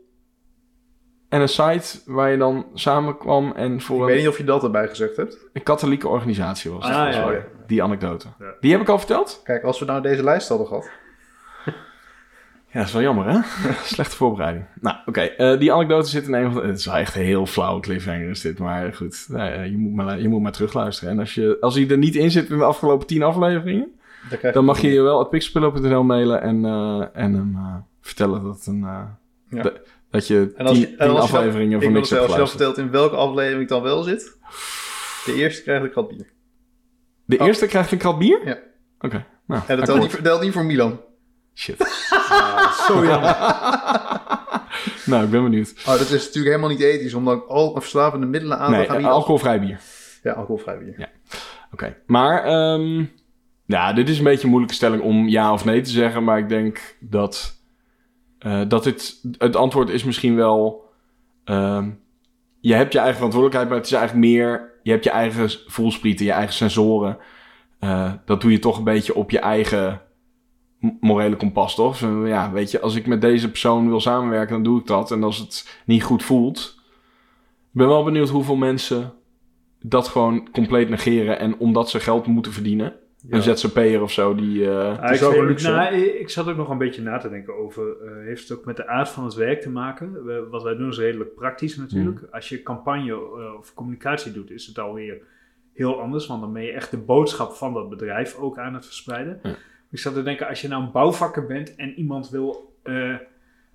en 1.29 1.41
een 1.41 1.49
site 1.49 2.01
waar 2.07 2.31
je 2.31 2.37
dan 2.37 2.67
samenkwam 2.75 3.53
en 3.53 3.75
Ik 3.75 3.81
voor 3.83 4.05
weet 4.05 4.15
een, 4.15 4.21
niet 4.21 4.29
of 4.31 4.37
je 4.39 4.45
dat 4.45 4.63
erbij 4.63 4.89
gezegd 4.89 5.17
hebt. 5.17 5.39
een 5.53 5.63
katholieke 5.63 6.09
organisatie 6.09 6.71
was. 6.71 6.85
het, 6.87 6.95
Ah, 6.97 7.13
volgens 7.15 7.37
ja. 7.37 7.43
Die 7.67 7.83
anekdote. 7.83 8.27
Ja. 8.39 8.55
Die 8.61 8.73
heb 8.73 8.81
ik 8.81 8.89
al 8.89 8.99
verteld? 8.99 9.41
Kijk, 9.45 9.65
als 9.65 9.79
we 9.79 9.85
nou 9.85 10.03
deze 10.03 10.23
lijst 10.25 10.49
hadden 10.49 10.67
gehad... 10.67 10.89
Ja, 12.75 12.81
dat 12.81 12.89
is 12.89 12.93
wel 12.95 13.03
jammer, 13.03 13.27
hè? 13.29 13.39
Slechte 13.95 14.17
voorbereiding. 14.17 14.65
Nou, 14.81 14.97
oké. 15.07 15.21
eh, 15.21 15.59
die 15.59 15.73
anekdote 15.73 16.09
zit 16.09 16.27
in 16.27 16.33
een 16.35 16.53
van. 16.53 16.67
Het 16.67 16.79
is 16.79 16.85
wel 16.87 16.95
echt 16.97 17.15
een 17.17 17.23
heel 17.23 17.47
flauw 17.47 17.81
cliffhanger 17.81 18.29
is 18.31 18.41
dit. 18.41 18.59
Maar 18.59 18.95
goed, 18.95 19.25
nou 19.29 19.51
ja, 19.53 19.63
je, 19.63 19.77
moet 19.77 19.95
maar, 19.95 20.21
je 20.21 20.29
moet 20.29 20.43
maar 20.43 20.53
terugluisteren. 20.53 21.13
En 21.13 21.19
als, 21.19 21.35
je, 21.35 21.57
als 21.61 21.75
hij 21.75 21.89
er 21.89 21.99
niet 21.99 22.15
in 22.15 22.31
zit 22.31 22.51
in 22.51 22.59
de 22.59 22.65
afgelopen 22.65 23.07
tien 23.07 23.23
afleveringen... 23.23 23.93
Dan, 24.29 24.39
krijg 24.39 24.55
dan 24.55 24.65
mag 24.65 24.81
je 24.81 24.93
je 24.93 25.01
wel 25.03 25.19
het 25.19 25.31
pixelpillow.nl 25.31 26.03
mailen 26.05 26.43
en, 26.43 26.65
eh, 26.65 27.07
en 27.13 27.33
hem 27.35 27.53
eh, 27.57 27.75
vertellen 28.01 28.43
dat, 28.43 28.67
een, 28.67 28.79
Ja. 28.81 29.63
de- 29.63 29.81
dat 30.11 30.27
je 30.27 30.53
En 30.57 30.67
als 30.67 30.79
je- 30.79 30.85
tien, 30.87 30.99
en 30.99 31.07
tien 31.07 31.17
als 31.17 31.27
je 31.27 31.33
dan- 31.33 31.41
afleveringen 31.41 31.77
Ik 31.77 31.83
voor 31.83 31.93
wil 31.93 32.01
niks 32.01 32.11
hebt 32.11 32.21
als 32.23 32.31
je 32.31 32.37
geluisterd. 32.37 32.63
vertelt 32.65 32.87
in 32.87 32.93
welke 32.93 33.17
aflevering 33.17 33.63
ik 33.63 33.69
dan 33.69 33.83
wel 33.83 34.03
zit... 34.03 34.37
De 35.25 35.35
eerste 35.35 35.63
krijgt 35.63 35.85
een 35.85 35.91
krat 35.91 36.09
bier. 36.09 36.27
De 37.25 37.39
Oh. 37.39 37.47
eerste 37.47 37.67
krijgt 37.67 37.93
een 37.93 37.99
krat 37.99 38.19
bier? 38.19 38.41
Ja. 38.45 38.59
Oké, 39.01 39.25
nou. 39.47 39.63
En 39.67 39.77
dat 39.77 39.85
telt 39.87 40.01
niet, 40.01 40.23
telt 40.23 40.43
niet 40.43 40.53
voor 40.53 40.65
Milan. 40.65 41.01
Shit. 41.55 41.77
Zo 42.87 43.05
jammer. 43.05 43.37
nou, 45.11 45.25
ik 45.25 45.31
ben 45.31 45.43
benieuwd. 45.43 45.75
Oh, 45.79 45.93
dat 45.93 46.01
is 46.01 46.11
natuurlijk 46.11 46.47
helemaal 46.47 46.69
niet 46.69 46.81
ethisch, 46.81 47.15
om 47.15 47.25
dan 47.25 47.49
al 47.49 47.73
verslavende 47.73 48.27
middelen 48.27 48.59
aan 48.59 48.73
te 48.73 48.85
gaan 48.85 48.97
bieden. 48.97 49.15
alcoholvrij 49.15 49.61
bier. 49.61 49.81
Ja, 50.23 50.33
alcoholvrij 50.33 50.79
bier. 50.79 50.95
Ja. 50.97 51.09
Oké, 51.73 51.97
maar 52.07 52.45
ehm, 52.45 53.05
ja, 53.67 53.93
dit 53.93 54.09
is 54.09 54.19
een 54.19 54.25
beetje 54.25 54.43
een 54.43 54.49
moeilijke 54.49 54.77
stelling 54.77 55.03
om 55.03 55.29
ja 55.29 55.53
of 55.53 55.65
nee 55.65 55.81
te 55.81 55.91
zeggen. 55.91 56.25
Maar 56.25 56.39
ik 56.39 56.49
denk 56.49 56.97
dat, 57.01 57.63
eh, 58.39 58.63
dat 58.69 58.85
dit, 58.85 59.21
het 59.39 59.57
antwoord 59.57 59.91
is 59.91 60.05
misschien 60.05 60.37
wel... 60.37 60.85
ehm, 61.45 61.91
je 62.61 62.75
hebt 62.75 62.93
je 62.93 62.99
eigen 62.99 63.17
verantwoordelijkheid, 63.17 63.69
maar 63.69 63.79
het 63.79 63.87
is 63.87 63.93
eigenlijk 63.93 64.27
meer... 64.27 64.73
Je 64.83 64.91
hebt 64.91 65.05
je 65.05 65.11
eigen 65.11 65.51
voelsprieten, 65.67 66.27
je 66.27 66.33
eigen 66.33 66.55
sensoren. 66.55 67.19
Eh, 67.79 68.13
dat 68.25 68.41
doe 68.41 68.51
je 68.51 68.59
toch 68.59 68.79
een 68.79 68.85
beetje 68.85 69.15
op 69.15 69.31
je 69.31 69.39
eigen 69.39 70.01
morele 71.01 71.37
kompas, 71.37 71.75
toch? 71.75 71.97
Zo, 71.97 72.27
ja, 72.27 72.53
weet 72.53 72.71
je, 72.71 72.81
als 72.81 72.95
ik 72.97 73.07
met 73.07 73.21
deze 73.21 73.49
persoon 73.51 73.89
wil 73.89 74.01
samenwerken, 74.01 74.55
dan 74.55 74.63
doe 74.63 74.81
ik 74.81 74.87
dat. 74.87 75.11
En 75.11 75.23
als 75.23 75.39
het 75.39 75.81
niet 75.87 76.03
goed 76.03 76.23
voelt... 76.23 76.83
Ik 77.73 77.81
ben 77.81 77.89
wel 77.89 78.05
benieuwd 78.05 78.29
hoeveel 78.29 78.57
mensen 78.57 79.13
dat 79.83 80.09
gewoon 80.09 80.49
compleet 80.53 80.89
negeren. 80.89 81.39
En 81.39 81.57
omdat 81.59 81.91
ze 81.91 82.01
geld 82.01 82.27
moeten 82.27 82.53
verdienen. 82.53 82.93
Een 83.29 83.43
ZZP'er 83.43 84.03
of 84.03 84.13
zo 84.13 84.35
die... 84.35 84.71
eh, 84.71 84.99
Ah, 84.99 85.11
ik, 85.13 85.19
weet- 85.31 85.63
nou, 85.63 85.95
ik 86.21 86.31
zat 86.31 86.49
ook 86.49 86.57
nog 86.57 86.69
een 86.69 86.79
beetje 86.79 87.03
na 87.03 87.19
te 87.19 87.29
denken 87.29 87.57
over. 87.59 87.83
eh, 88.05 88.27
heeft 88.27 88.49
het 88.49 88.59
ook 88.59 88.65
met 88.65 88.77
de 88.77 88.87
aard 88.87 89.09
van 89.09 89.25
het 89.25 89.35
werk 89.35 89.61
te 89.61 89.71
maken? 89.71 90.25
We- 90.25 90.47
wat 90.51 90.63
wij 90.63 90.77
doen 90.77 90.89
is 90.89 90.99
redelijk 90.99 91.35
praktisch 91.35 91.77
natuurlijk. 91.77 92.21
Mhm. 92.23 92.35
Als 92.35 92.49
je 92.49 92.63
campagne 92.63 93.13
eh, 93.13 93.59
of 93.59 93.75
communicatie 93.75 94.33
doet, 94.33 94.51
is 94.51 94.67
het 94.67 94.79
alweer 94.79 95.21
heel 95.75 96.01
anders. 96.01 96.27
Want 96.27 96.41
dan 96.41 96.53
ben 96.53 96.63
je 96.63 96.73
echt 96.73 96.91
de 96.91 96.99
boodschap 96.99 97.53
van 97.53 97.73
dat 97.75 97.89
bedrijf 97.89 98.37
ook 98.37 98.59
aan 98.59 98.75
het 98.75 98.85
verspreiden. 98.87 99.41
Ja. 99.43 99.55
Ik 99.95 100.01
zat 100.01 100.15
te 100.15 100.23
denken, 100.23 100.49
als 100.49 100.61
je 100.61 100.69
nou 100.69 100.83
een 100.83 100.93
bouwvakker 100.93 101.47
bent 101.47 101.75
en 101.77 101.95
iemand 101.99 102.31
wil. 102.31 102.73
eh, 102.83 103.15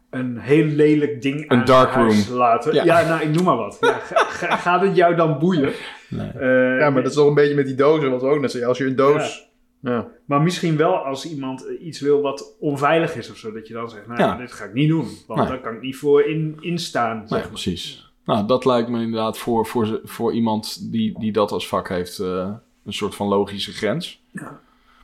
een 0.09 0.37
heel 0.37 0.65
lelijk 0.65 1.21
ding 1.21 1.39
Een 1.41 1.49
aan 1.59 1.65
dark 1.65 1.89
huis 1.89 2.27
laten. 2.27 2.73
Ja. 2.73 2.83
Ja. 2.83 3.07
nou, 3.07 3.21
ik 3.21 3.29
noem 3.35 3.43
maar 3.43 3.55
wat. 3.55 3.77
Ja, 3.79 3.93
ga- 3.93 4.23
ga- 4.23 4.55
gaat 4.55 4.81
het 4.81 4.95
jou 4.95 5.15
dan 5.15 5.39
boeien? 5.39 5.71
nee. 6.09 6.27
Eh, 6.29 6.79
Ja, 6.79 6.89
maar 6.89 7.01
dat 7.01 7.11
is 7.11 7.17
toch 7.17 7.27
een 7.27 7.33
beetje 7.33 7.55
met 7.55 7.65
die 7.65 7.75
dozen, 7.75 8.11
wat 8.11 8.21
we 8.21 8.27
ook 8.27 8.39
net 8.41 8.49
zeiden. 8.51 8.69
Als 8.69 8.77
je 8.79 8.85
een 8.85 8.95
doos... 8.95 9.47
Ja. 9.81 10.07
Maar 10.25 10.41
misschien 10.41 10.77
wel 10.77 10.95
als 10.95 11.31
iemand 11.31 11.67
eh, 11.67 11.85
iets 11.85 11.99
wil 11.99 12.21
wat 12.21 12.55
onveilig 12.59 13.15
is 13.15 13.31
of 13.31 13.37
zo. 13.37 13.51
Dat 13.51 13.67
je 13.67 13.73
dan 13.73 13.89
zegt, 13.89 14.07
nou 14.07 14.19
Ja. 14.19 14.35
dit 14.37 14.51
ga 14.51 14.65
ik 14.65 14.73
niet 14.73 14.89
doen. 14.89 15.07
Want 15.27 15.39
Nee. 15.39 15.49
daar 15.49 15.59
kan 15.61 15.73
ik 15.73 15.81
niet 15.81 15.95
voor 15.97 16.21
in, 16.23 16.57
instaan. 16.59 17.17
Nee, 17.17 17.27
Zeg 17.27 17.39
maar. 17.39 17.47
precies. 17.47 18.11
Nou, 18.25 18.47
dat 18.47 18.65
lijkt 18.65 18.89
me 18.89 19.01
inderdaad 19.01 19.37
voor, 19.37 19.65
voor, 19.65 19.85
ze- 19.85 20.01
voor 20.03 20.33
iemand 20.33 20.91
die, 20.91 21.19
die 21.19 21.31
dat 21.31 21.51
als 21.51 21.67
vak 21.67 21.89
heeft... 21.89 22.19
eh, 22.19 22.51
een 22.85 22.93
soort 22.93 23.15
van 23.15 23.27
logische 23.27 23.71
grens. 23.71 24.21
Ja. 24.31 24.59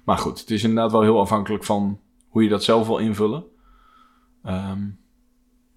Maar 0.06 0.18
goed, 0.18 0.40
het 0.40 0.50
is 0.50 0.64
inderdaad 0.64 0.92
wel 0.92 1.02
heel 1.02 1.20
afhankelijk 1.20 1.64
van... 1.64 2.00
hoe 2.30 2.44
je 2.44 2.50
dat 2.50 2.64
zelf 2.64 2.88
wil 2.88 2.98
invullen. 2.98 3.44
Ehm, 4.44 4.82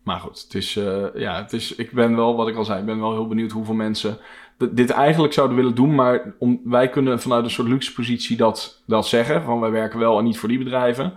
maar 0.03 0.21
goed, 0.21 0.43
het 0.43 0.55
is, 0.55 0.77
eh, 0.77 1.07
ja, 1.15 1.43
het 1.43 1.53
is, 1.53 1.75
ik 1.75 1.93
ben 1.93 2.17
wel, 2.17 2.37
wat 2.37 2.49
ik 2.49 2.57
al 2.57 2.65
zei... 2.65 2.81
ik 2.81 2.87
ben 2.87 3.01
wel 3.01 3.13
heel 3.13 3.29
benieuwd 3.29 3.51
hoeveel 3.51 3.75
mensen 3.75 4.19
dit 4.59 4.91
eigenlijk 4.91 5.33
zouden 5.33 5.57
willen 5.57 5.75
doen, 5.75 5.95
maar 5.95 6.35
om, 6.39 6.61
wij 6.65 6.89
kunnen 6.89 7.21
vanuit 7.21 7.45
een 7.45 7.51
soort 7.51 7.69
luxe 7.69 7.93
positie 7.93 8.37
dat, 8.37 8.83
dat 8.87 9.07
zeggen. 9.07 9.43
Van 9.43 9.61
wij 9.61 9.71
werken 9.71 9.99
wel 9.99 10.19
en 10.19 10.25
niet 10.25 10.39
voor 10.39 10.49
die 10.49 10.59
bedrijven. 10.59 11.13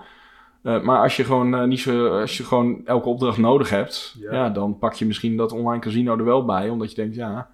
Eh, 0.62 0.82
maar 0.82 1.01
als 1.01 1.16
je 1.16 1.24
gewoon 1.24 1.55
eh, 1.55 1.64
niet 1.64 1.80
zo, 1.80 2.20
als 2.20 2.38
je 2.38 2.43
gewoon 2.43 2.86
elke 2.86 3.09
opdracht 3.09 3.38
nodig 3.38 3.70
hebt, 3.70 4.16
ja. 4.20 4.34
Ja. 4.34 4.49
dan 4.49 4.78
pak 4.78 4.93
je 4.93 5.05
misschien 5.05 5.38
dat 5.38 5.51
online 5.51 5.82
casino 5.82 6.18
er 6.18 6.26
wel 6.26 6.45
bij, 6.45 6.70
omdat 6.70 6.89
je 6.89 6.95
denkt, 6.95 7.16
ja, 7.16 7.49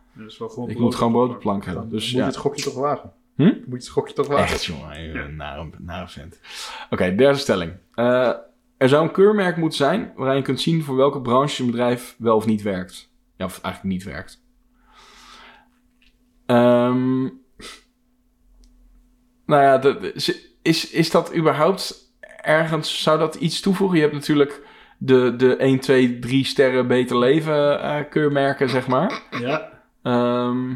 ik 0.67 0.79
moet 0.79 0.95
gewoon 0.95 1.11
brood 1.11 1.11
brood 1.11 1.29
op 1.29 1.33
de 1.33 1.41
plank 1.41 1.65
hebben. 1.65 1.83
Dan 1.83 1.91
Dus 1.91 2.03
moet 2.03 2.11
je 2.11 2.17
ja, 2.17 2.25
het 2.25 2.37
gokje 2.37 2.63
toch 2.63 2.75
wagen. 2.75 3.11
Hm? 3.37 3.43
Moet 3.43 3.63
je 3.65 3.75
het 3.75 3.87
gokje 3.87 4.13
toch 4.13 4.27
wagen. 4.27 4.53
echt 4.53 4.65
jongen, 4.65 5.15
een 5.17 5.35
nare, 5.35 5.69
nare 5.77 6.07
vent. 6.07 6.39
Oké, 6.89 7.15
derde 7.15 7.37
stelling. 7.39 7.73
Eh, 7.93 8.31
er 8.77 8.89
zou 8.89 9.03
een 9.03 9.11
keurmerk 9.11 9.57
moeten 9.57 9.77
zijn 9.77 10.11
waarin 10.15 10.37
je 10.37 10.43
kunt 10.43 10.61
zien 10.61 10.83
voor 10.83 10.95
welke 10.95 11.21
branche 11.21 11.63
een 11.63 11.71
bedrijf 11.71 12.15
wel 12.17 12.35
of 12.35 12.45
niet 12.45 12.61
werkt. 12.61 13.11
Ja, 13.37 13.45
of 13.45 13.61
eigenlijk 13.61 13.93
niet 13.95 14.03
werkt. 14.03 14.41
Ehm, 16.45 17.21
nou 19.45 19.61
ja, 19.63 19.77
de- 19.77 20.11
is, 20.61 20.89
is 20.91 21.09
dat 21.11 21.35
überhaupt 21.35 21.95
ergens, 22.41 23.01
zou 23.01 23.19
dat 23.19 23.35
iets 23.35 23.59
toevoegen? 23.61 23.95
Je 23.97 24.01
hebt 24.03 24.15
natuurlijk 24.15 24.61
de, 24.97 25.33
de 25.35 25.55
1, 25.55 25.79
2, 25.79 26.19
3 26.19 26.45
sterren 26.45 26.87
beter 26.87 27.17
leven 27.17 27.81
eh, 27.81 27.99
keurmerken, 28.09 28.69
zeg 28.69 28.87
maar. 28.87 29.21
Ja, 29.39 29.75
Ehm, 30.03 30.73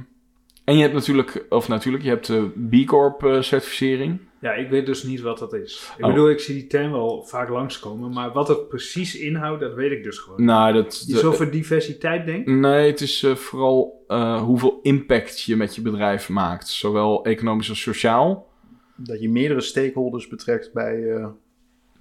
en 0.64 0.76
je 0.76 0.82
hebt 0.82 0.94
natuurlijk, 0.94 1.46
of 1.50 1.68
natuurlijk, 1.68 2.04
je 2.04 2.10
hebt 2.10 2.28
de 2.28 2.50
B 2.70 2.86
Corp 2.88 3.24
eh, 3.24 3.42
certificering. 3.42 4.20
ja, 4.40 4.52
ik 4.54 4.70
weet 4.70 4.86
dus 4.86 5.04
niet 5.04 5.22
wat 5.22 5.40
dat 5.40 5.54
is. 5.54 5.92
Ik 5.98 6.04
Oh. 6.06 6.10
bedoel, 6.10 6.30
ik 6.30 6.40
zie 6.40 6.54
die 6.56 6.68
term 6.68 6.92
wel 6.92 7.24
vaak 7.24 7.50
langskomen, 7.50 8.12
maar 8.14 8.32
wat 8.32 8.48
het 8.48 8.68
precies 8.68 9.16
inhoudt, 9.20 9.62
dat 9.62 9.74
weet 9.74 9.92
ik 9.92 10.04
dus 10.04 10.18
gewoon. 10.20 10.46
Nou, 10.46 10.74
dat... 10.74 11.04
Je 11.08 11.14
de- 11.14 11.28
over 11.28 11.52
diversiteit 11.52 12.26
denkt? 12.26 12.50
Nee, 12.50 12.88
het 12.92 13.02
is 13.02 13.24
eh, 13.24 13.36
vooral 13.36 14.04
eh, 14.08 14.42
hoeveel 14.42 14.80
impact 14.82 15.42
je 15.42 15.56
met 15.56 15.76
je 15.76 15.82
bedrijf 15.82 16.30
maakt. 16.30 16.68
Zowel 16.68 17.26
economisch 17.26 17.70
als 17.70 17.82
sociaal. 17.82 18.50
Dat 18.96 19.22
je 19.22 19.30
meerdere 19.30 19.62
stakeholders 19.62 20.28
betrekt 20.28 20.74
bij 20.74 21.12
eh, 21.14 21.28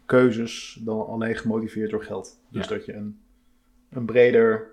keuzes 0.06 0.78
dan 0.84 1.06
alleen 1.06 1.36
gemotiveerd 1.36 1.90
door 1.90 2.02
geld. 2.04 2.40
Dus 2.50 2.68
Ja. 2.68 2.74
dat 2.74 2.84
je 2.84 2.92
een, 2.92 3.18
een, 3.90 4.04
breder, 4.04 4.69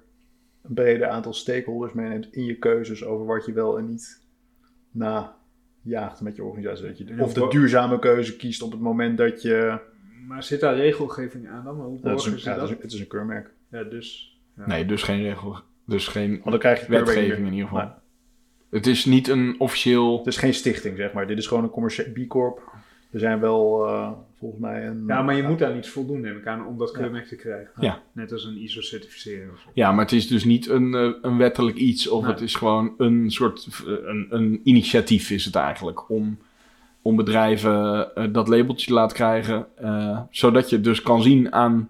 een 0.67 0.73
breder 0.73 1.07
aantal 1.07 1.33
stakeholders 1.33 1.93
meeneemt 1.93 2.33
in 2.33 2.45
je 2.45 2.55
keuzes 2.55 3.05
over 3.05 3.25
wat 3.25 3.45
je 3.45 3.53
wel 3.53 3.77
en 3.77 3.85
niet 3.85 4.21
najaagt 4.91 6.21
met 6.21 6.35
je 6.35 6.43
organisatie. 6.43 6.85
Dat 6.85 6.97
je, 6.97 7.23
of 7.23 7.33
de 7.33 7.47
duurzame 7.49 7.99
keuze 7.99 8.35
kiest 8.35 8.61
op 8.61 8.71
het 8.71 8.79
moment 8.79 9.17
dat 9.17 9.41
je... 9.41 9.79
Maar 10.27 10.43
zit 10.43 10.59
daar 10.59 10.75
regelgeving 10.75 11.49
aan 11.49 11.63
dan? 11.63 11.75
Hoe 11.75 11.99
Dat 12.01 12.19
is 12.19 12.25
een, 12.25 12.51
ja, 12.51 12.55
dat? 12.55 12.69
een, 12.69 12.77
het 12.81 12.91
is 12.91 12.99
een 12.99 13.07
keurmerk. 13.07 13.49
Ja, 13.71 13.83
dus... 13.83 14.39
Ja. 14.57 14.67
Nee, 14.67 14.85
dus 14.85 15.03
geen 15.03 15.21
regel. 15.21 15.59
Dus 15.85 16.07
geen 16.07 16.29
Want 16.29 16.43
dan 16.43 16.59
krijg 16.59 16.79
je 16.79 16.87
wetgeving 16.87 17.47
in 17.47 17.53
ieder 17.53 17.67
geval. 17.67 17.83
Nee. 17.83 17.93
Het 18.69 18.87
is 18.87 19.05
niet 19.05 19.27
een 19.27 19.55
officieel... 19.59 20.17
Het 20.17 20.27
is 20.27 20.37
geen 20.37 20.53
stichting, 20.53 20.97
zeg 20.97 21.13
maar. 21.13 21.27
Dit 21.27 21.37
is 21.37 21.47
gewoon 21.47 21.63
een 21.63 21.69
commerciële 21.69 22.25
B-corp. 22.25 22.61
Er 23.17 23.23
zijn 23.23 23.39
wel 23.39 23.87
eh, 23.87 24.09
volgens 24.39 24.61
mij 24.61 24.87
een... 24.87 25.03
Ja, 25.07 25.21
maar 25.21 25.35
je 25.35 25.43
moet 25.43 25.59
daar 25.59 25.75
niet 25.75 25.87
voldoen, 25.89 26.21
neem 26.21 26.37
ik 26.37 26.47
aan, 26.47 26.65
om 26.65 26.77
dat 26.77 26.91
keurmerk 26.91 27.27
te 27.27 27.35
krijgen. 27.35 27.71
Ja. 27.79 28.01
Net 28.11 28.31
als 28.31 28.45
een 28.45 28.57
ISO-certificering 28.57 29.51
of 29.53 29.59
zo. 29.59 29.69
Ja, 29.73 29.91
maar 29.91 30.03
het 30.03 30.13
is 30.13 30.27
dus 30.27 30.43
niet 30.43 30.69
een, 30.69 30.93
eh, 30.95 31.09
een 31.21 31.37
wettelijk 31.37 31.77
iets. 31.77 32.07
Of 32.07 32.21
Nee. 32.23 32.31
het 32.31 32.41
is 32.41 32.55
gewoon 32.55 32.93
een 32.97 33.31
soort... 33.31 33.67
eh, 33.87 33.93
Een, 34.05 34.27
een 34.29 34.61
initiatief 34.63 35.29
is 35.29 35.45
het 35.45 35.55
eigenlijk. 35.55 36.09
Om, 36.09 36.37
om 37.01 37.15
bedrijven 37.15 38.09
dat 38.31 38.47
labeltje 38.47 38.87
te 38.87 38.93
laten 38.93 39.15
krijgen. 39.17 39.65
eh, 39.75 40.19
zodat 40.29 40.69
je 40.69 40.81
dus 40.81 41.01
kan 41.01 41.21
zien 41.21 41.53
aan 41.53 41.89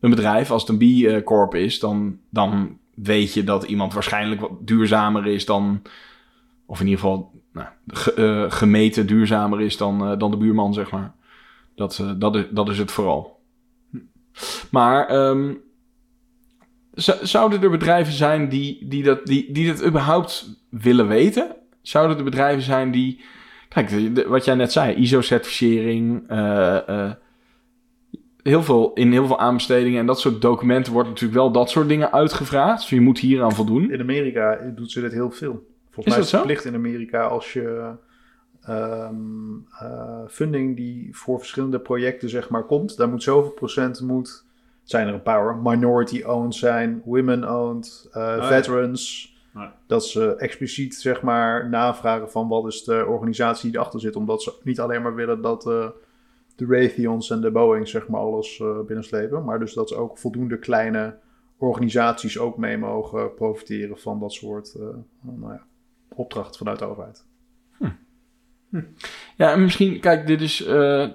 een 0.00 0.10
bedrijf... 0.10 0.50
Als 0.50 0.66
het 0.68 0.80
een 0.82 1.20
B-corp 1.22 1.54
is, 1.54 1.78
dan, 1.78 2.18
dan 2.30 2.78
weet 2.94 3.32
je 3.34 3.44
dat 3.44 3.64
iemand 3.64 3.92
waarschijnlijk 3.94 4.40
wat 4.40 4.50
duurzamer 4.60 5.26
is 5.26 5.44
dan... 5.44 5.82
Of 6.66 6.80
in 6.80 6.86
ieder 6.86 7.00
geval 7.00 7.30
nou, 7.56 7.68
eh, 8.16 8.50
gemeten 8.50 9.06
duurzamer 9.06 9.60
is 9.60 9.76
dan, 9.76 10.06
eh, 10.06 10.18
dan 10.18 10.30
de 10.30 10.36
buurman, 10.36 10.74
zeg 10.74 10.90
maar. 10.90 11.12
Dat, 11.74 11.98
eh, 11.98 12.10
dat, 12.16 12.36
is, 12.36 12.44
dat 12.50 12.68
is 12.68 12.78
het 12.78 12.90
vooral. 12.90 13.40
Maar 14.70 15.06
ehm, 15.06 15.54
zouden 17.22 17.62
er 17.62 17.70
bedrijven 17.70 18.12
zijn 18.12 18.48
die, 18.48 18.86
die, 18.88 19.02
dat, 19.02 19.26
die, 19.26 19.52
die 19.52 19.66
dat 19.66 19.84
überhaupt 19.84 20.62
willen 20.70 21.08
weten? 21.08 21.56
Zouden 21.82 22.18
er 22.18 22.24
bedrijven 22.24 22.62
zijn 22.62 22.90
die... 22.90 23.20
Kijk, 23.68 24.26
wat 24.28 24.44
jij 24.44 24.54
net 24.54 24.72
zei, 24.72 24.94
ISO-certificering... 24.94 26.26
heel 28.42 28.62
veel, 28.62 28.92
in 28.94 29.12
heel 29.12 29.26
veel 29.26 29.38
aanbestedingen 29.38 30.00
en 30.00 30.06
dat 30.06 30.20
soort 30.20 30.42
documenten 30.42 30.92
wordt 30.92 31.08
natuurlijk 31.08 31.38
wel 31.38 31.52
dat 31.52 31.70
soort 31.70 31.88
dingen 31.88 32.12
uitgevraagd. 32.12 32.80
Dus 32.80 32.90
je 32.90 33.00
moet 33.00 33.18
hier 33.18 33.42
aan 33.42 33.54
voldoen. 33.54 33.92
In 33.92 34.00
Amerika 34.00 34.72
doet 34.74 34.90
ze 34.90 35.00
dit 35.00 35.12
heel 35.12 35.30
veel. 35.30 35.75
Volgens 35.96 36.06
Is 36.06 36.12
mij 36.14 36.18
is 36.18 36.30
het 36.30 36.40
verplicht 36.40 36.64
in 36.64 36.74
Amerika 36.74 37.26
als 37.26 37.52
je 37.52 37.92
ehm, 38.62 39.14
eh, 39.78 40.20
funding 40.28 40.76
die 40.76 41.16
voor 41.16 41.38
verschillende 41.38 41.80
projecten 41.80 42.28
zeg 42.28 42.48
maar 42.48 42.64
komt, 42.64 42.96
daar 42.96 43.08
moet 43.08 43.22
zoveel 43.22 43.50
procent 43.50 44.00
moet, 44.00 44.44
zijn 44.82 45.06
er 45.06 45.14
een 45.14 45.22
paar 45.22 45.40
hoor, 45.42 45.56
minority 45.56 46.22
owned 46.22 46.54
zijn, 46.54 47.02
women 47.04 47.50
owned, 47.50 48.08
eh, 48.12 48.22
ja. 48.22 48.46
veterans. 48.46 49.34
Ja. 49.54 49.74
Dat 49.86 50.06
ze 50.06 50.36
expliciet 50.36 50.94
zeg 50.94 51.22
maar 51.22 51.68
navragen 51.68 52.30
van 52.30 52.48
wat 52.48 52.66
is 52.66 52.84
de 52.84 53.04
organisatie 53.08 53.70
die 53.70 53.78
erachter 53.78 54.00
zit, 54.00 54.16
omdat 54.16 54.42
ze 54.42 54.52
niet 54.62 54.80
alleen 54.80 55.02
maar 55.02 55.14
willen 55.14 55.42
dat 55.42 55.66
eh, 55.66 55.88
de 56.56 56.66
Raytheons 56.66 57.30
en 57.30 57.40
de 57.40 57.50
Boeing 57.50 57.88
zeg 57.88 58.08
maar 58.08 58.20
alles 58.20 58.60
eh, 58.60 58.80
binnenslepen, 58.80 59.44
maar 59.44 59.58
dus 59.58 59.72
dat 59.74 59.88
ze 59.88 59.96
ook 59.96 60.18
voldoende 60.18 60.58
kleine 60.58 61.18
organisaties 61.58 62.38
ook 62.38 62.56
mee 62.56 62.78
mogen 62.78 63.34
profiteren 63.34 63.98
van 63.98 64.20
dat 64.20 64.32
soort 64.32 64.74
nou 65.20 65.52
ja, 65.52 65.64
opdracht 66.16 66.56
vanuit 66.56 66.78
de 66.78 66.84
overheid. 66.84 67.24
Ja, 69.36 69.52
en 69.52 69.62
misschien, 69.62 70.00
kijk, 70.00 70.26
dit 70.26 70.40
is. 70.40 70.64
eh, 70.64 71.06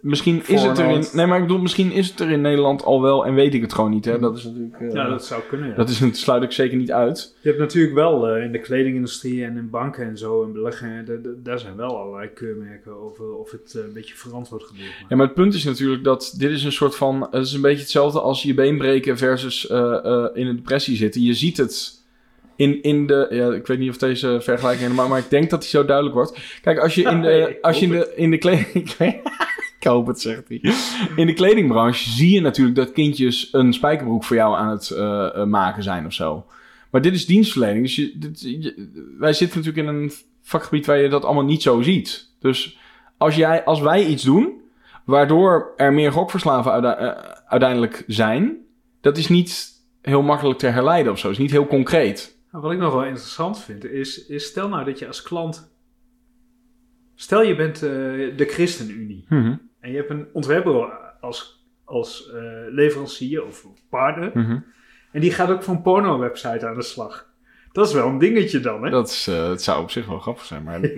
misschien 0.00 0.42
is 0.46 0.62
het 0.62 0.78
er 0.78 0.90
in. 0.90 1.04
Nee, 1.12 1.26
maar 1.26 1.36
ik 1.36 1.42
bedoel, 1.46 1.60
misschien 1.62 1.92
is 1.92 2.08
het 2.08 2.20
er 2.20 2.30
in 2.30 2.40
Nederland 2.40 2.84
al 2.84 3.02
wel 3.02 3.26
en 3.26 3.34
weet 3.34 3.54
ik 3.54 3.60
het 3.62 3.72
gewoon 3.72 3.90
niet. 3.90 4.04
Hè? 4.04 4.18
Dat 4.18 4.36
is 4.36 4.44
natuurlijk. 4.44 4.80
eh, 4.80 4.92
Ja, 4.92 5.08
dat 5.08 5.24
zou 5.26 5.42
kunnen, 5.48 5.68
ja. 5.68 5.74
dat 5.74 5.88
is, 5.88 5.98
dat 5.98 6.16
sluit 6.16 6.42
ik 6.42 6.52
zeker 6.52 6.76
niet 6.76 6.92
uit. 6.92 7.36
Je 7.40 7.48
hebt 7.48 7.60
natuurlijk 7.60 7.94
wel 7.94 8.28
eh, 8.28 8.44
in 8.44 8.52
de 8.52 8.60
kledingindustrie 8.60 9.44
en 9.44 9.56
in 9.56 9.70
banken 9.70 10.04
en 10.06 10.18
zo 10.18 10.42
en 10.44 11.04
da- 11.04 11.30
daar 11.42 11.58
zijn 11.58 11.76
wel 11.76 11.98
allerlei 11.98 12.28
keurmerken 12.32 12.92
over 13.02 13.34
of 13.34 13.50
het 13.50 13.74
een 13.74 13.92
beetje 13.92 14.14
verantwoord 14.14 14.62
gebeurt. 14.62 14.92
Ja, 15.08 15.16
maar 15.16 15.26
het 15.26 15.34
punt 15.34 15.54
is 15.54 15.64
natuurlijk 15.64 16.04
dat 16.04 16.34
dit 16.38 16.50
is 16.50 16.64
een 16.64 16.72
soort 16.72 16.96
van. 16.96 17.28
Het 17.30 17.46
is 17.46 17.52
een 17.52 17.60
beetje 17.60 17.80
hetzelfde 17.82 18.20
als 18.20 18.42
je 18.42 18.54
been 18.54 18.78
breken 18.78 19.18
versus 19.18 19.66
eh, 19.66 20.04
eh, 20.04 20.26
in 20.34 20.46
een 20.46 20.56
depressie 20.56 20.96
zitten. 20.96 21.22
Je 21.22 21.34
ziet 21.34 21.56
het. 21.56 21.95
In, 22.56 22.82
in 22.82 23.06
de, 23.06 23.26
ja, 23.30 23.52
ik 23.52 23.66
weet 23.66 23.78
niet 23.78 23.90
of 23.90 23.96
deze 23.96 24.38
vergelijking 24.40 24.82
helemaal, 24.82 25.08
maar 25.08 25.18
ik 25.18 25.30
denk 25.30 25.50
dat 25.50 25.60
die 25.60 25.68
zo 25.68 25.84
duidelijk 25.84 26.14
wordt. 26.16 26.38
Kijk, 26.62 26.78
als 26.78 26.94
je 26.94 27.02
in 27.02 27.20
de, 27.22 27.58
als 27.60 27.78
je 27.78 27.84
in 27.86 27.90
de, 27.92 28.12
in 28.16 28.30
de 28.30 28.38
kleding, 28.38 28.90
ik 29.78 29.84
hoop 29.86 30.06
het, 30.06 30.20
zegt 30.20 30.48
hij. 30.48 30.60
In 31.16 31.26
de 31.26 31.32
kledingbranche 31.32 32.10
zie 32.10 32.30
je 32.34 32.40
natuurlijk 32.40 32.76
dat 32.76 32.92
kindjes 32.92 33.48
een 33.52 33.72
spijkerbroek 33.72 34.24
voor 34.24 34.36
jou 34.36 34.56
aan 34.56 34.68
het 34.70 34.90
eh, 34.90 35.26
eh, 35.34 35.44
maken 35.46 35.82
zijn 35.82 36.06
of 36.06 36.12
zo. 36.12 36.46
Maar 36.90 37.02
dit 37.02 37.14
is 37.14 37.26
dienstverlening, 37.26 37.84
dus 37.84 37.96
je, 37.96 38.12
dit, 38.18 38.40
je- 38.40 38.88
wij 39.18 39.32
zitten 39.32 39.58
natuurlijk 39.58 39.88
in 39.88 39.94
een 39.94 40.12
vakgebied 40.42 40.86
waar 40.86 40.98
je 40.98 41.08
dat 41.08 41.24
allemaal 41.24 41.44
niet 41.44 41.62
zo 41.62 41.82
ziet. 41.82 42.28
Dus 42.40 42.78
als, 43.18 43.36
jij, 43.36 43.64
als 43.64 43.80
wij 43.80 44.04
iets 44.06 44.22
doen, 44.22 44.52
waardoor 45.04 45.72
er 45.76 45.92
meer 45.92 46.12
gokverslaven 46.12 46.98
eh, 46.98 47.08
uiteindelijk 47.46 48.04
zijn, 48.06 48.56
dat 49.00 49.16
is 49.18 49.28
niet 49.28 49.68
heel 50.02 50.22
makkelijk 50.22 50.58
te 50.58 50.66
herleiden 50.66 51.12
of 51.12 51.18
zo. 51.18 51.30
is 51.30 51.38
niet 51.38 51.50
heel 51.50 51.66
concreet. 51.66 52.35
Nou, 52.56 52.68
wat 52.68 52.76
ik 52.76 52.82
nog 52.82 52.92
wel 52.94 53.04
interessant 53.04 53.58
vind, 53.58 53.84
is, 53.84 54.26
is 54.26 54.44
stel 54.44 54.68
nou 54.68 54.84
dat 54.84 54.98
je 54.98 55.06
als 55.06 55.22
klant... 55.22 55.74
Stel 57.14 57.42
je 57.42 57.56
bent 57.56 57.74
eh, 57.74 57.90
de 58.36 58.44
ChristenUnie 58.48 59.24
en 59.80 59.90
je 59.90 59.96
hebt 59.96 60.10
een 60.10 60.26
ontwerpbureau 60.32 60.92
als, 61.20 61.66
als 61.84 62.30
eh, 62.30 62.42
leverancier 62.68 63.44
of 63.44 63.66
partner. 63.90 64.30
Mhm. 64.34 64.58
En 65.12 65.20
die 65.20 65.32
gaat 65.32 65.50
ook 65.50 65.62
voor 65.62 65.74
een 65.74 65.82
porno-website 65.82 66.66
aan 66.66 66.74
de 66.74 66.82
slag. 66.82 67.26
Dat 67.72 67.86
is 67.86 67.92
wel 67.92 68.08
een 68.08 68.18
dingetje 68.18 68.60
dan, 68.60 68.84
hè? 68.84 68.90
Dat, 68.90 69.08
is, 69.08 69.26
eh, 69.26 69.48
het 69.48 69.62
zou 69.62 69.82
op 69.82 69.90
zich 69.90 70.06
wel 70.06 70.18
grappig 70.18 70.44
zijn, 70.44 70.62
maar, 70.62 70.80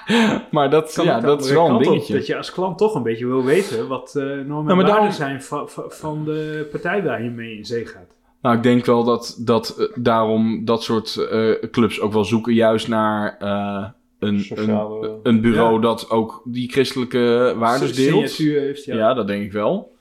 maar 0.50 0.70
dat, 0.70 0.92
Kan 0.92 1.04
ja, 1.04 1.20
dat 1.20 1.44
is 1.44 1.50
wel 1.50 1.68
een 1.68 1.74
op, 1.74 1.82
dingetje. 1.82 2.14
dat 2.14 2.26
je 2.26 2.36
als 2.36 2.52
klant 2.52 2.78
toch 2.78 2.94
een 2.94 3.02
beetje 3.02 3.26
wil 3.26 3.44
weten 3.44 3.88
wat 3.88 4.14
eh 4.16 4.22
normen 4.22 4.76
maar 4.76 4.86
daarom- 4.86 5.10
zijn 5.12 5.42
van, 5.42 5.68
van, 5.70 5.90
van 5.90 6.24
de 6.24 6.68
partij 6.70 7.02
waar 7.02 7.22
je 7.22 7.30
mee 7.30 7.56
in 7.56 7.64
zee 7.64 7.86
gaat. 7.86 8.15
Nou, 8.46 8.58
ik 8.58 8.64
denk 8.64 8.84
wel 8.84 9.04
dat, 9.04 9.36
dat 9.40 9.76
eh, 9.78 9.86
daarom 9.94 10.64
dat 10.64 10.82
soort 10.82 11.16
eh, 11.16 11.52
clubs 11.70 12.00
ook 12.00 12.12
wel 12.12 12.24
zoeken 12.24 12.54
juist 12.54 12.88
naar 12.88 13.36
eh, 13.38 13.88
een, 14.18 14.40
Sociale- 14.40 15.06
een, 15.06 15.20
een 15.22 15.40
bureau 15.40 15.74
Ja. 15.74 15.80
dat 15.80 16.10
ook 16.10 16.42
die 16.44 16.70
christelijke 16.70 17.54
waarden 17.58 17.94
deelt. 17.94 18.36
Heeft, 18.36 18.84
ja. 18.84 18.94
Ja. 18.96 19.14
dat 19.14 19.26
denk 19.26 19.42
ik 19.44 19.52
wel. 19.52 19.96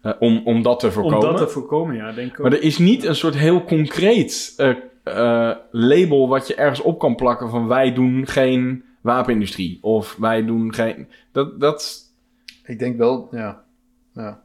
Eh, 0.00 0.12
om, 0.18 0.42
om 0.44 0.62
dat 0.62 0.80
te 0.80 0.86
Om 0.86 0.92
voorkomen. 0.92 1.20
dat 1.20 1.36
te 1.36 1.48
voorkomen, 1.48 1.96
ja, 1.96 2.12
denk 2.12 2.28
ik 2.32 2.40
ook. 2.40 2.42
Maar 2.48 2.52
er 2.56 2.62
is 2.62 2.78
niet 2.78 3.04
een 3.04 3.16
soort 3.16 3.36
heel 3.36 3.64
concreet 3.64 4.54
eh, 4.56 4.70
eh, 5.02 5.56
label 5.70 6.28
wat 6.28 6.46
je 6.46 6.54
ergens 6.54 6.80
op 6.82 6.98
kan 6.98 7.14
plakken 7.16 7.50
van 7.50 7.66
wij 7.66 7.92
doen 7.94 8.26
geen 8.26 8.84
wapenindustrie. 9.00 9.78
Of 9.82 10.16
wij 10.18 10.44
doen 10.44 10.74
geen... 10.74 11.08
Dat, 11.32 11.60
dat, 11.60 12.00
Ik 12.64 12.78
denk 12.78 12.96
wel, 12.96 13.28
ja. 13.30 13.64
ja. 14.14 14.44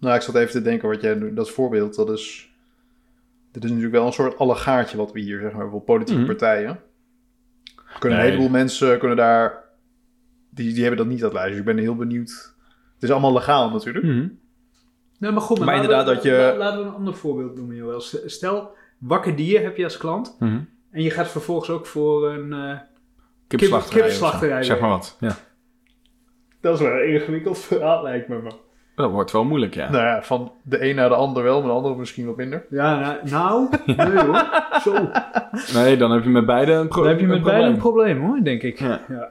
Nou, 0.00 0.14
ik 0.14 0.20
zat 0.22 0.34
even 0.34 0.50
te 0.52 0.62
denken 0.62 0.88
wat 0.88 1.00
jij 1.00 1.34
dat 1.34 1.50
voorbeeld, 1.50 1.94
dat 1.96 2.10
is 2.10 2.48
dit 3.52 3.64
is 3.64 3.68
natuurlijk 3.70 3.96
wel 3.96 4.06
een 4.06 4.12
soort 4.12 4.38
allegaartje 4.38 4.96
wat 4.96 5.12
we 5.12 5.20
hier, 5.20 5.40
zeg 5.40 5.52
maar, 5.52 5.70
voor 5.70 5.80
politieke 5.80 6.20
Mhm. 6.22 6.30
partijen. 6.30 6.80
Kunnen 7.98 8.18
Nee. 8.18 8.26
een 8.26 8.32
heleboel 8.32 8.52
mensen 8.58 8.98
kunnen 8.98 9.16
daar, 9.16 9.64
die, 10.50 10.72
die 10.72 10.80
hebben 10.80 10.98
dat 10.98 11.06
niet, 11.06 11.20
dat 11.20 11.32
lijstje. 11.32 11.50
Dus 11.50 11.60
ik 11.60 11.74
ben 11.74 11.78
heel 11.84 11.96
benieuwd. 11.96 12.54
Het 12.94 13.02
is 13.02 13.10
allemaal 13.10 13.32
legaal 13.32 13.70
natuurlijk. 13.70 14.04
Mhm. 14.04 14.28
Nee, 15.18 15.30
maar 15.30 15.40
goed, 15.40 15.58
Maar 15.58 15.66
laten 15.66 15.82
inderdaad 15.82 16.06
we- 16.08 16.14
dat 16.14 16.22
je- 16.22 16.30
la- 16.30 16.56
Laten 16.56 16.78
we 16.80 16.84
een 16.88 16.94
ander 16.94 17.14
voorbeeld 17.14 17.56
noemen, 17.56 17.76
Joël. 17.76 18.00
Stel, 18.26 18.70
wakker 18.98 19.36
dier 19.36 19.62
heb 19.62 19.76
je 19.76 19.84
als 19.84 19.96
klant. 19.96 20.36
Mhm. 20.38 20.60
En 20.90 21.02
je 21.02 21.10
gaat 21.10 21.28
vervolgens 21.28 21.70
ook 21.70 21.86
voor 21.86 22.30
een... 22.30 22.52
eh, 22.52 22.78
Kipslachterij. 23.46 24.62
Zeg 24.62 24.80
maar 24.80 24.88
wat. 24.90 25.16
Ja. 25.20 25.36
dat 26.60 26.74
is 26.74 26.80
wel 26.80 26.92
een 26.92 27.12
ingewikkeld 27.12 27.58
verhaal, 27.58 28.02
lijkt 28.02 28.28
me. 28.28 28.38
Maar. 28.42 28.52
Dat 29.00 29.10
wordt 29.10 29.32
wel 29.32 29.44
moeilijk, 29.44 29.74
ja. 29.74 29.90
Nou 29.90 30.04
ja, 30.04 30.22
van 30.22 30.52
de 30.62 30.88
een 30.88 30.94
naar 30.94 31.08
de 31.08 31.14
ander 31.14 31.42
wel, 31.42 31.58
maar 31.60 31.68
de 31.68 31.74
andere 31.74 31.94
misschien 31.96 32.26
wat 32.26 32.36
minder. 32.36 32.64
Ja, 32.70 32.98
nou, 33.00 33.16
nou 33.24 33.68
nee 33.86 34.24
hoor. 34.24 34.46
Zo. 34.82 35.10
Nee, 35.74 35.96
dan 35.96 36.10
heb 36.10 36.22
je 36.24 36.30
met 36.30 36.46
beide 36.46 36.72
een, 36.72 36.88
pro- 36.88 37.00
Dan 37.00 37.10
heb 37.10 37.20
je 37.20 37.26
met 37.26 37.36
een 37.36 37.42
beide 37.42 37.76
probleem. 37.76 38.14
een 38.14 38.16
probleem, 38.18 38.28
hoor, 38.36 38.44
denk 38.44 38.62
ik. 38.62 38.78
Ja. 38.78 39.00
Ja. 39.08 39.28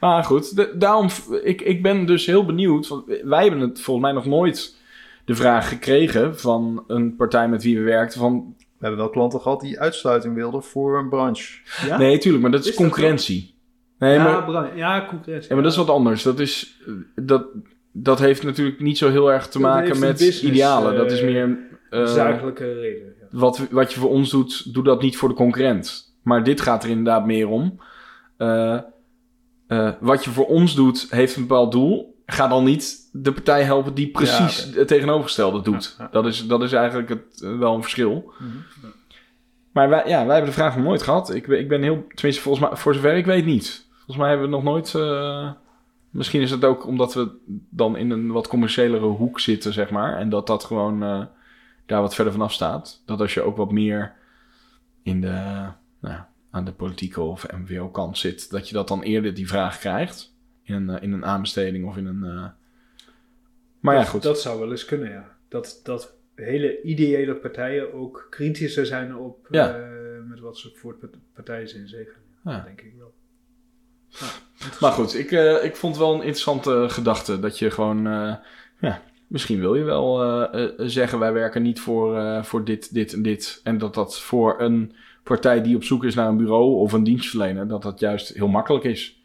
Maar 0.00 0.24
goed, 0.24 0.56
de- 0.56 0.74
daarom, 0.78 1.08
ik, 1.42 1.60
ik 1.62 1.82
ben 1.82 2.06
dus 2.06 2.26
heel 2.26 2.44
benieuwd. 2.44 2.88
Want 2.88 3.04
wij 3.24 3.42
hebben 3.42 3.60
het 3.60 3.80
volgens 3.80 4.06
mij 4.06 4.14
nog 4.14 4.26
nooit 4.26 4.76
de 5.24 5.34
vraag 5.34 5.68
gekregen 5.68 6.38
van 6.38 6.84
een 6.86 7.16
partij 7.16 7.48
met 7.48 7.62
wie 7.62 7.78
we 7.78 7.84
werkten. 7.84 8.20
Van, 8.20 8.54
We 8.58 8.64
hebben 8.90 8.98
wel 9.00 9.10
klanten 9.10 9.40
gehad 9.40 9.60
die 9.60 9.80
uitsluiting 9.80 10.34
wilden 10.34 10.62
voor 10.62 10.98
een 10.98 11.08
branche. 11.08 11.58
Ja? 11.86 11.96
nee, 11.98 12.18
tuurlijk, 12.18 12.42
maar 12.42 12.52
dat 12.52 12.60
is, 12.60 12.66
Is 12.70 12.76
dat 12.76 12.84
concurrentie. 12.86 13.54
Nee, 13.98 14.14
ja, 14.14 14.24
maar, 14.46 14.76
ja, 14.76 15.06
concurrentie. 15.08 15.48
ja, 15.48 15.54
maar 15.54 15.62
dat 15.64 15.72
is 15.72 15.78
wat 15.78 15.90
anders. 15.90 16.22
Dat, 16.22 16.38
is, 16.40 16.80
dat, 17.14 17.44
dat 17.96 18.18
heeft 18.18 18.42
natuurlijk 18.42 18.80
niet 18.80 18.98
zo 18.98 19.10
heel 19.10 19.32
erg 19.32 19.48
te 19.48 19.58
Dat 19.58 19.70
maken 19.70 19.98
met 19.98 20.10
business, 20.18 20.42
idealen. 20.42 20.96
Dat 20.96 21.12
is 21.12 21.20
eh, 21.20 21.24
meer... 21.26 21.58
eh, 21.90 22.06
Zakelijke 22.06 22.72
reden. 22.72 23.14
Ja. 23.20 23.26
wat, 23.38 23.66
wat 23.70 23.92
je 23.92 24.00
voor 24.00 24.10
ons 24.10 24.30
doet, 24.30 24.74
doe 24.74 24.84
dat 24.84 25.02
niet 25.02 25.16
voor 25.16 25.28
de 25.28 25.34
concurrent. 25.34 26.16
Maar 26.22 26.44
dit 26.44 26.60
gaat 26.60 26.84
er 26.84 26.90
inderdaad 26.90 27.26
meer 27.26 27.48
om. 27.48 27.80
Eh, 28.36 28.78
wat 30.00 30.24
je 30.24 30.30
voor 30.30 30.46
ons 30.46 30.74
doet, 30.74 31.06
heeft 31.10 31.36
een 31.36 31.46
bepaald 31.46 31.72
doel. 31.72 32.22
Ga 32.26 32.48
dan 32.48 32.64
niet 32.64 33.08
de 33.12 33.32
partij 33.32 33.62
helpen 33.62 33.94
die 33.94 34.10
precies 34.10 34.68
Ja, 34.72 34.78
het 34.78 34.88
tegenovergestelde 34.88 35.62
doet. 35.62 35.96
Ja. 35.98 36.08
Dat, 36.12 36.26
is, 36.26 36.46
dat 36.46 36.62
is 36.62 36.72
eigenlijk 36.72 37.08
het, 37.08 37.40
wel 37.58 37.74
een 37.74 37.82
verschil. 37.82 38.32
Mhm. 38.38 38.50
Maar 39.72 39.88
wij, 39.88 40.02
ja, 40.06 40.24
wij 40.24 40.34
hebben 40.34 40.52
de 40.54 40.60
vraag 40.60 40.76
nog 40.76 40.84
nooit 40.84 41.02
gehad. 41.02 41.34
Ik, 41.34 41.46
ik 41.46 41.68
ben 41.68 41.82
heel, 41.82 42.04
tenminste, 42.14 42.42
volgens 42.42 42.68
mij, 42.68 42.76
voor 42.76 42.94
zover 42.94 43.16
ik 43.16 43.26
weet 43.26 43.44
niet. 43.44 43.86
Volgens 43.94 44.16
mij 44.16 44.28
hebben 44.28 44.46
we 44.46 44.54
nog 44.54 44.62
nooit. 44.64 44.94
Misschien 46.14 46.40
is 46.40 46.50
het 46.50 46.64
ook 46.64 46.86
omdat 46.86 47.14
we 47.14 47.30
dan 47.70 47.96
in 47.96 48.10
een 48.10 48.32
wat 48.32 48.48
commerciëlere 48.48 49.06
hoek 49.06 49.40
zitten, 49.40 49.72
zeg 49.72 49.90
maar. 49.90 50.18
En 50.18 50.28
dat 50.28 50.46
dat 50.46 50.64
gewoon 50.64 51.02
eh, 51.02 51.24
daar 51.86 52.00
wat 52.00 52.14
verder 52.14 52.32
vanaf 52.32 52.52
staat. 52.52 53.02
Dat 53.06 53.20
als 53.20 53.34
je 53.34 53.40
ook 53.42 53.56
wat 53.56 53.72
meer 53.72 54.12
in 55.02 55.20
de, 55.20 55.66
nou, 56.00 56.20
aan 56.50 56.64
de 56.64 56.72
politieke 56.72 57.20
of 57.20 57.46
MWO-kant 57.52 58.18
zit, 58.18 58.50
dat 58.50 58.68
je 58.68 58.74
dat 58.74 58.88
dan 58.88 59.02
eerder 59.02 59.34
die 59.34 59.48
vraag 59.48 59.78
krijgt. 59.78 60.32
In 60.62 60.74
een, 60.74 60.90
eh, 60.90 61.02
in 61.02 61.12
een 61.12 61.24
aanbesteding 61.24 61.86
of 61.86 61.96
in 61.96 62.06
een. 62.06 62.24
eh, 62.24 62.46
Maar 63.80 63.94
ja, 63.94 64.00
Dat- 64.00 64.08
goed. 64.08 64.22
Dat 64.22 64.40
zou 64.40 64.60
wel 64.60 64.70
eens 64.70 64.84
kunnen, 64.84 65.10
ja. 65.10 65.36
Dat, 65.48 65.80
dat 65.82 66.14
hele 66.34 66.82
ideële 66.82 67.34
partijen 67.34 67.92
ook 67.92 68.26
kritischer 68.30 68.86
zijn 68.86 69.16
op 69.16 69.46
Ja. 69.50 69.76
met 70.28 70.40
wat 70.40 70.58
ze 70.58 70.70
voor 70.74 70.94
part- 70.94 71.16
partijen 71.34 71.68
zijn 71.68 71.88
zeggen. 71.88 72.16
Ja. 72.44 72.52
Dat 72.56 72.64
denk 72.64 72.80
ik 72.80 72.94
wel. 72.98 73.14
Maar 74.80 74.92
goed, 74.92 75.18
ik, 75.18 75.32
eh, 75.32 75.64
ik 75.64 75.76
vond 75.76 75.94
het 75.94 76.04
wel 76.04 76.12
een 76.14 76.20
interessante 76.22 76.86
gedachte. 76.88 77.40
Dat 77.40 77.58
je 77.58 77.70
gewoon, 77.70 78.06
eh, 78.06 78.34
ja, 78.80 79.02
misschien 79.26 79.60
wil 79.60 79.74
je 79.74 79.82
wel 79.82 80.22
eh, 80.52 80.68
zeggen: 80.76 81.18
wij 81.18 81.32
werken 81.32 81.62
niet 81.62 81.80
voor, 81.80 82.18
eh, 82.18 82.42
voor 82.42 82.64
dit, 82.64 82.94
dit 82.94 83.12
en 83.12 83.22
dit. 83.22 83.60
En 83.64 83.78
dat 83.78 83.94
dat 83.94 84.20
voor 84.20 84.60
een 84.60 84.94
partij 85.22 85.62
die 85.62 85.76
op 85.76 85.84
zoek 85.84 86.04
is 86.04 86.14
naar 86.14 86.28
een 86.28 86.36
bureau 86.36 86.74
of 86.74 86.92
een 86.92 87.04
dienstverlener, 87.04 87.68
dat 87.68 87.82
dat 87.82 88.00
juist 88.00 88.28
heel 88.28 88.48
makkelijk 88.48 88.84
is. 88.84 89.22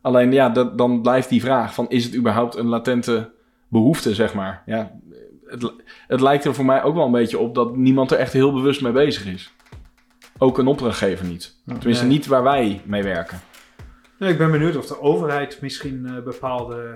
Alleen 0.00 0.32
ja, 0.32 0.48
dat, 0.48 0.78
dan 0.78 1.02
blijft 1.02 1.28
die 1.28 1.40
vraag: 1.40 1.74
van, 1.74 1.88
is 1.88 2.04
het 2.04 2.14
überhaupt 2.16 2.56
een 2.56 2.66
latente 2.66 3.30
behoefte, 3.68 4.14
zeg 4.14 4.34
maar? 4.34 4.62
Ja, 4.66 4.92
het, 5.46 5.72
het 6.06 6.20
lijkt 6.20 6.44
er 6.44 6.54
voor 6.54 6.64
mij 6.64 6.82
ook 6.82 6.94
wel 6.94 7.06
een 7.06 7.12
beetje 7.12 7.38
op 7.38 7.54
dat 7.54 7.76
niemand 7.76 8.10
er 8.10 8.18
echt 8.18 8.32
heel 8.32 8.52
bewust 8.52 8.82
mee 8.82 8.92
bezig 8.92 9.26
is. 9.26 9.52
Ook 10.38 10.58
een 10.58 10.66
opdrachtgever 10.66 11.26
niet. 11.26 11.56
Tenminste, 11.66 12.04
Nee. 12.04 12.12
niet 12.12 12.26
waar 12.26 12.42
wij 12.42 12.80
mee 12.84 13.02
werken. 13.02 13.40
Nou, 14.18 14.32
ik 14.32 14.38
ben 14.38 14.50
benieuwd 14.50 14.76
of 14.76 14.86
de 14.86 15.00
overheid 15.00 15.60
misschien 15.60 16.06
eh, 16.06 16.22
bepaalde, 16.22 16.94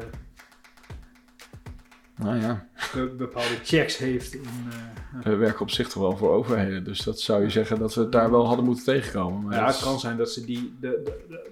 Nou 2.16 2.36
ja. 2.40 2.66
be- 2.94 3.14
bepaalde 3.18 3.58
checks 3.64 3.96
heeft 3.96 4.34
in... 4.34 4.44
eh, 4.70 5.22
We 5.24 5.34
werken 5.36 5.60
op 5.60 5.70
zich 5.70 5.88
toch 5.88 6.02
wel 6.02 6.16
voor 6.16 6.30
overheden. 6.30 6.84
Dus 6.84 7.00
dat 7.00 7.20
zou 7.20 7.42
je 7.42 7.50
zeggen 7.50 7.78
dat 7.78 7.94
we 7.94 8.00
het 8.00 8.12
daar 8.12 8.30
wel 8.30 8.46
hadden 8.46 8.64
moeten 8.64 8.84
tegenkomen. 8.84 9.42
Maar 9.42 9.54
ja, 9.58 9.66
het 9.66 9.80
kan 9.80 10.00
zijn 10.00 10.16
dat 10.16 10.30
ze 10.30 10.44
die... 10.44 10.76
De, 10.80 11.00
de, 11.04 11.24
de- 11.28 11.50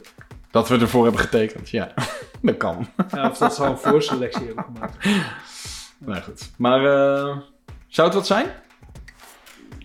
dat 0.50 0.68
we 0.68 0.78
ervoor 0.78 1.02
hebben 1.02 1.20
getekend, 1.20 1.68
ja. 1.70 1.94
dat 2.42 2.56
kan. 2.56 2.88
ja, 3.10 3.28
of 3.30 3.38
dat 3.38 3.54
ze 3.54 3.62
al 3.64 3.70
een 3.70 3.78
voorselectie 3.78 4.46
hebben 4.46 4.64
gemaakt. 4.64 5.04
Nou 5.98 6.22
goed. 6.22 6.50
Maar 6.56 6.78
eh, 6.84 7.36
zou 7.86 8.06
het 8.08 8.16
wat 8.16 8.26
zijn? 8.26 8.46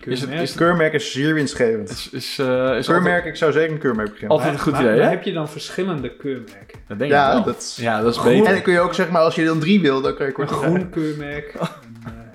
Is 0.06 0.20
het, 0.20 0.30
is, 0.30 0.48
het, 0.48 0.58
Keurmerk 0.58 0.92
is 0.92 1.12
zeer 1.12 1.34
winstgevend. 1.34 1.90
is, 1.90 2.08
is, 2.12 2.38
eh, 2.38 2.76
is 2.76 2.86
keurmerk, 2.86 3.24
ik 3.24 3.36
zou 3.36 3.52
zeker 3.52 3.72
een 3.72 3.78
keurmerk 3.78 4.08
beginnen. 4.10 4.36
Altijd 4.36 4.54
een 4.54 4.60
goed 4.60 4.72
maar, 4.72 4.80
idee, 4.82 4.94
maar 4.94 5.04
hè? 5.04 5.10
heb 5.10 5.22
je 5.22 5.32
dan 5.32 5.48
verschillende 5.48 6.16
keurmerken? 6.16 6.78
Dat 6.88 6.98
denk 6.98 7.10
ik 7.10 7.16
ja, 7.16 7.32
wel. 7.32 7.42
dat 7.44 7.56
is... 7.58 7.76
Ja, 7.80 8.00
dat 8.02 8.10
is 8.14 8.16
En 8.18 8.24
beter. 8.24 8.52
dan 8.52 8.62
kun 8.62 8.72
je 8.72 8.80
ook 8.80 8.94
zeggen, 8.94 9.14
maar 9.14 9.22
als 9.22 9.34
je 9.34 9.44
dan 9.44 9.58
drie 9.60 9.80
wil, 9.80 10.00
dan 10.00 10.14
kan 10.14 10.20
je 10.26 10.26
Een 10.26 10.32
kort 10.46 10.50
groen 10.50 10.90
keurmerk. 10.90 11.52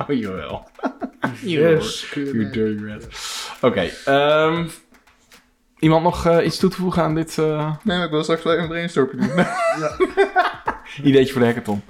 Een 0.08 0.16
Oh, 0.16 0.20
jawel. 0.20 0.68
uh, 1.26 1.32
Jawel. 1.52 1.72
yes 1.72 2.10
You 2.14 2.26
keurmerk. 2.26 2.54
dirty 2.54 2.84
rat. 2.86 3.08
Oké. 3.62 3.90
ehm, 4.06 4.66
iemand 5.80 6.04
nog 6.04 6.26
eh, 6.26 6.46
iets 6.46 6.58
toe 6.58 6.70
te 6.70 6.76
voegen 6.76 7.04
aan 7.04 7.16
dit 7.16 7.38
eh, 7.38 7.72
Nee, 7.84 7.98
maar 7.98 8.06
ik 8.06 8.12
wil 8.12 8.24
straks 8.24 8.44
wel 8.44 8.52
even 8.54 8.64
een 8.66 8.70
brainstorming 8.72 9.34
doen. 9.34 9.46
ideetje 11.04 11.32
voor 11.32 11.42
de 11.42 11.48
hackathon? 11.48 11.82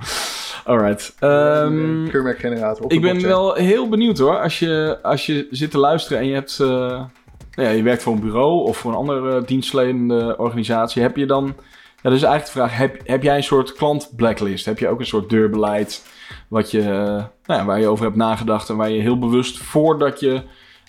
Alright. 0.68 1.15
Ehm, 1.20 2.07
Keurmerkgenerator. 2.09 2.86
op 2.86 2.91
Ik 2.91 3.01
ben 3.01 3.22
wel 3.22 3.53
heel 3.53 3.89
benieuwd 3.89 4.18
hoor. 4.18 4.39
Als 4.39 4.59
je, 4.59 4.99
als 5.01 5.26
je 5.26 5.47
zit 5.51 5.72
te 5.72 5.78
luisteren 5.78 6.20
en 6.20 6.28
je 6.28 6.34
hebt. 6.34 6.59
eh, 6.59 6.68
nou 6.68 7.09
ja, 7.51 7.70
je 7.70 7.84
werkt 7.84 8.03
voor 8.03 8.13
een 8.13 8.20
bureau 8.20 8.68
of 8.68 8.78
voor 8.78 8.91
een 8.91 8.97
andere 8.97 9.43
dienstverlenende 9.45 10.38
organisatie. 10.38 11.01
Heb 11.01 11.15
je 11.15 11.26
dan. 11.26 11.55
Ja, 12.01 12.09
dus 12.09 12.24
eigenlijk 12.24 12.45
de 12.45 12.51
vraag: 12.51 12.78
heb, 12.78 13.01
heb 13.03 13.24
jij 13.24 13.36
een 13.36 13.43
soort 13.43 13.74
klant 13.74 14.11
blacklist? 14.15 14.65
Heb 14.65 14.80
je 14.80 14.88
ook 14.88 14.99
een 14.99 15.05
soort 15.05 15.30
deurbeleid 15.30 16.05
wat 16.47 16.72
je, 16.72 16.82
eh, 16.82 16.88
nou 16.88 17.59
ja, 17.59 17.65
waar 17.65 17.80
je 17.80 17.88
over 17.88 18.05
hebt 18.05 18.18
nagedacht 18.18 18.70
en 18.70 18.76
waar 18.78 18.89
je 18.89 19.01
heel 19.01 19.20
bewust 19.20 19.57
voordat 19.57 20.20
je 20.20 20.41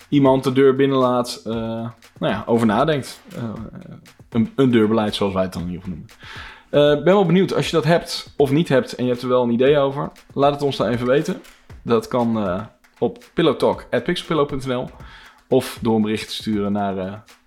iemand 0.09 0.43
de 0.43 0.53
deur 0.53 0.75
binnenlaat, 0.75 1.41
eh 1.45 1.53
nou 1.53 2.33
ja, 2.33 2.43
over 2.45 2.67
nadenkt? 2.67 3.21
Een, 4.29 4.51
een 4.55 4.71
deurbeleid, 4.71 5.15
zoals 5.15 5.33
wij 5.33 5.43
het 5.43 5.53
dan 5.53 5.61
in 5.61 5.67
ieder 5.67 5.83
geval 5.83 5.97
noemen. 5.97 6.15
Eh, 6.69 6.93
ben 6.93 7.03
wel 7.03 7.25
benieuwd 7.25 7.53
als 7.53 7.65
je 7.65 7.75
dat 7.75 7.83
hebt 7.83 8.33
of 8.37 8.51
niet 8.51 8.69
hebt 8.69 8.95
en 8.95 9.03
je 9.03 9.09
hebt 9.09 9.21
er 9.21 9.29
wel 9.29 9.43
een 9.43 9.51
idee 9.51 9.77
over. 9.77 10.11
Laat 10.33 10.53
het 10.53 10.61
ons 10.61 10.77
dan 10.77 10.87
even 10.87 11.07
weten. 11.07 11.41
Dat 11.81 12.07
kan 12.07 12.47
eh, 12.47 12.63
op 12.99 13.23
pillowtalk.pixelpillow.nl 13.33 14.89
of 15.47 15.77
door 15.81 15.95
een 15.95 16.01
bericht 16.01 16.27
te 16.27 16.33
sturen 16.33 16.71
naar 16.71 16.97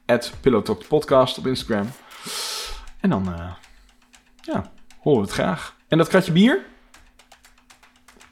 eh 0.07 0.18
@pillowtalkpodcast 0.41 1.39
op 1.39 1.47
Instagram. 1.47 1.87
En 3.01 3.11
dan 3.11 3.35
ja, 4.41 4.73
horen 4.99 5.20
we 5.20 5.27
het 5.27 5.35
graag. 5.35 5.77
En 5.89 5.99
dat 5.99 6.09
kratje 6.09 6.33
bier, 6.33 6.64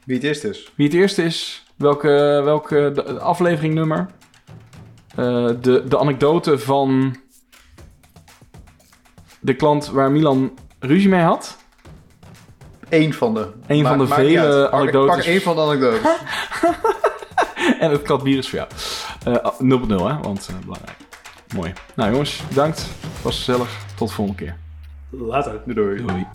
Wie 0.05 0.15
het 0.15 0.25
is 0.25 0.41
dus. 0.41 0.71
wie 0.75 0.87
het 0.87 0.95
eerste 0.95 1.23
is, 1.23 1.65
welke, 1.75 2.41
welke 2.43 2.91
de, 2.93 3.19
afleveringnummer, 3.19 4.09
de, 5.15 5.83
de 5.87 5.99
anekdote 5.99 6.59
van 6.59 7.15
de 9.39 9.55
klant 9.55 9.87
waar 9.87 10.11
Milan 10.11 10.57
ruzie 10.81 11.09
mee 11.09 11.21
had. 11.21 11.57
Eén 12.89 13.13
van 13.13 13.33
de. 13.33 13.47
Eén 13.67 13.85
van 13.85 13.97
de 13.97 14.07
vele. 14.07 14.67
Pak- 14.69 14.81
anekdotes. 14.81 15.15
Pak 15.15 15.25
één 15.25 15.41
van 15.41 15.55
de 15.55 15.61
anekdotes. 15.61 16.01
En 17.79 17.91
het 17.91 18.01
krat 18.01 18.23
bier 18.23 18.37
is 18.37 18.49
voor 18.49 18.59
jou. 18.59 18.69
Eh 19.23 19.79
0.0 19.79 19.95
hè, 19.95 20.17
want 20.21 20.47
eh, 20.49 20.55
belangrijk. 20.65 20.97
Mooi. 21.55 21.73
Nou 21.95 22.11
jongens, 22.11 22.43
bedankt. 22.47 22.87
Was 23.21 23.35
gezellig. 23.37 23.69
Tot 23.95 24.07
de 24.07 24.13
volgende 24.13 24.43
keer. 24.43 24.57
Later. 25.09 25.61
Doei. 25.65 25.75
doei. 25.75 26.05
Doei. 26.05 26.25